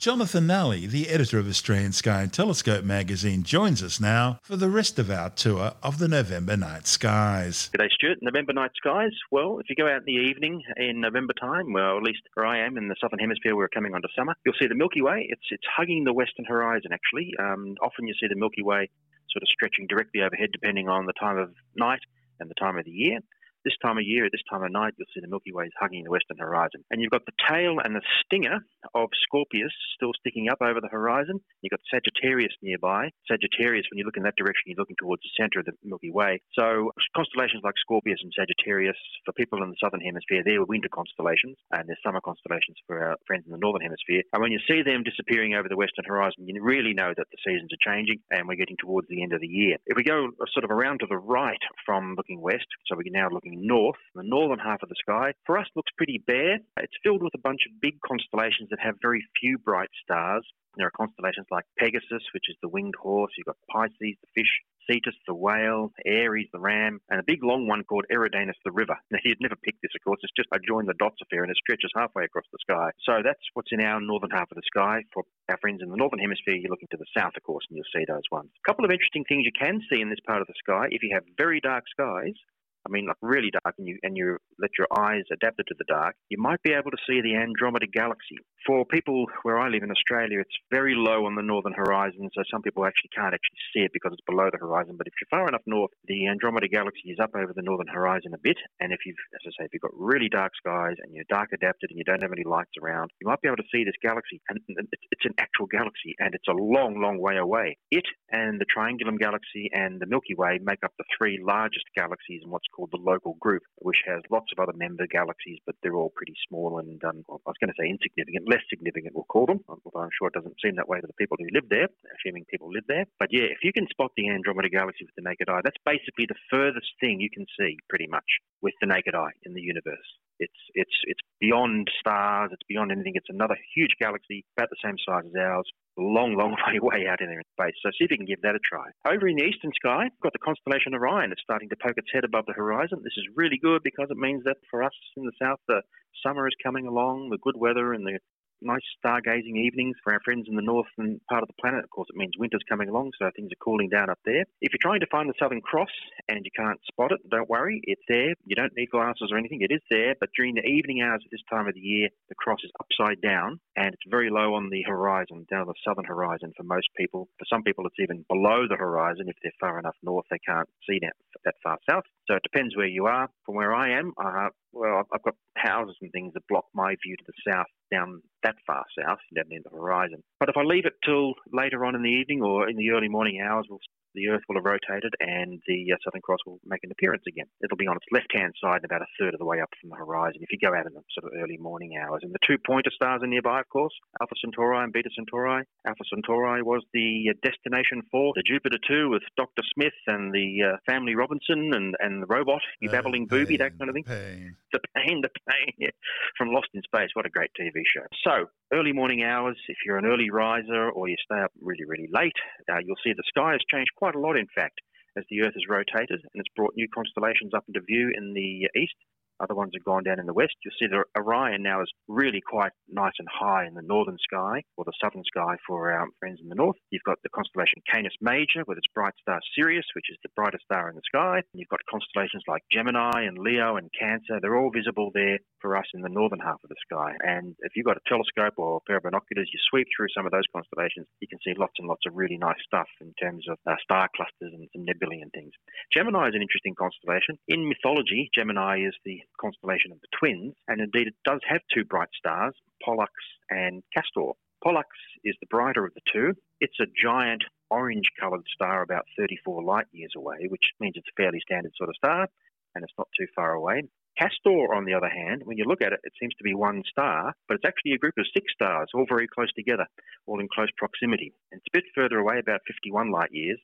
Jonathan 0.00 0.46
Nally, 0.46 0.86
the 0.86 1.10
editor 1.10 1.38
of 1.38 1.46
Australian 1.46 1.92
Sky 1.92 2.22
and 2.22 2.32
Telescope 2.32 2.86
magazine, 2.86 3.42
joins 3.42 3.82
us 3.82 4.00
now 4.00 4.40
for 4.42 4.56
the 4.56 4.70
rest 4.70 4.98
of 4.98 5.10
our 5.10 5.28
tour 5.28 5.74
of 5.82 5.98
the 5.98 6.08
November 6.08 6.56
night 6.56 6.86
skies. 6.86 7.68
G'day, 7.76 7.90
Stuart. 7.90 8.16
November 8.22 8.54
night 8.54 8.70
skies. 8.74 9.10
Well, 9.30 9.58
if 9.58 9.68
you 9.68 9.76
go 9.76 9.86
out 9.86 9.98
in 9.98 10.04
the 10.06 10.14
evening 10.14 10.62
in 10.78 11.02
November 11.02 11.34
time, 11.38 11.74
well, 11.74 11.98
at 11.98 12.02
least 12.02 12.22
where 12.32 12.46
I 12.46 12.64
am 12.64 12.78
in 12.78 12.88
the 12.88 12.96
southern 12.98 13.18
hemisphere, 13.18 13.54
we're 13.54 13.68
coming 13.68 13.94
onto 13.94 14.08
summer. 14.16 14.34
You'll 14.46 14.54
see 14.58 14.68
the 14.68 14.74
Milky 14.74 15.02
Way. 15.02 15.26
It's 15.28 15.44
it's 15.50 15.66
hugging 15.76 16.04
the 16.04 16.14
western 16.14 16.46
horizon. 16.46 16.92
Actually, 16.94 17.34
um, 17.38 17.76
often 17.82 18.06
you 18.06 18.14
see 18.18 18.26
the 18.26 18.40
Milky 18.40 18.62
Way 18.62 18.88
sort 19.30 19.42
of 19.42 19.48
stretching 19.50 19.86
directly 19.86 20.22
overhead, 20.22 20.48
depending 20.50 20.88
on 20.88 21.04
the 21.04 21.12
time 21.20 21.36
of 21.36 21.52
night 21.76 22.00
and 22.40 22.48
the 22.48 22.54
time 22.54 22.78
of 22.78 22.86
the 22.86 22.90
year. 22.90 23.18
This 23.64 23.76
time 23.84 23.98
of 23.98 24.04
year, 24.04 24.24
at 24.24 24.32
this 24.32 24.44
time 24.48 24.64
of 24.64 24.72
night, 24.72 24.94
you'll 24.96 25.10
see 25.12 25.20
the 25.20 25.28
Milky 25.28 25.52
Way 25.52 25.66
is 25.66 25.76
hugging 25.78 26.04
the 26.04 26.10
western 26.10 26.38
horizon. 26.38 26.84
And 26.90 27.00
you've 27.00 27.12
got 27.12 27.26
the 27.26 27.36
tail 27.48 27.76
and 27.82 27.94
the 27.94 28.00
stinger 28.24 28.64
of 28.94 29.08
Scorpius 29.28 29.72
still 29.94 30.12
sticking 30.18 30.48
up 30.48 30.62
over 30.62 30.80
the 30.80 30.88
horizon. 30.88 31.40
You've 31.60 31.76
got 31.76 31.84
Sagittarius 31.92 32.56
nearby. 32.62 33.10
Sagittarius, 33.28 33.84
when 33.90 33.98
you 33.98 34.04
look 34.04 34.16
in 34.16 34.24
that 34.24 34.36
direction, 34.36 34.72
you're 34.72 34.80
looking 34.80 34.96
towards 34.98 35.22
the 35.22 35.34
center 35.36 35.60
of 35.60 35.66
the 35.66 35.76
Milky 35.84 36.10
Way. 36.10 36.40
So 36.56 36.92
constellations 37.14 37.60
like 37.64 37.76
Scorpius 37.80 38.20
and 38.22 38.32
Sagittarius, 38.32 38.96
for 39.24 39.32
people 39.32 39.62
in 39.62 39.68
the 39.68 39.80
southern 39.82 40.00
hemisphere, 40.00 40.42
they're 40.44 40.64
winter 40.64 40.88
constellations, 40.88 41.56
and 41.72 41.88
they're 41.88 42.00
summer 42.04 42.20
constellations 42.24 42.80
for 42.86 42.96
our 43.04 43.16
friends 43.26 43.44
in 43.44 43.52
the 43.52 43.60
northern 43.60 43.82
hemisphere. 43.82 44.22
And 44.32 44.40
when 44.40 44.52
you 44.52 44.60
see 44.64 44.82
them 44.82 45.04
disappearing 45.04 45.54
over 45.54 45.68
the 45.68 45.76
western 45.76 46.04
horizon, 46.08 46.48
you 46.48 46.56
really 46.62 46.94
know 46.94 47.12
that 47.16 47.26
the 47.30 47.40
seasons 47.44 47.70
are 47.72 47.92
changing 47.92 48.20
and 48.30 48.48
we're 48.48 48.60
getting 48.60 48.76
towards 48.80 49.08
the 49.08 49.22
end 49.22 49.32
of 49.32 49.40
the 49.40 49.46
year. 49.46 49.76
If 49.86 49.96
we 49.96 50.04
go 50.04 50.28
sort 50.52 50.64
of 50.64 50.70
around 50.70 51.00
to 51.00 51.06
the 51.08 51.16
right 51.16 51.60
from 51.84 52.14
looking 52.16 52.40
west, 52.40 52.66
so 52.86 52.96
we're 52.96 53.10
now 53.10 53.28
looking 53.30 53.49
north, 53.56 53.98
the 54.14 54.22
northern 54.24 54.58
half 54.58 54.82
of 54.82 54.88
the 54.88 55.00
sky, 55.00 55.32
for 55.46 55.58
us 55.58 55.66
looks 55.76 55.92
pretty 55.96 56.22
bare. 56.26 56.58
It's 56.78 56.96
filled 57.02 57.22
with 57.22 57.34
a 57.34 57.38
bunch 57.38 57.60
of 57.66 57.80
big 57.80 58.00
constellations 58.06 58.70
that 58.70 58.80
have 58.80 58.96
very 59.02 59.24
few 59.40 59.58
bright 59.58 59.90
stars. 60.02 60.46
There 60.76 60.86
are 60.86 60.96
constellations 60.96 61.46
like 61.50 61.64
Pegasus, 61.78 62.22
which 62.32 62.48
is 62.48 62.56
the 62.62 62.68
winged 62.68 62.94
horse. 62.94 63.32
You've 63.36 63.46
got 63.46 63.56
Pisces, 63.70 64.16
the 64.22 64.30
fish, 64.34 64.62
Cetus, 64.90 65.14
the 65.26 65.34
whale, 65.34 65.92
Aries, 66.06 66.48
the 66.52 66.60
ram, 66.60 67.00
and 67.10 67.20
a 67.20 67.24
big 67.24 67.42
long 67.44 67.66
one 67.66 67.84
called 67.84 68.06
Eridanus, 68.10 68.58
the 68.64 68.72
river. 68.72 68.96
Now, 69.10 69.18
you'd 69.24 69.40
never 69.40 69.56
pick 69.56 69.74
this, 69.82 69.90
of 69.94 70.02
course. 70.04 70.20
It's 70.22 70.32
just 70.36 70.48
a 70.54 70.58
join 70.58 70.86
the 70.86 70.94
dots 70.98 71.18
affair, 71.22 71.42
and 71.42 71.50
it 71.50 71.56
stretches 71.56 71.90
halfway 71.96 72.24
across 72.24 72.46
the 72.52 72.58
sky. 72.62 72.90
So 73.04 73.22
that's 73.24 73.42
what's 73.54 73.72
in 73.72 73.82
our 73.82 74.00
northern 74.00 74.30
half 74.30 74.50
of 74.50 74.56
the 74.56 74.62
sky. 74.66 75.02
For 75.12 75.24
our 75.48 75.58
friends 75.58 75.80
in 75.82 75.90
the 75.90 75.96
northern 75.96 76.20
hemisphere, 76.20 76.54
you're 76.54 76.70
looking 76.70 76.88
to 76.92 76.96
the 76.96 77.10
south, 77.16 77.32
of 77.36 77.42
course, 77.42 77.66
and 77.68 77.76
you'll 77.76 77.92
see 77.94 78.06
those 78.06 78.26
ones. 78.30 78.50
A 78.54 78.68
couple 78.68 78.84
of 78.84 78.90
interesting 78.90 79.24
things 79.24 79.44
you 79.44 79.52
can 79.58 79.80
see 79.92 80.00
in 80.00 80.10
this 80.10 80.22
part 80.26 80.40
of 80.40 80.46
the 80.46 80.58
sky. 80.62 80.86
If 80.90 81.02
you 81.02 81.10
have 81.14 81.24
very 81.36 81.60
dark 81.60 81.84
skies, 81.90 82.38
I 82.86 82.90
mean, 82.90 83.06
like 83.06 83.16
really 83.22 83.50
dark, 83.50 83.74
and 83.78 83.86
you 83.86 83.98
and 84.02 84.16
you 84.16 84.38
let 84.58 84.70
your 84.78 84.86
eyes 84.96 85.24
adapt 85.32 85.60
it 85.60 85.66
to 85.68 85.74
the 85.78 85.84
dark, 85.88 86.14
you 86.28 86.38
might 86.38 86.62
be 86.62 86.72
able 86.72 86.90
to 86.90 87.02
see 87.06 87.20
the 87.20 87.36
Andromeda 87.36 87.86
Galaxy. 87.86 88.38
For 88.66 88.84
people 88.84 89.26
where 89.42 89.58
I 89.58 89.68
live 89.68 89.82
in 89.82 89.90
Australia, 89.90 90.40
it's 90.40 90.56
very 90.70 90.94
low 90.94 91.26
on 91.26 91.34
the 91.34 91.42
northern 91.42 91.72
horizon, 91.72 92.28
so 92.34 92.42
some 92.50 92.62
people 92.62 92.84
actually 92.84 93.10
can't 93.14 93.34
actually 93.34 93.60
see 93.72 93.80
it 93.80 93.92
because 93.92 94.12
it's 94.12 94.24
below 94.26 94.48
the 94.52 94.58
horizon. 94.58 94.96
But 94.96 95.06
if 95.06 95.14
you're 95.20 95.30
far 95.30 95.48
enough 95.48 95.62
north, 95.66 95.90
the 96.06 96.28
Andromeda 96.28 96.68
Galaxy 96.68 97.10
is 97.10 97.18
up 97.20 97.30
over 97.34 97.52
the 97.54 97.62
northern 97.62 97.88
horizon 97.88 98.32
a 98.34 98.38
bit. 98.38 98.56
And 98.80 98.92
if 98.92 99.00
you've, 99.06 99.16
as 99.34 99.40
I 99.46 99.50
say, 99.50 99.64
if 99.66 99.72
you've 99.72 99.82
got 99.82 99.96
really 99.96 100.28
dark 100.28 100.52
skies 100.56 100.96
and 101.02 101.14
you're 101.14 101.28
dark 101.28 101.50
adapted 101.52 101.90
and 101.90 101.98
you 101.98 102.04
don't 102.04 102.22
have 102.22 102.32
any 102.32 102.44
lights 102.44 102.76
around, 102.82 103.10
you 103.20 103.26
might 103.26 103.40
be 103.40 103.48
able 103.48 103.56
to 103.56 103.70
see 103.72 103.84
this 103.84 103.96
galaxy. 104.02 104.40
And 104.48 104.60
it's 104.68 105.24
an 105.24 105.34
actual 105.38 105.66
galaxy, 105.66 106.14
and 106.18 106.34
it's 106.34 106.48
a 106.48 106.52
long, 106.52 107.00
long 107.00 107.18
way 107.18 107.36
away. 107.36 107.78
It 107.90 108.06
and 108.30 108.60
the 108.60 108.66
Triangulum 108.66 109.18
Galaxy 109.18 109.70
and 109.72 110.00
the 110.00 110.06
Milky 110.06 110.34
Way 110.34 110.58
make 110.62 110.84
up 110.84 110.92
the 110.98 111.04
three 111.16 111.40
largest 111.42 111.84
galaxies 111.96 112.42
in 112.44 112.50
what's 112.50 112.68
called 112.74 112.90
the 112.92 113.02
local 113.02 113.34
group, 113.40 113.62
which 113.76 114.02
has 114.06 114.20
lots 114.30 114.52
of 114.52 114.58
other 114.62 114.76
member 114.76 115.06
galaxies, 115.06 115.58
but 115.66 115.74
they're 115.82 115.96
all 115.96 116.12
pretty 116.14 116.34
small 116.48 116.78
and 116.78 117.02
um, 117.04 117.24
I 117.28 117.36
was 117.46 117.60
going 117.60 117.72
to 117.72 117.78
say 117.78 117.88
insignificant, 117.88 118.48
less 118.48 118.62
significant, 118.68 119.14
we'll 119.14 119.28
call 119.28 119.46
them, 119.46 119.60
although 119.68 120.00
I'm 120.00 120.14
sure 120.16 120.28
it 120.28 120.34
doesn't 120.34 120.60
seem 120.62 120.76
that 120.76 120.88
way 120.88 121.00
to 121.00 121.06
the 121.06 121.18
people 121.18 121.36
who 121.38 121.48
live 121.52 121.68
there, 121.68 121.88
assuming 122.18 122.44
people 122.50 122.72
live 122.72 122.84
there. 122.88 123.06
But 123.18 123.28
yeah, 123.30 123.50
if 123.50 123.62
you 123.62 123.72
can 123.72 123.86
spot 123.90 124.12
the 124.16 124.28
Andromeda 124.28 124.70
Galaxy 124.70 125.04
with 125.04 125.14
the 125.16 125.28
naked 125.28 125.48
eye, 125.48 125.60
that's 125.64 125.80
basically 125.84 126.26
the 126.26 126.38
furthest 126.50 126.92
thing 127.00 127.20
you 127.20 127.30
can 127.30 127.46
see, 127.58 127.76
pretty 127.88 128.06
much, 128.06 128.26
with 128.62 128.74
the 128.80 128.86
naked 128.86 129.14
eye 129.14 129.34
in 129.44 129.54
the 129.54 129.62
universe. 129.62 130.10
It's 130.40 130.60
it's 130.74 130.96
it's 131.04 131.20
beyond 131.38 131.88
stars. 132.00 132.50
It's 132.52 132.66
beyond 132.66 132.90
anything. 132.90 133.12
It's 133.14 133.28
another 133.28 133.56
huge 133.76 133.92
galaxy, 134.00 134.44
about 134.56 134.70
the 134.70 134.80
same 134.82 134.96
size 135.04 135.28
as 135.28 135.36
ours. 135.36 135.68
Long, 136.00 136.32
long 136.34 136.56
way, 136.66 136.80
way 136.80 137.06
out 137.06 137.20
in 137.20 137.28
there 137.28 137.44
in 137.44 137.48
space. 137.52 137.76
So 137.84 137.92
see 137.92 138.08
if 138.08 138.10
you 138.10 138.16
can 138.16 138.26
give 138.26 138.40
that 138.40 138.56
a 138.56 138.62
try. 138.64 138.88
Over 139.04 139.28
in 139.28 139.36
the 139.36 139.44
eastern 139.44 139.70
sky, 139.76 140.08
we've 140.08 140.24
got 140.24 140.32
the 140.32 140.40
constellation 140.40 140.96
Orion. 140.96 141.30
It's 141.30 141.44
starting 141.44 141.68
to 141.68 141.76
poke 141.76 142.00
its 142.00 142.08
head 142.12 142.24
above 142.24 142.48
the 142.48 142.56
horizon. 142.56 143.04
This 143.04 143.20
is 143.20 143.28
really 143.36 143.60
good 143.60 143.84
because 143.84 144.08
it 144.08 144.16
means 144.16 144.42
that 144.48 144.56
for 144.70 144.82
us 144.82 144.96
in 145.16 145.28
the 145.28 145.36
south, 145.36 145.60
the 145.68 145.82
summer 146.24 146.48
is 146.48 146.56
coming 146.64 146.86
along, 146.88 147.28
the 147.28 147.38
good 147.44 147.56
weather 147.60 147.92
and 147.92 148.06
the 148.06 148.18
nice 148.62 148.82
stargazing 149.04 149.56
evenings 149.56 149.96
for 150.02 150.12
our 150.12 150.20
friends 150.24 150.46
in 150.48 150.56
the 150.56 150.62
northern 150.62 151.20
part 151.28 151.42
of 151.42 151.48
the 151.48 151.60
planet. 151.60 151.84
Of 151.84 151.90
course, 151.90 152.08
it 152.10 152.16
means 152.16 152.32
winter's 152.38 152.64
coming 152.68 152.88
along, 152.88 153.12
so 153.18 153.30
things 153.34 153.50
are 153.52 153.64
cooling 153.64 153.88
down 153.88 154.10
up 154.10 154.18
there. 154.24 154.44
If 154.60 154.72
you're 154.72 154.82
trying 154.82 155.00
to 155.00 155.06
find 155.10 155.28
the 155.28 155.34
Southern 155.40 155.60
Cross 155.60 155.90
and 156.28 156.44
you 156.44 156.50
can't 156.56 156.80
spot 156.90 157.12
it, 157.12 157.20
don't 157.30 157.48
worry, 157.48 157.80
it's 157.84 158.02
there. 158.08 158.34
You 158.44 158.56
don't 158.56 158.72
need 158.76 158.90
glasses 158.90 159.30
or 159.30 159.38
anything, 159.38 159.62
it 159.62 159.72
is 159.72 159.82
there, 159.90 160.14
but 160.18 160.30
during 160.36 160.54
the 160.54 160.66
evening 160.66 161.02
hours 161.02 161.22
at 161.24 161.30
this 161.30 161.44
time 161.50 161.68
of 161.68 161.74
the 161.74 161.80
year, 161.80 162.08
the 162.28 162.34
cross 162.34 162.60
is 162.64 162.70
upside 162.80 163.20
down 163.20 163.60
and 163.76 163.94
it's 163.94 164.02
very 164.08 164.30
low 164.30 164.54
on 164.54 164.70
the 164.70 164.82
horizon, 164.82 165.46
down 165.50 165.66
the 165.66 165.74
southern 165.86 166.04
horizon 166.04 166.52
for 166.56 166.62
most 166.62 166.88
people. 166.96 167.28
For 167.38 167.46
some 167.50 167.62
people, 167.62 167.86
it's 167.86 168.00
even 168.00 168.24
below 168.28 168.66
the 168.68 168.76
horizon. 168.76 169.28
If 169.28 169.36
they're 169.42 169.52
far 169.60 169.78
enough 169.78 169.96
north, 170.02 170.26
they 170.30 170.38
can't 170.46 170.68
see 170.88 170.98
that, 171.02 171.14
that 171.44 171.54
far 171.62 171.78
south. 171.88 172.04
So 172.28 172.36
it 172.36 172.42
depends 172.42 172.76
where 172.76 172.86
you 172.86 173.06
are. 173.06 173.28
From 173.44 173.54
where 173.54 173.74
I 173.74 173.98
am, 173.98 174.12
uh, 174.22 174.48
well, 174.72 175.02
I've 175.12 175.22
got 175.22 175.34
houses 175.56 175.96
and 176.00 176.10
things 176.12 176.32
that 176.34 176.46
block 176.48 176.64
my 176.74 176.94
view 177.04 177.16
to 177.16 177.24
the 177.26 177.52
south 177.52 177.66
down 177.90 178.22
that 178.42 178.56
far 178.66 178.84
south, 178.98 179.18
down 179.34 179.44
near 179.48 179.60
the 179.64 179.76
horizon. 179.76 180.22
But 180.38 180.48
if 180.48 180.56
I 180.56 180.62
leave 180.62 180.86
it 180.86 180.94
till 181.04 181.34
later 181.52 181.84
on 181.84 181.94
in 181.94 182.02
the 182.02 182.08
evening 182.08 182.42
or 182.42 182.68
in 182.68 182.76
the 182.76 182.90
early 182.90 183.08
morning 183.08 183.40
hours, 183.40 183.66
we'll 183.68 183.80
the 184.14 184.28
Earth 184.28 184.42
will 184.48 184.56
have 184.56 184.64
rotated 184.64 185.14
and 185.20 185.60
the 185.66 185.92
uh, 185.92 185.96
Southern 186.04 186.20
Cross 186.20 186.40
will 186.46 186.60
make 186.64 186.82
an 186.84 186.90
appearance 186.90 187.24
again. 187.26 187.46
It'll 187.62 187.76
be 187.76 187.86
on 187.86 187.96
its 187.96 188.06
left 188.12 188.32
hand 188.34 188.54
side 188.62 188.84
about 188.84 189.02
a 189.02 189.10
third 189.18 189.34
of 189.34 189.40
the 189.40 189.46
way 189.46 189.60
up 189.60 189.70
from 189.80 189.90
the 189.90 189.96
horizon 189.96 190.42
if 190.42 190.50
you 190.52 190.58
go 190.58 190.74
out 190.74 190.86
in 190.86 190.94
the 190.94 191.02
sort 191.14 191.32
of 191.32 191.38
early 191.40 191.56
morning 191.56 191.96
hours. 191.96 192.20
And 192.22 192.32
the 192.32 192.42
two 192.46 192.58
pointer 192.66 192.90
stars 192.94 193.22
are 193.22 193.26
nearby, 193.26 193.60
of 193.60 193.68
course, 193.68 193.94
Alpha 194.20 194.34
Centauri 194.40 194.82
and 194.82 194.92
Beta 194.92 195.10
Centauri. 195.14 195.64
Alpha 195.86 196.04
Centauri 196.08 196.62
was 196.62 196.82
the 196.92 197.30
uh, 197.30 197.34
destination 197.42 198.02
for 198.10 198.32
the 198.36 198.42
Jupiter 198.42 198.78
2 198.88 199.10
with 199.10 199.22
Dr. 199.36 199.62
Smith 199.74 199.96
and 200.06 200.32
the 200.32 200.74
uh, 200.74 200.76
family 200.86 201.14
Robinson 201.14 201.70
and, 201.74 201.94
and 202.00 202.22
the 202.22 202.26
robot, 202.26 202.62
you 202.80 202.90
babbling 202.90 203.26
booby, 203.26 203.56
that 203.56 203.78
kind 203.78 203.88
of 203.88 203.94
thing. 203.94 204.04
Pain. 204.04 204.56
The 204.72 204.80
pain, 204.94 205.20
the 205.22 205.30
pain 205.48 205.72
yeah. 205.78 205.90
from 206.36 206.52
Lost 206.52 206.68
in 206.74 206.82
Space. 206.82 207.10
What 207.14 207.26
a 207.26 207.30
great 207.30 207.50
TV 207.58 207.82
show. 207.94 208.06
So, 208.24 208.46
early 208.72 208.92
morning 208.92 209.22
hours, 209.22 209.56
if 209.68 209.78
you're 209.84 209.98
an 209.98 210.06
early 210.06 210.30
riser 210.30 210.90
or 210.90 211.08
you 211.08 211.16
stay 211.24 211.40
up 211.40 211.52
really, 211.60 211.84
really 211.86 212.08
late, 212.12 212.36
uh, 212.70 212.78
you'll 212.84 213.00
see 213.04 213.12
the 213.12 213.22
sky 213.28 213.52
has 213.52 213.60
changed 213.70 213.90
quite 214.00 214.14
a 214.14 214.18
lot, 214.18 214.36
in 214.36 214.48
fact, 214.54 214.80
as 215.16 215.24
the 215.28 215.42
Earth 215.42 215.54
has 215.54 215.68
rotated 215.68 216.20
and 216.22 216.40
it's 216.40 216.54
brought 216.56 216.72
new 216.74 216.88
constellations 216.92 217.52
up 217.54 217.64
into 217.68 217.80
view 217.80 218.10
in 218.16 218.32
the 218.32 218.66
east. 218.80 218.96
Other 219.40 219.54
ones 219.54 219.72
have 219.74 219.84
gone 219.84 220.04
down 220.04 220.20
in 220.20 220.26
the 220.26 220.34
west. 220.34 220.54
You'll 220.64 220.76
see 220.78 220.86
that 220.86 221.04
Orion 221.18 221.62
now 221.62 221.82
is 221.82 221.90
really 222.08 222.40
quite 222.40 222.72
nice 222.88 223.16
and 223.18 223.28
high 223.28 223.66
in 223.66 223.74
the 223.74 223.82
northern 223.82 224.18
sky 224.20 224.62
or 224.76 224.84
the 224.84 224.92
southern 225.02 225.24
sky 225.24 225.56
for 225.66 225.92
our 225.92 226.06
friends 226.18 226.40
in 226.42 226.48
the 226.48 226.54
north. 226.54 226.76
You've 226.90 227.08
got 227.08 227.18
the 227.22 227.30
constellation 227.30 227.82
Canis 227.90 228.12
Major 228.20 228.64
with 228.66 228.78
its 228.78 228.86
bright 228.94 229.14
star 229.20 229.40
Sirius, 229.56 229.86
which 229.94 230.10
is 230.10 230.18
the 230.22 230.30
brightest 230.36 230.64
star 230.64 230.90
in 230.90 230.96
the 230.96 231.08
sky. 231.08 231.36
And 231.36 231.58
you've 231.58 231.72
got 231.72 231.80
constellations 231.88 232.44
like 232.46 232.62
Gemini 232.70 233.24
and 233.24 233.38
Leo 233.38 233.76
and 233.76 233.90
Cancer. 233.98 234.38
They're 234.40 234.56
all 234.56 234.70
visible 234.70 235.10
there 235.14 235.38
for 235.60 235.76
us 235.76 235.86
in 235.94 236.02
the 236.02 236.08
northern 236.08 236.40
half 236.40 236.60
of 236.62 236.68
the 236.68 236.80
sky. 236.84 237.12
And 237.20 237.54
if 237.60 237.72
you've 237.76 237.86
got 237.86 237.96
a 237.96 238.08
telescope 238.08 238.54
or 238.56 238.76
a 238.76 238.84
pair 238.86 238.96
of 238.96 239.04
binoculars, 239.04 239.50
you 239.52 239.60
sweep 239.68 239.86
through 239.96 240.08
some 240.14 240.26
of 240.26 240.32
those 240.32 240.48
constellations, 240.52 241.06
you 241.20 241.28
can 241.28 241.38
see 241.44 241.52
lots 241.56 241.74
and 241.78 241.88
lots 241.88 242.04
of 242.06 242.14
really 242.14 242.36
nice 242.36 242.60
stuff 242.64 242.88
in 243.00 243.12
terms 243.20 243.44
of 243.48 243.58
uh, 243.66 243.76
star 243.82 244.08
clusters 244.16 244.52
and 244.52 244.68
some 244.72 244.84
nebulae 244.84 245.20
and 245.20 245.32
things. 245.32 245.52
Gemini 245.92 246.28
is 246.28 246.34
an 246.34 246.42
interesting 246.42 246.74
constellation. 246.74 247.36
In 247.48 247.68
mythology, 247.68 248.30
Gemini 248.34 248.84
is 248.84 248.94
the 249.04 249.20
constellation 249.38 249.92
of 249.92 250.00
the 250.00 250.08
twins, 250.18 250.54
and 250.68 250.80
indeed 250.80 251.08
it 251.08 251.14
does 251.24 251.40
have 251.48 251.60
two 251.72 251.84
bright 251.84 252.08
stars, 252.16 252.54
Pollux 252.82 253.12
and 253.50 253.82
Castor. 253.94 254.32
Pollux 254.62 254.88
is 255.24 255.36
the 255.40 255.46
brighter 255.46 255.84
of 255.84 255.94
the 255.94 256.00
two. 256.12 256.34
It's 256.60 256.80
a 256.80 256.86
giant 257.02 257.44
orange 257.70 258.10
coloured 258.18 258.46
star 258.52 258.82
about 258.82 259.06
34 259.18 259.62
light 259.62 259.86
years 259.92 260.12
away, 260.16 260.46
which 260.48 260.72
means 260.80 260.94
it's 260.96 261.08
a 261.08 261.20
fairly 261.20 261.40
standard 261.40 261.72
sort 261.76 261.88
of 261.88 261.96
star 261.96 262.28
and 262.74 262.84
it's 262.84 262.92
not 262.98 263.08
too 263.18 263.26
far 263.34 263.52
away. 263.52 263.82
Castor, 264.18 264.74
on 264.74 264.84
the 264.84 264.94
other 264.94 265.08
hand, 265.08 265.42
when 265.44 265.56
you 265.56 265.64
look 265.64 265.80
at 265.82 265.92
it, 265.92 266.00
it 266.04 266.12
seems 266.20 266.34
to 266.34 266.44
be 266.44 266.52
one 266.52 266.82
star, 266.88 267.32
but 267.48 267.54
it's 267.54 267.64
actually 267.64 267.92
a 267.92 267.98
group 267.98 268.14
of 268.18 268.26
six 268.34 268.52
stars, 268.52 268.88
all 268.92 269.06
very 269.08 269.26
close 269.26 269.52
together, 269.54 269.86
all 270.26 270.40
in 270.40 270.48
close 270.52 270.68
proximity. 270.76 271.32
And 271.50 271.58
it's 271.58 271.70
a 271.72 271.78
bit 271.78 271.84
further 271.94 272.18
away, 272.18 272.38
about 272.38 272.60
51 272.66 273.10
light 273.10 273.30
years, 273.32 273.58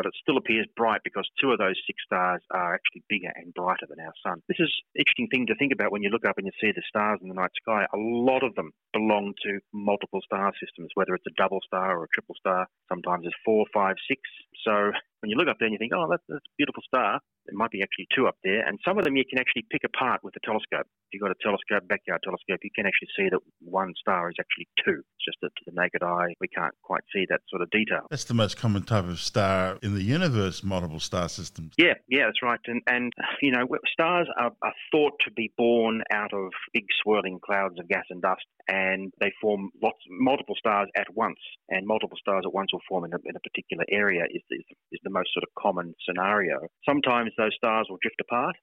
but 0.00 0.08
it 0.08 0.16
still 0.16 0.38
appears 0.38 0.64
bright 0.80 1.02
because 1.04 1.28
two 1.36 1.52
of 1.52 1.58
those 1.58 1.76
six 1.86 2.00
stars 2.08 2.40
are 2.52 2.72
actually 2.72 3.04
bigger 3.10 3.28
and 3.36 3.52
brighter 3.52 3.84
than 3.84 4.00
our 4.00 4.16
sun. 4.24 4.40
This 4.48 4.56
is 4.56 4.72
an 4.96 5.04
interesting 5.04 5.28
thing 5.28 5.44
to 5.52 5.54
think 5.60 5.76
about 5.76 5.92
when 5.92 6.00
you 6.00 6.08
look 6.08 6.24
up 6.24 6.38
and 6.38 6.46
you 6.48 6.56
see 6.56 6.72
the 6.72 6.80
stars 6.88 7.18
in 7.20 7.28
the 7.28 7.34
night 7.34 7.52
sky. 7.60 7.84
A 7.92 8.00
lot 8.00 8.42
of 8.42 8.54
them 8.54 8.72
belong 8.94 9.34
to 9.44 9.60
multiple 9.74 10.24
star 10.24 10.52
systems, 10.56 10.88
whether 10.94 11.12
it's 11.12 11.28
a 11.28 11.36
double 11.36 11.60
star 11.66 12.00
or 12.00 12.04
a 12.04 12.12
triple 12.14 12.34
star. 12.40 12.66
Sometimes 12.88 13.26
it's 13.26 13.36
four, 13.44 13.66
five, 13.74 13.96
six. 14.08 14.22
So 14.64 14.72
when 15.20 15.28
you 15.28 15.36
look 15.36 15.52
up 15.52 15.60
there 15.60 15.68
and 15.68 15.76
you 15.76 15.78
think, 15.78 15.92
oh, 15.94 16.08
that's, 16.08 16.24
that's 16.32 16.48
a 16.48 16.56
beautiful 16.56 16.82
star, 16.88 17.20
there 17.50 17.58
might 17.58 17.70
be 17.70 17.82
actually 17.82 18.06
two 18.14 18.26
up 18.26 18.36
there. 18.44 18.62
And 18.66 18.78
some 18.86 18.98
of 18.98 19.04
them 19.04 19.16
you 19.16 19.24
can 19.28 19.38
actually 19.38 19.66
pick 19.70 19.82
apart 19.84 20.22
with 20.22 20.34
a 20.36 20.42
telescope. 20.46 20.86
If 20.86 21.18
you've 21.18 21.22
got 21.22 21.34
a 21.34 21.42
telescope, 21.42 21.88
backyard 21.88 22.22
telescope, 22.22 22.62
you 22.62 22.70
can 22.74 22.86
actually 22.86 23.10
see 23.18 23.28
that 23.30 23.40
one 23.60 23.92
star 23.98 24.30
is 24.30 24.36
actually 24.38 24.68
two. 24.84 25.02
It's 25.02 25.26
just 25.26 25.38
that 25.42 25.50
to 25.58 25.62
the 25.66 25.74
naked 25.74 26.02
eye, 26.02 26.34
we 26.40 26.48
can't 26.48 26.74
quite 26.82 27.02
see 27.12 27.26
that 27.28 27.40
sort 27.50 27.62
of 27.62 27.70
detail. 27.70 28.06
That's 28.10 28.24
the 28.24 28.38
most 28.38 28.56
common 28.56 28.84
type 28.84 29.08
of 29.08 29.18
star 29.18 29.78
in 29.82 29.94
the 29.94 30.02
universe, 30.02 30.62
multiple 30.62 31.00
star 31.00 31.28
systems. 31.28 31.74
Yeah, 31.76 31.94
yeah, 32.08 32.26
that's 32.26 32.42
right. 32.42 32.60
And, 32.66 32.82
and 32.86 33.12
you 33.42 33.50
know, 33.50 33.66
stars 33.92 34.28
are, 34.38 34.52
are 34.62 34.74
thought 34.92 35.14
to 35.26 35.32
be 35.32 35.52
born 35.58 36.02
out 36.12 36.32
of 36.32 36.50
big 36.72 36.86
swirling 37.02 37.40
clouds 37.44 37.74
of 37.78 37.88
gas 37.88 38.04
and 38.10 38.22
dust, 38.22 38.46
and 38.68 39.12
they 39.20 39.32
form 39.40 39.70
lots, 39.82 39.98
multiple 40.08 40.54
stars 40.58 40.88
at 40.96 41.06
once. 41.14 41.38
And 41.68 41.86
multiple 41.86 42.18
stars 42.20 42.44
at 42.46 42.54
once 42.54 42.72
will 42.72 42.80
form 42.88 43.04
in 43.04 43.12
a, 43.12 43.18
in 43.24 43.36
a 43.36 43.40
particular 43.40 43.84
area 43.90 44.24
is, 44.30 44.42
is, 44.50 44.64
is 44.92 45.00
the 45.02 45.10
most 45.10 45.30
sort 45.34 45.44
of 45.44 45.50
common 45.60 45.94
scenario. 46.06 46.58
Sometimes 46.88 47.32
those 47.40 47.56
stars 47.56 47.86
will 47.88 47.98
drift 48.02 48.20
apart. 48.20 48.56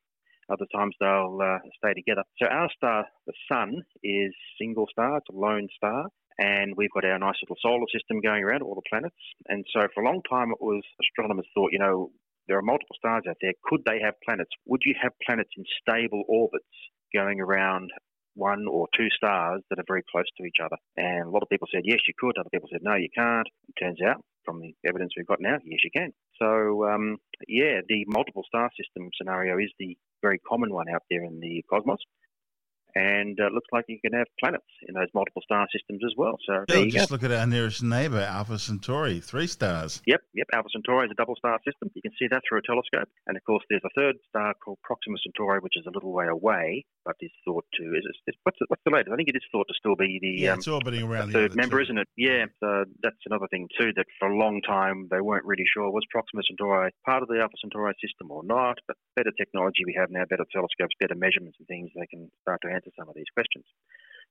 Other 0.49 0.69
times 0.73 0.95
they'll 0.99 1.39
uh, 1.41 1.59
stay 1.81 1.93
together. 1.93 2.23
So 2.39 2.47
our 2.47 2.69
star, 2.77 3.05
the 3.25 3.33
sun, 3.51 3.81
is 4.03 4.31
single 4.61 4.87
star. 4.89 5.17
It's 5.17 5.27
a 5.29 5.35
lone 5.35 5.67
star, 5.75 6.05
and 6.37 6.73
we've 6.77 6.93
got 6.93 7.03
our 7.03 7.19
nice 7.19 7.35
little 7.43 7.57
solar 7.61 7.89
system 7.91 8.21
going 8.21 8.43
around 8.43 8.61
all 8.61 8.75
the 8.75 8.89
planets. 8.89 9.19
And 9.49 9.65
so 9.73 9.87
for 9.93 10.03
a 10.03 10.05
long 10.05 10.21
time, 10.29 10.51
it 10.51 10.61
was 10.61 10.83
astronomers 11.01 11.47
thought, 11.53 11.73
you 11.73 11.79
know, 11.79 12.11
there 12.47 12.57
are 12.57 12.61
multiple 12.61 12.95
stars 12.95 13.23
out 13.27 13.35
there. 13.41 13.51
Could 13.65 13.81
they 13.85 13.99
have 13.99 14.13
planets? 14.23 14.51
Would 14.67 14.81
you 14.85 14.95
have 15.01 15.11
planets 15.25 15.51
in 15.57 15.65
stable 15.81 16.23
orbits 16.29 16.71
going 17.13 17.41
around 17.41 17.91
one 18.37 18.65
or 18.69 18.87
two 18.95 19.09
stars 19.15 19.61
that 19.69 19.79
are 19.79 19.87
very 19.87 20.03
close 20.09 20.29
to 20.37 20.45
each 20.45 20.61
other? 20.63 20.77
And 20.95 21.27
a 21.27 21.29
lot 21.29 21.43
of 21.43 21.49
people 21.49 21.67
said, 21.73 21.83
yes, 21.83 21.99
you 22.07 22.13
could. 22.17 22.37
Other 22.37 22.53
people 22.53 22.69
said, 22.71 22.81
no, 22.83 22.95
you 22.95 23.09
can't. 23.13 23.47
It 23.67 23.75
turns 23.81 23.99
out, 24.01 24.23
from 24.45 24.61
the 24.61 24.73
evidence 24.87 25.13
we've 25.17 25.27
got 25.27 25.41
now, 25.41 25.57
yes, 25.65 25.81
you 25.83 25.91
can. 25.91 26.13
So, 26.39 26.85
um, 26.87 27.17
yeah, 27.47 27.81
the 27.89 28.05
multiple 28.07 28.43
star 28.47 28.69
system 28.77 29.09
scenario 29.17 29.57
is 29.57 29.71
the 29.79 29.97
very 30.21 30.39
common 30.39 30.73
one 30.73 30.87
out 30.93 31.03
there 31.09 31.23
in 31.23 31.39
the 31.39 31.63
cosmos 31.69 31.99
and 32.95 33.39
uh, 33.39 33.49
looks 33.53 33.67
like 33.71 33.85
you 33.87 33.99
can 34.03 34.13
have 34.13 34.27
planets 34.39 34.65
in 34.87 34.95
those 34.95 35.07
multiple 35.13 35.41
star 35.43 35.67
systems 35.71 36.01
as 36.05 36.13
well. 36.17 36.37
So 36.45 36.65
yeah, 36.69 36.85
just 36.89 37.09
go. 37.09 37.15
look 37.15 37.23
at 37.23 37.31
our 37.31 37.45
nearest 37.45 37.83
neighbour, 37.83 38.21
Alpha 38.21 38.57
Centauri, 38.59 39.19
three 39.19 39.47
stars. 39.47 40.01
Yep, 40.05 40.21
yep. 40.33 40.47
Alpha 40.53 40.69
Centauri 40.71 41.05
is 41.05 41.11
a 41.11 41.15
double 41.15 41.35
star 41.35 41.59
system. 41.65 41.91
You 41.93 42.01
can 42.01 42.11
see 42.19 42.27
that 42.31 42.41
through 42.47 42.59
a 42.59 42.61
telescope. 42.61 43.09
And 43.27 43.37
of 43.37 43.43
course, 43.43 43.63
there's 43.69 43.83
a 43.85 43.93
third 43.95 44.15
star 44.29 44.53
called 44.63 44.79
Proxima 44.83 45.17
Centauri, 45.23 45.59
which 45.59 45.77
is 45.77 45.85
a 45.87 45.91
little 45.91 46.11
way 46.11 46.27
away, 46.27 46.85
but 47.05 47.15
is 47.21 47.31
thought 47.45 47.65
to 47.75 47.83
is, 47.83 48.03
is 48.27 48.35
what's, 48.43 48.57
the, 48.59 48.65
what's 48.69 48.81
the 48.85 48.91
latest? 48.91 49.11
I 49.11 49.15
think 49.15 49.29
it 49.29 49.35
is 49.35 49.45
thought 49.51 49.67
to 49.67 49.75
still 49.77 49.95
be 49.95 50.19
the 50.21 50.43
yeah, 50.43 50.53
um, 50.53 50.59
it's 50.59 50.67
orbiting 50.67 51.03
around 51.03 51.31
the 51.31 51.33
third 51.33 51.55
member, 51.55 51.77
two. 51.77 51.83
isn't 51.83 51.97
it? 51.97 52.07
Yeah. 52.17 52.45
So 52.59 52.85
that's 53.01 53.21
another 53.25 53.47
thing 53.49 53.67
too 53.79 53.91
that 53.95 54.05
for 54.19 54.29
a 54.29 54.37
long 54.37 54.61
time 54.61 55.07
they 55.11 55.21
weren't 55.21 55.45
really 55.45 55.65
sure 55.71 55.89
was 55.89 56.03
Proxima 56.09 56.41
Centauri 56.47 56.91
part 57.05 57.21
of 57.23 57.29
the 57.29 57.39
Alpha 57.39 57.55
Centauri 57.61 57.93
system 58.01 58.31
or 58.31 58.43
not. 58.43 58.77
But 58.87 58.97
better 59.15 59.31
technology 59.37 59.85
we 59.85 59.95
have 59.97 60.09
now, 60.09 60.25
better 60.29 60.45
telescopes, 60.51 60.95
better 60.99 61.15
measurements 61.15 61.57
and 61.59 61.67
things, 61.67 61.89
they 61.95 62.07
can 62.07 62.29
start 62.41 62.61
to 62.63 62.69
answer 62.69 62.86
some 62.95 63.09
of 63.09 63.15
these 63.15 63.29
questions. 63.33 63.65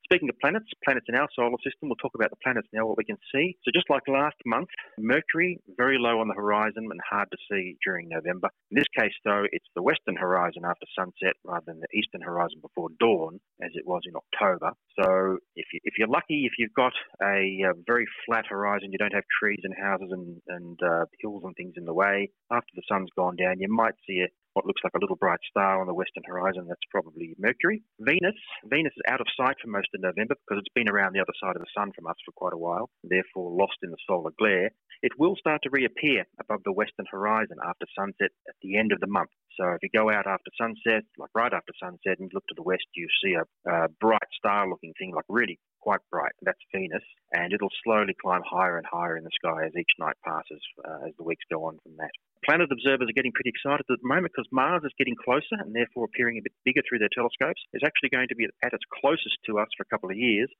Speaking 0.06 0.28
of 0.28 0.38
planets, 0.38 0.70
planets 0.84 1.06
in 1.08 1.16
our 1.16 1.26
solar 1.34 1.58
system, 1.64 1.88
we'll 1.88 1.96
talk 1.96 2.14
about 2.14 2.30
the 2.30 2.38
planets 2.42 2.68
now, 2.72 2.86
what 2.86 2.96
we 2.96 3.04
can 3.04 3.18
see. 3.34 3.56
So, 3.64 3.72
just 3.74 3.90
like 3.90 4.02
last 4.06 4.36
month, 4.46 4.68
Mercury, 4.98 5.58
very 5.76 5.98
low 5.98 6.20
on 6.20 6.28
the 6.28 6.34
horizon 6.34 6.86
and 6.88 7.00
hard 7.10 7.28
to 7.32 7.38
see 7.50 7.76
during 7.84 8.08
November. 8.08 8.48
In 8.70 8.78
this 8.78 8.86
case, 8.96 9.12
though, 9.24 9.44
it's 9.50 9.66
the 9.74 9.82
western 9.82 10.14
horizon 10.14 10.62
after 10.64 10.86
sunset 10.96 11.34
rather 11.44 11.64
than 11.66 11.80
the 11.80 11.98
eastern 11.98 12.20
horizon 12.20 12.60
before 12.62 12.90
dawn, 13.00 13.40
as 13.60 13.72
it 13.74 13.84
was 13.84 14.02
in 14.06 14.14
October. 14.14 14.70
So, 15.00 15.38
if, 15.56 15.66
you, 15.72 15.80
if 15.82 15.94
you're 15.98 16.06
lucky, 16.06 16.46
if 16.46 16.52
you've 16.56 16.74
got 16.74 16.92
a, 17.20 17.66
a, 17.66 17.74
very 17.84 18.06
flat 18.26 18.46
horizon, 18.48 18.92
you 18.92 18.98
don't 18.98 19.14
have 19.14 19.24
trees 19.40 19.60
and 19.64 19.74
houses 19.74 20.10
and, 20.12 20.40
and 20.46 20.78
uh, 20.82 21.06
hills 21.20 21.42
and 21.44 21.56
things 21.56 21.74
in 21.76 21.84
the 21.84 21.94
way, 21.94 22.30
after 22.52 22.70
the 22.76 22.82
sun's 22.88 23.10
gone 23.16 23.34
down, 23.34 23.58
you 23.58 23.68
might 23.68 23.94
see 24.06 24.20
a, 24.20 24.28
what 24.56 24.64
looks 24.64 24.80
like 24.82 24.96
a 24.96 25.04
little 25.04 25.20
bright 25.20 25.38
star 25.50 25.82
on 25.82 25.86
the 25.86 25.92
western 25.92 26.24
horizon. 26.24 26.64
That's 26.66 26.88
probably 26.90 27.36
Mercury. 27.38 27.84
Venus. 28.00 28.40
Venus 28.64 28.96
is 28.96 29.04
out 29.06 29.20
of 29.20 29.28
sight 29.36 29.56
for 29.60 29.68
most 29.68 29.92
of 29.92 30.00
November 30.00 30.32
because 30.32 30.64
it's 30.64 30.72
been 30.74 30.88
around 30.88 31.12
the 31.12 31.20
other 31.20 31.36
side 31.36 31.56
of 31.56 31.60
the 31.60 31.68
sun 31.76 31.92
from 31.92 32.06
us 32.06 32.16
for 32.24 32.32
quite 32.32 32.56
a 32.56 32.58
while, 32.58 32.88
therefore 33.04 33.52
lost 33.52 33.76
in 33.82 33.90
the 33.90 34.00
solar 34.08 34.32
glare. 34.38 34.70
It 35.02 35.12
will 35.18 35.36
start 35.36 35.60
to 35.64 35.70
reappear 35.70 36.24
above 36.40 36.64
the 36.64 36.72
western 36.72 37.04
horizon 37.12 37.60
after 37.68 37.84
sunset 37.92 38.32
at 38.48 38.56
the 38.62 38.78
end 38.78 38.92
of 38.92 39.00
the 39.00 39.12
month. 39.12 39.28
So 39.60 39.76
if 39.76 39.82
you 39.82 39.90
go 39.92 40.08
out 40.08 40.26
after 40.26 40.48
sunset, 40.56 41.04
like 41.18 41.30
right 41.34 41.52
after 41.52 41.72
sunset, 41.76 42.16
and 42.18 42.30
look 42.32 42.46
to 42.48 42.56
the 42.56 42.64
west, 42.64 42.88
you 42.94 43.08
see 43.22 43.36
a, 43.36 43.44
a 43.68 43.88
bright 44.00 44.30
star-looking 44.40 44.94
thing, 44.98 45.12
like 45.14 45.28
really 45.28 45.58
quite 45.86 46.02
bright. 46.10 46.34
That's 46.42 46.58
Venus, 46.74 47.06
and 47.30 47.54
it'll 47.54 47.70
slowly 47.86 48.10
climb 48.18 48.42
higher 48.42 48.76
and 48.76 48.86
higher 48.90 49.16
in 49.16 49.22
the 49.22 49.30
sky 49.38 49.70
as 49.70 49.78
each 49.78 49.94
night 50.02 50.18
passes, 50.26 50.58
uh, 50.82 51.06
as 51.06 51.14
the 51.14 51.22
weeks 51.22 51.46
go 51.46 51.62
on 51.62 51.78
from 51.86 51.94
that. 52.02 52.10
Planet 52.42 52.74
observers 52.74 53.06
are 53.06 53.14
getting 53.14 53.30
pretty 53.30 53.54
excited 53.54 53.86
at 53.86 54.02
the 54.02 54.10
moment 54.10 54.34
because 54.34 54.50
Mars 54.50 54.82
is 54.82 54.98
getting 54.98 55.14
closer 55.14 55.62
and 55.62 55.70
therefore 55.70 56.10
appearing 56.10 56.38
a 56.38 56.42
bit 56.42 56.58
bigger 56.66 56.82
through 56.82 56.98
their 56.98 57.14
telescopes. 57.14 57.62
It's 57.70 57.86
actually 57.86 58.10
going 58.10 58.26
to 58.26 58.34
be 58.34 58.50
at 58.66 58.74
its 58.74 58.82
closest 58.98 59.38
to 59.46 59.62
us 59.62 59.70
for 59.78 59.86
a 59.86 59.90
couple 59.94 60.10
of 60.10 60.18
years 60.18 60.50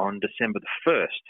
on 0.00 0.16
December 0.16 0.64
the 0.64 0.72
1st. 0.88 1.24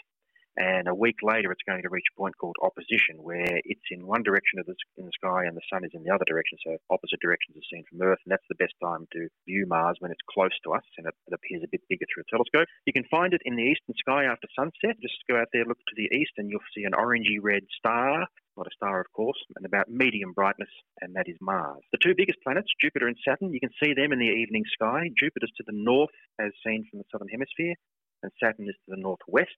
And 0.61 0.85
a 0.87 0.93
week 0.93 1.25
later, 1.25 1.51
it's 1.51 1.65
going 1.65 1.81
to 1.81 1.89
reach 1.89 2.05
a 2.13 2.19
point 2.21 2.37
called 2.37 2.55
opposition, 2.61 3.17
where 3.17 3.65
it's 3.65 3.89
in 3.89 4.05
one 4.05 4.21
direction 4.21 4.59
of 4.59 4.67
the, 4.69 4.77
in 4.95 5.09
the 5.09 5.17
sky 5.17 5.49
and 5.49 5.57
the 5.57 5.65
sun 5.73 5.83
is 5.83 5.89
in 5.97 6.03
the 6.03 6.13
other 6.13 6.25
direction. 6.29 6.59
So 6.61 6.77
opposite 6.93 7.17
directions 7.19 7.57
are 7.57 7.65
seen 7.73 7.83
from 7.89 8.05
Earth, 8.05 8.21
and 8.25 8.31
that's 8.31 8.45
the 8.45 8.61
best 8.61 8.77
time 8.77 9.09
to 9.13 9.25
view 9.49 9.65
Mars 9.65 9.97
when 9.97 10.11
it's 10.11 10.21
close 10.29 10.53
to 10.63 10.77
us 10.77 10.85
and 11.01 11.07
it, 11.07 11.15
it 11.25 11.33
appears 11.33 11.65
a 11.65 11.71
bit 11.73 11.81
bigger 11.89 12.05
through 12.05 12.29
a 12.29 12.29
telescope. 12.29 12.69
You 12.85 12.93
can 12.93 13.09
find 13.09 13.33
it 13.33 13.41
in 13.43 13.55
the 13.55 13.65
eastern 13.73 13.97
sky 13.97 14.25
after 14.29 14.45
sunset. 14.53 15.01
Just 15.01 15.17
go 15.27 15.41
out 15.41 15.49
there, 15.51 15.65
look 15.65 15.81
to 15.81 15.97
the 15.97 16.13
east, 16.13 16.37
and 16.37 16.45
you'll 16.45 16.69
see 16.77 16.85
an 16.85 16.93
orangey 16.93 17.41
red 17.41 17.65
star 17.73 18.27
not 18.57 18.67
a 18.67 18.75
star, 18.75 18.99
of 18.99 19.07
course, 19.13 19.39
and 19.55 19.65
about 19.65 19.89
medium 19.89 20.33
brightness, 20.33 20.69
and 20.99 21.15
that 21.15 21.29
is 21.29 21.37
Mars. 21.39 21.81
The 21.93 21.97
two 21.97 22.13
biggest 22.13 22.37
planets, 22.43 22.67
Jupiter 22.81 23.07
and 23.07 23.15
Saturn, 23.25 23.53
you 23.53 23.61
can 23.61 23.71
see 23.81 23.93
them 23.93 24.11
in 24.11 24.19
the 24.19 24.25
evening 24.25 24.65
sky. 24.73 25.09
Jupiter's 25.17 25.53
to 25.55 25.63
the 25.65 25.73
north, 25.73 26.11
as 26.37 26.51
seen 26.65 26.85
from 26.91 26.99
the 26.99 27.05
southern 27.09 27.29
hemisphere, 27.29 27.75
and 28.21 28.31
Saturn 28.43 28.67
is 28.67 28.75
to 28.85 28.95
the 28.95 29.01
northwest. 29.01 29.55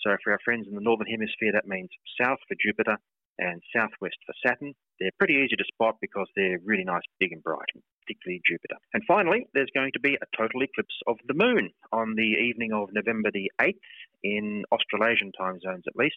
So 0.00 0.16
for 0.22 0.32
our 0.32 0.40
friends 0.44 0.66
in 0.68 0.74
the 0.74 0.80
northern 0.80 1.06
hemisphere, 1.06 1.52
that 1.52 1.66
means 1.66 1.90
south 2.20 2.38
for 2.48 2.56
Jupiter 2.60 2.96
and 3.38 3.62
southwest 3.74 4.16
for 4.26 4.34
Saturn. 4.44 4.74
They're 5.00 5.10
pretty 5.18 5.34
easy 5.34 5.56
to 5.56 5.64
spot 5.72 5.96
because 6.00 6.28
they're 6.36 6.58
really 6.64 6.84
nice, 6.84 7.02
big 7.18 7.32
and 7.32 7.42
bright, 7.42 7.68
particularly 8.04 8.40
Jupiter. 8.46 8.76
And 8.94 9.02
finally, 9.06 9.46
there's 9.54 9.70
going 9.74 9.92
to 9.94 10.00
be 10.00 10.14
a 10.14 10.36
total 10.36 10.62
eclipse 10.62 10.94
of 11.06 11.16
the 11.26 11.34
moon 11.34 11.70
on 11.92 12.14
the 12.14 12.22
evening 12.22 12.72
of 12.72 12.90
November 12.92 13.30
the 13.32 13.50
8th 13.60 13.78
in 14.22 14.64
Australasian 14.70 15.32
time 15.32 15.58
zones 15.60 15.84
at 15.86 15.96
least. 15.96 16.16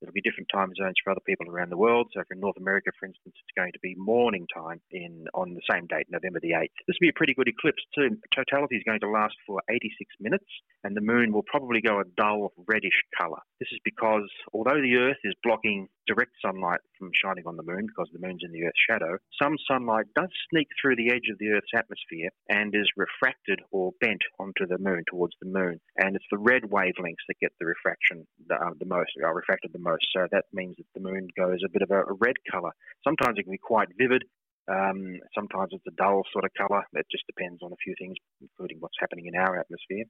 There'll 0.00 0.12
be 0.12 0.20
different 0.20 0.48
time 0.52 0.72
zones 0.74 0.96
for 1.02 1.10
other 1.10 1.20
people 1.26 1.48
around 1.48 1.70
the 1.70 1.76
world. 1.76 2.08
So, 2.14 2.22
for 2.26 2.34
North 2.34 2.56
America, 2.56 2.90
for 2.98 3.06
instance, 3.06 3.34
it's 3.36 3.56
going 3.56 3.72
to 3.72 3.78
be 3.82 3.94
morning 3.96 4.46
time 4.54 4.80
in 4.90 5.26
on 5.34 5.54
the 5.54 5.60
same 5.70 5.86
date, 5.86 6.06
November 6.10 6.40
the 6.40 6.52
8th. 6.52 6.72
This 6.86 6.96
will 7.00 7.06
be 7.06 7.14
a 7.14 7.18
pretty 7.18 7.34
good 7.34 7.48
eclipse 7.48 7.82
too. 7.94 8.16
Totality 8.34 8.76
is 8.76 8.82
going 8.84 9.00
to 9.00 9.10
last 9.10 9.34
for 9.46 9.60
86 9.68 9.92
minutes, 10.20 10.48
and 10.84 10.96
the 10.96 11.00
moon 11.00 11.32
will 11.32 11.44
probably 11.44 11.80
go 11.80 12.00
a 12.00 12.04
dull 12.16 12.52
reddish 12.66 13.04
colour. 13.18 13.40
This 13.60 13.68
is 13.72 13.80
because 13.84 14.28
although 14.52 14.80
the 14.80 14.96
Earth 14.96 15.20
is 15.24 15.34
blocking 15.42 15.88
direct 16.10 16.32
sunlight 16.42 16.80
from 16.98 17.10
shining 17.14 17.44
on 17.46 17.56
the 17.56 17.62
moon 17.62 17.86
because 17.86 18.08
the 18.12 18.24
moon's 18.26 18.42
in 18.42 18.52
the 18.52 18.64
Earth's 18.64 18.84
shadow, 18.88 19.18
some 19.40 19.54
sunlight 19.70 20.06
does 20.16 20.30
sneak 20.50 20.68
through 20.80 20.96
the 20.96 21.10
edge 21.10 21.28
of 21.30 21.38
the 21.38 21.50
Earth's 21.54 21.76
atmosphere 21.76 22.30
and 22.48 22.74
is 22.74 22.88
refracted 22.96 23.60
or 23.70 23.92
bent 24.00 24.22
onto 24.38 24.66
the 24.66 24.78
moon, 24.78 25.04
towards 25.08 25.34
the 25.40 25.48
moon. 25.48 25.78
And 25.98 26.16
it's 26.16 26.30
the 26.30 26.38
red 26.38 26.62
wavelengths 26.64 27.26
that 27.28 27.40
get 27.40 27.52
the 27.60 27.66
refraction 27.66 28.26
uh, 28.50 28.74
the 28.78 28.86
most, 28.86 29.12
are 29.22 29.34
refracted 29.34 29.72
the 29.72 29.78
most 29.78 29.90
most. 29.90 30.06
So 30.14 30.26
that 30.30 30.44
means 30.52 30.76
that 30.78 30.86
the 30.94 31.00
moon 31.00 31.28
goes 31.36 31.58
a 31.64 31.70
bit 31.70 31.82
of 31.82 31.90
a, 31.90 32.00
a 32.00 32.14
red 32.18 32.36
colour. 32.50 32.72
Sometimes 33.04 33.38
it 33.38 33.44
can 33.44 33.52
be 33.52 33.58
quite 33.58 33.88
vivid. 33.98 34.24
Um, 34.70 35.18
sometimes 35.34 35.70
it's 35.72 35.86
a 35.88 35.96
dull 35.96 36.22
sort 36.32 36.44
of 36.44 36.52
colour. 36.54 36.84
It 36.94 37.06
just 37.10 37.26
depends 37.26 37.62
on 37.62 37.72
a 37.72 37.82
few 37.82 37.94
things, 37.98 38.14
including 38.40 38.78
what's 38.78 39.00
happening 39.00 39.26
in 39.26 39.34
our 39.34 39.58
atmosphere. 39.58 40.04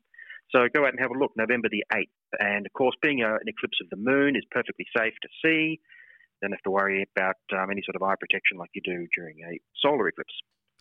So 0.52 0.66
go 0.74 0.82
out 0.84 0.90
and 0.90 1.00
have 1.00 1.10
a 1.10 1.18
look, 1.18 1.32
November 1.36 1.68
the 1.70 1.84
8th. 1.92 2.38
And 2.38 2.66
of 2.66 2.72
course, 2.72 2.96
being 3.02 3.22
a, 3.22 3.34
an 3.34 3.46
eclipse 3.46 3.78
of 3.82 3.90
the 3.90 3.96
moon 3.96 4.36
is 4.36 4.44
perfectly 4.50 4.86
safe 4.96 5.14
to 5.22 5.28
see. 5.44 5.80
Don't 6.42 6.52
have 6.52 6.62
to 6.62 6.70
worry 6.70 7.06
about 7.16 7.36
um, 7.52 7.70
any 7.70 7.82
sort 7.84 7.96
of 7.96 8.02
eye 8.02 8.14
protection 8.18 8.58
like 8.58 8.70
you 8.74 8.82
do 8.82 9.06
during 9.14 9.36
a 9.40 9.60
solar 9.82 10.08
eclipse. 10.08 10.32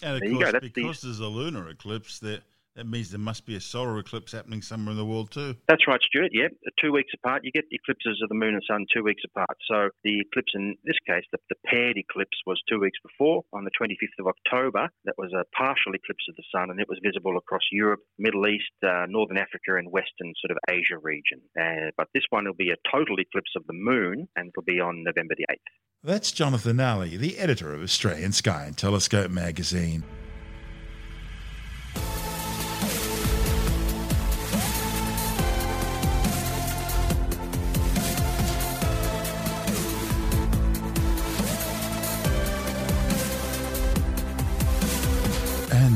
And 0.01 0.15
of 0.15 0.21
there 0.21 0.51
course, 0.51 0.51
because 0.61 1.01
the... 1.01 1.07
there's 1.07 1.19
a 1.19 1.27
lunar 1.27 1.69
eclipse, 1.69 2.19
there, 2.19 2.39
That 2.79 2.87
means 2.87 3.11
there 3.11 3.19
must 3.19 3.45
be 3.45 3.57
a 3.57 3.59
solar 3.59 3.99
eclipse 3.99 4.31
happening 4.31 4.61
somewhere 4.61 4.91
in 4.91 4.97
the 4.97 5.03
world 5.03 5.31
too. 5.31 5.53
That's 5.67 5.85
right, 5.85 5.99
Stuart. 6.01 6.31
Yeah, 6.31 6.47
two 6.81 6.93
weeks 6.93 7.11
apart. 7.13 7.43
You 7.43 7.51
get 7.51 7.65
eclipses 7.71 8.21
of 8.23 8.29
the 8.29 8.35
moon 8.35 8.53
and 8.53 8.63
sun 8.65 8.85
two 8.95 9.03
weeks 9.03 9.21
apart. 9.27 9.57
So 9.69 9.89
the 10.05 10.21
eclipse 10.21 10.53
in 10.55 10.77
this 10.85 10.95
case, 11.05 11.25
the, 11.33 11.39
the 11.49 11.57
paired 11.65 11.97
eclipse, 11.97 12.37
was 12.47 12.57
two 12.69 12.79
weeks 12.79 12.97
before 13.03 13.43
on 13.51 13.65
the 13.65 13.71
25th 13.75 14.15
of 14.23 14.27
October. 14.27 14.87
That 15.03 15.15
was 15.17 15.33
a 15.33 15.43
partial 15.57 15.93
eclipse 15.93 16.23
of 16.29 16.37
the 16.37 16.43
sun, 16.55 16.71
and 16.71 16.79
it 16.79 16.87
was 16.87 17.01
visible 17.03 17.35
across 17.35 17.67
Europe, 17.69 17.99
Middle 18.17 18.47
East, 18.47 18.71
uh, 18.81 19.07
Northern 19.09 19.37
Africa, 19.37 19.75
and 19.75 19.91
Western 19.91 20.31
sort 20.39 20.51
of 20.51 20.57
Asia 20.69 20.99
region. 21.03 21.41
Uh, 21.59 21.91
but 21.97 22.07
this 22.13 22.23
one 22.29 22.45
will 22.45 22.53
be 22.53 22.71
a 22.71 22.79
total 22.89 23.19
eclipse 23.19 23.51
of 23.57 23.67
the 23.67 23.75
moon, 23.75 24.29
and 24.37 24.53
it'll 24.55 24.63
be 24.63 24.79
on 24.79 25.03
November 25.03 25.35
the 25.35 25.51
8th. 25.51 25.67
That's 26.01 26.31
Jonathan 26.31 26.77
Nally, 26.77 27.17
the 27.17 27.39
editor 27.39 27.73
of 27.73 27.83
Australian 27.83 28.31
Sky 28.31 28.63
and 28.63 28.77
Telescope 28.77 29.31
magazine. 29.31 30.05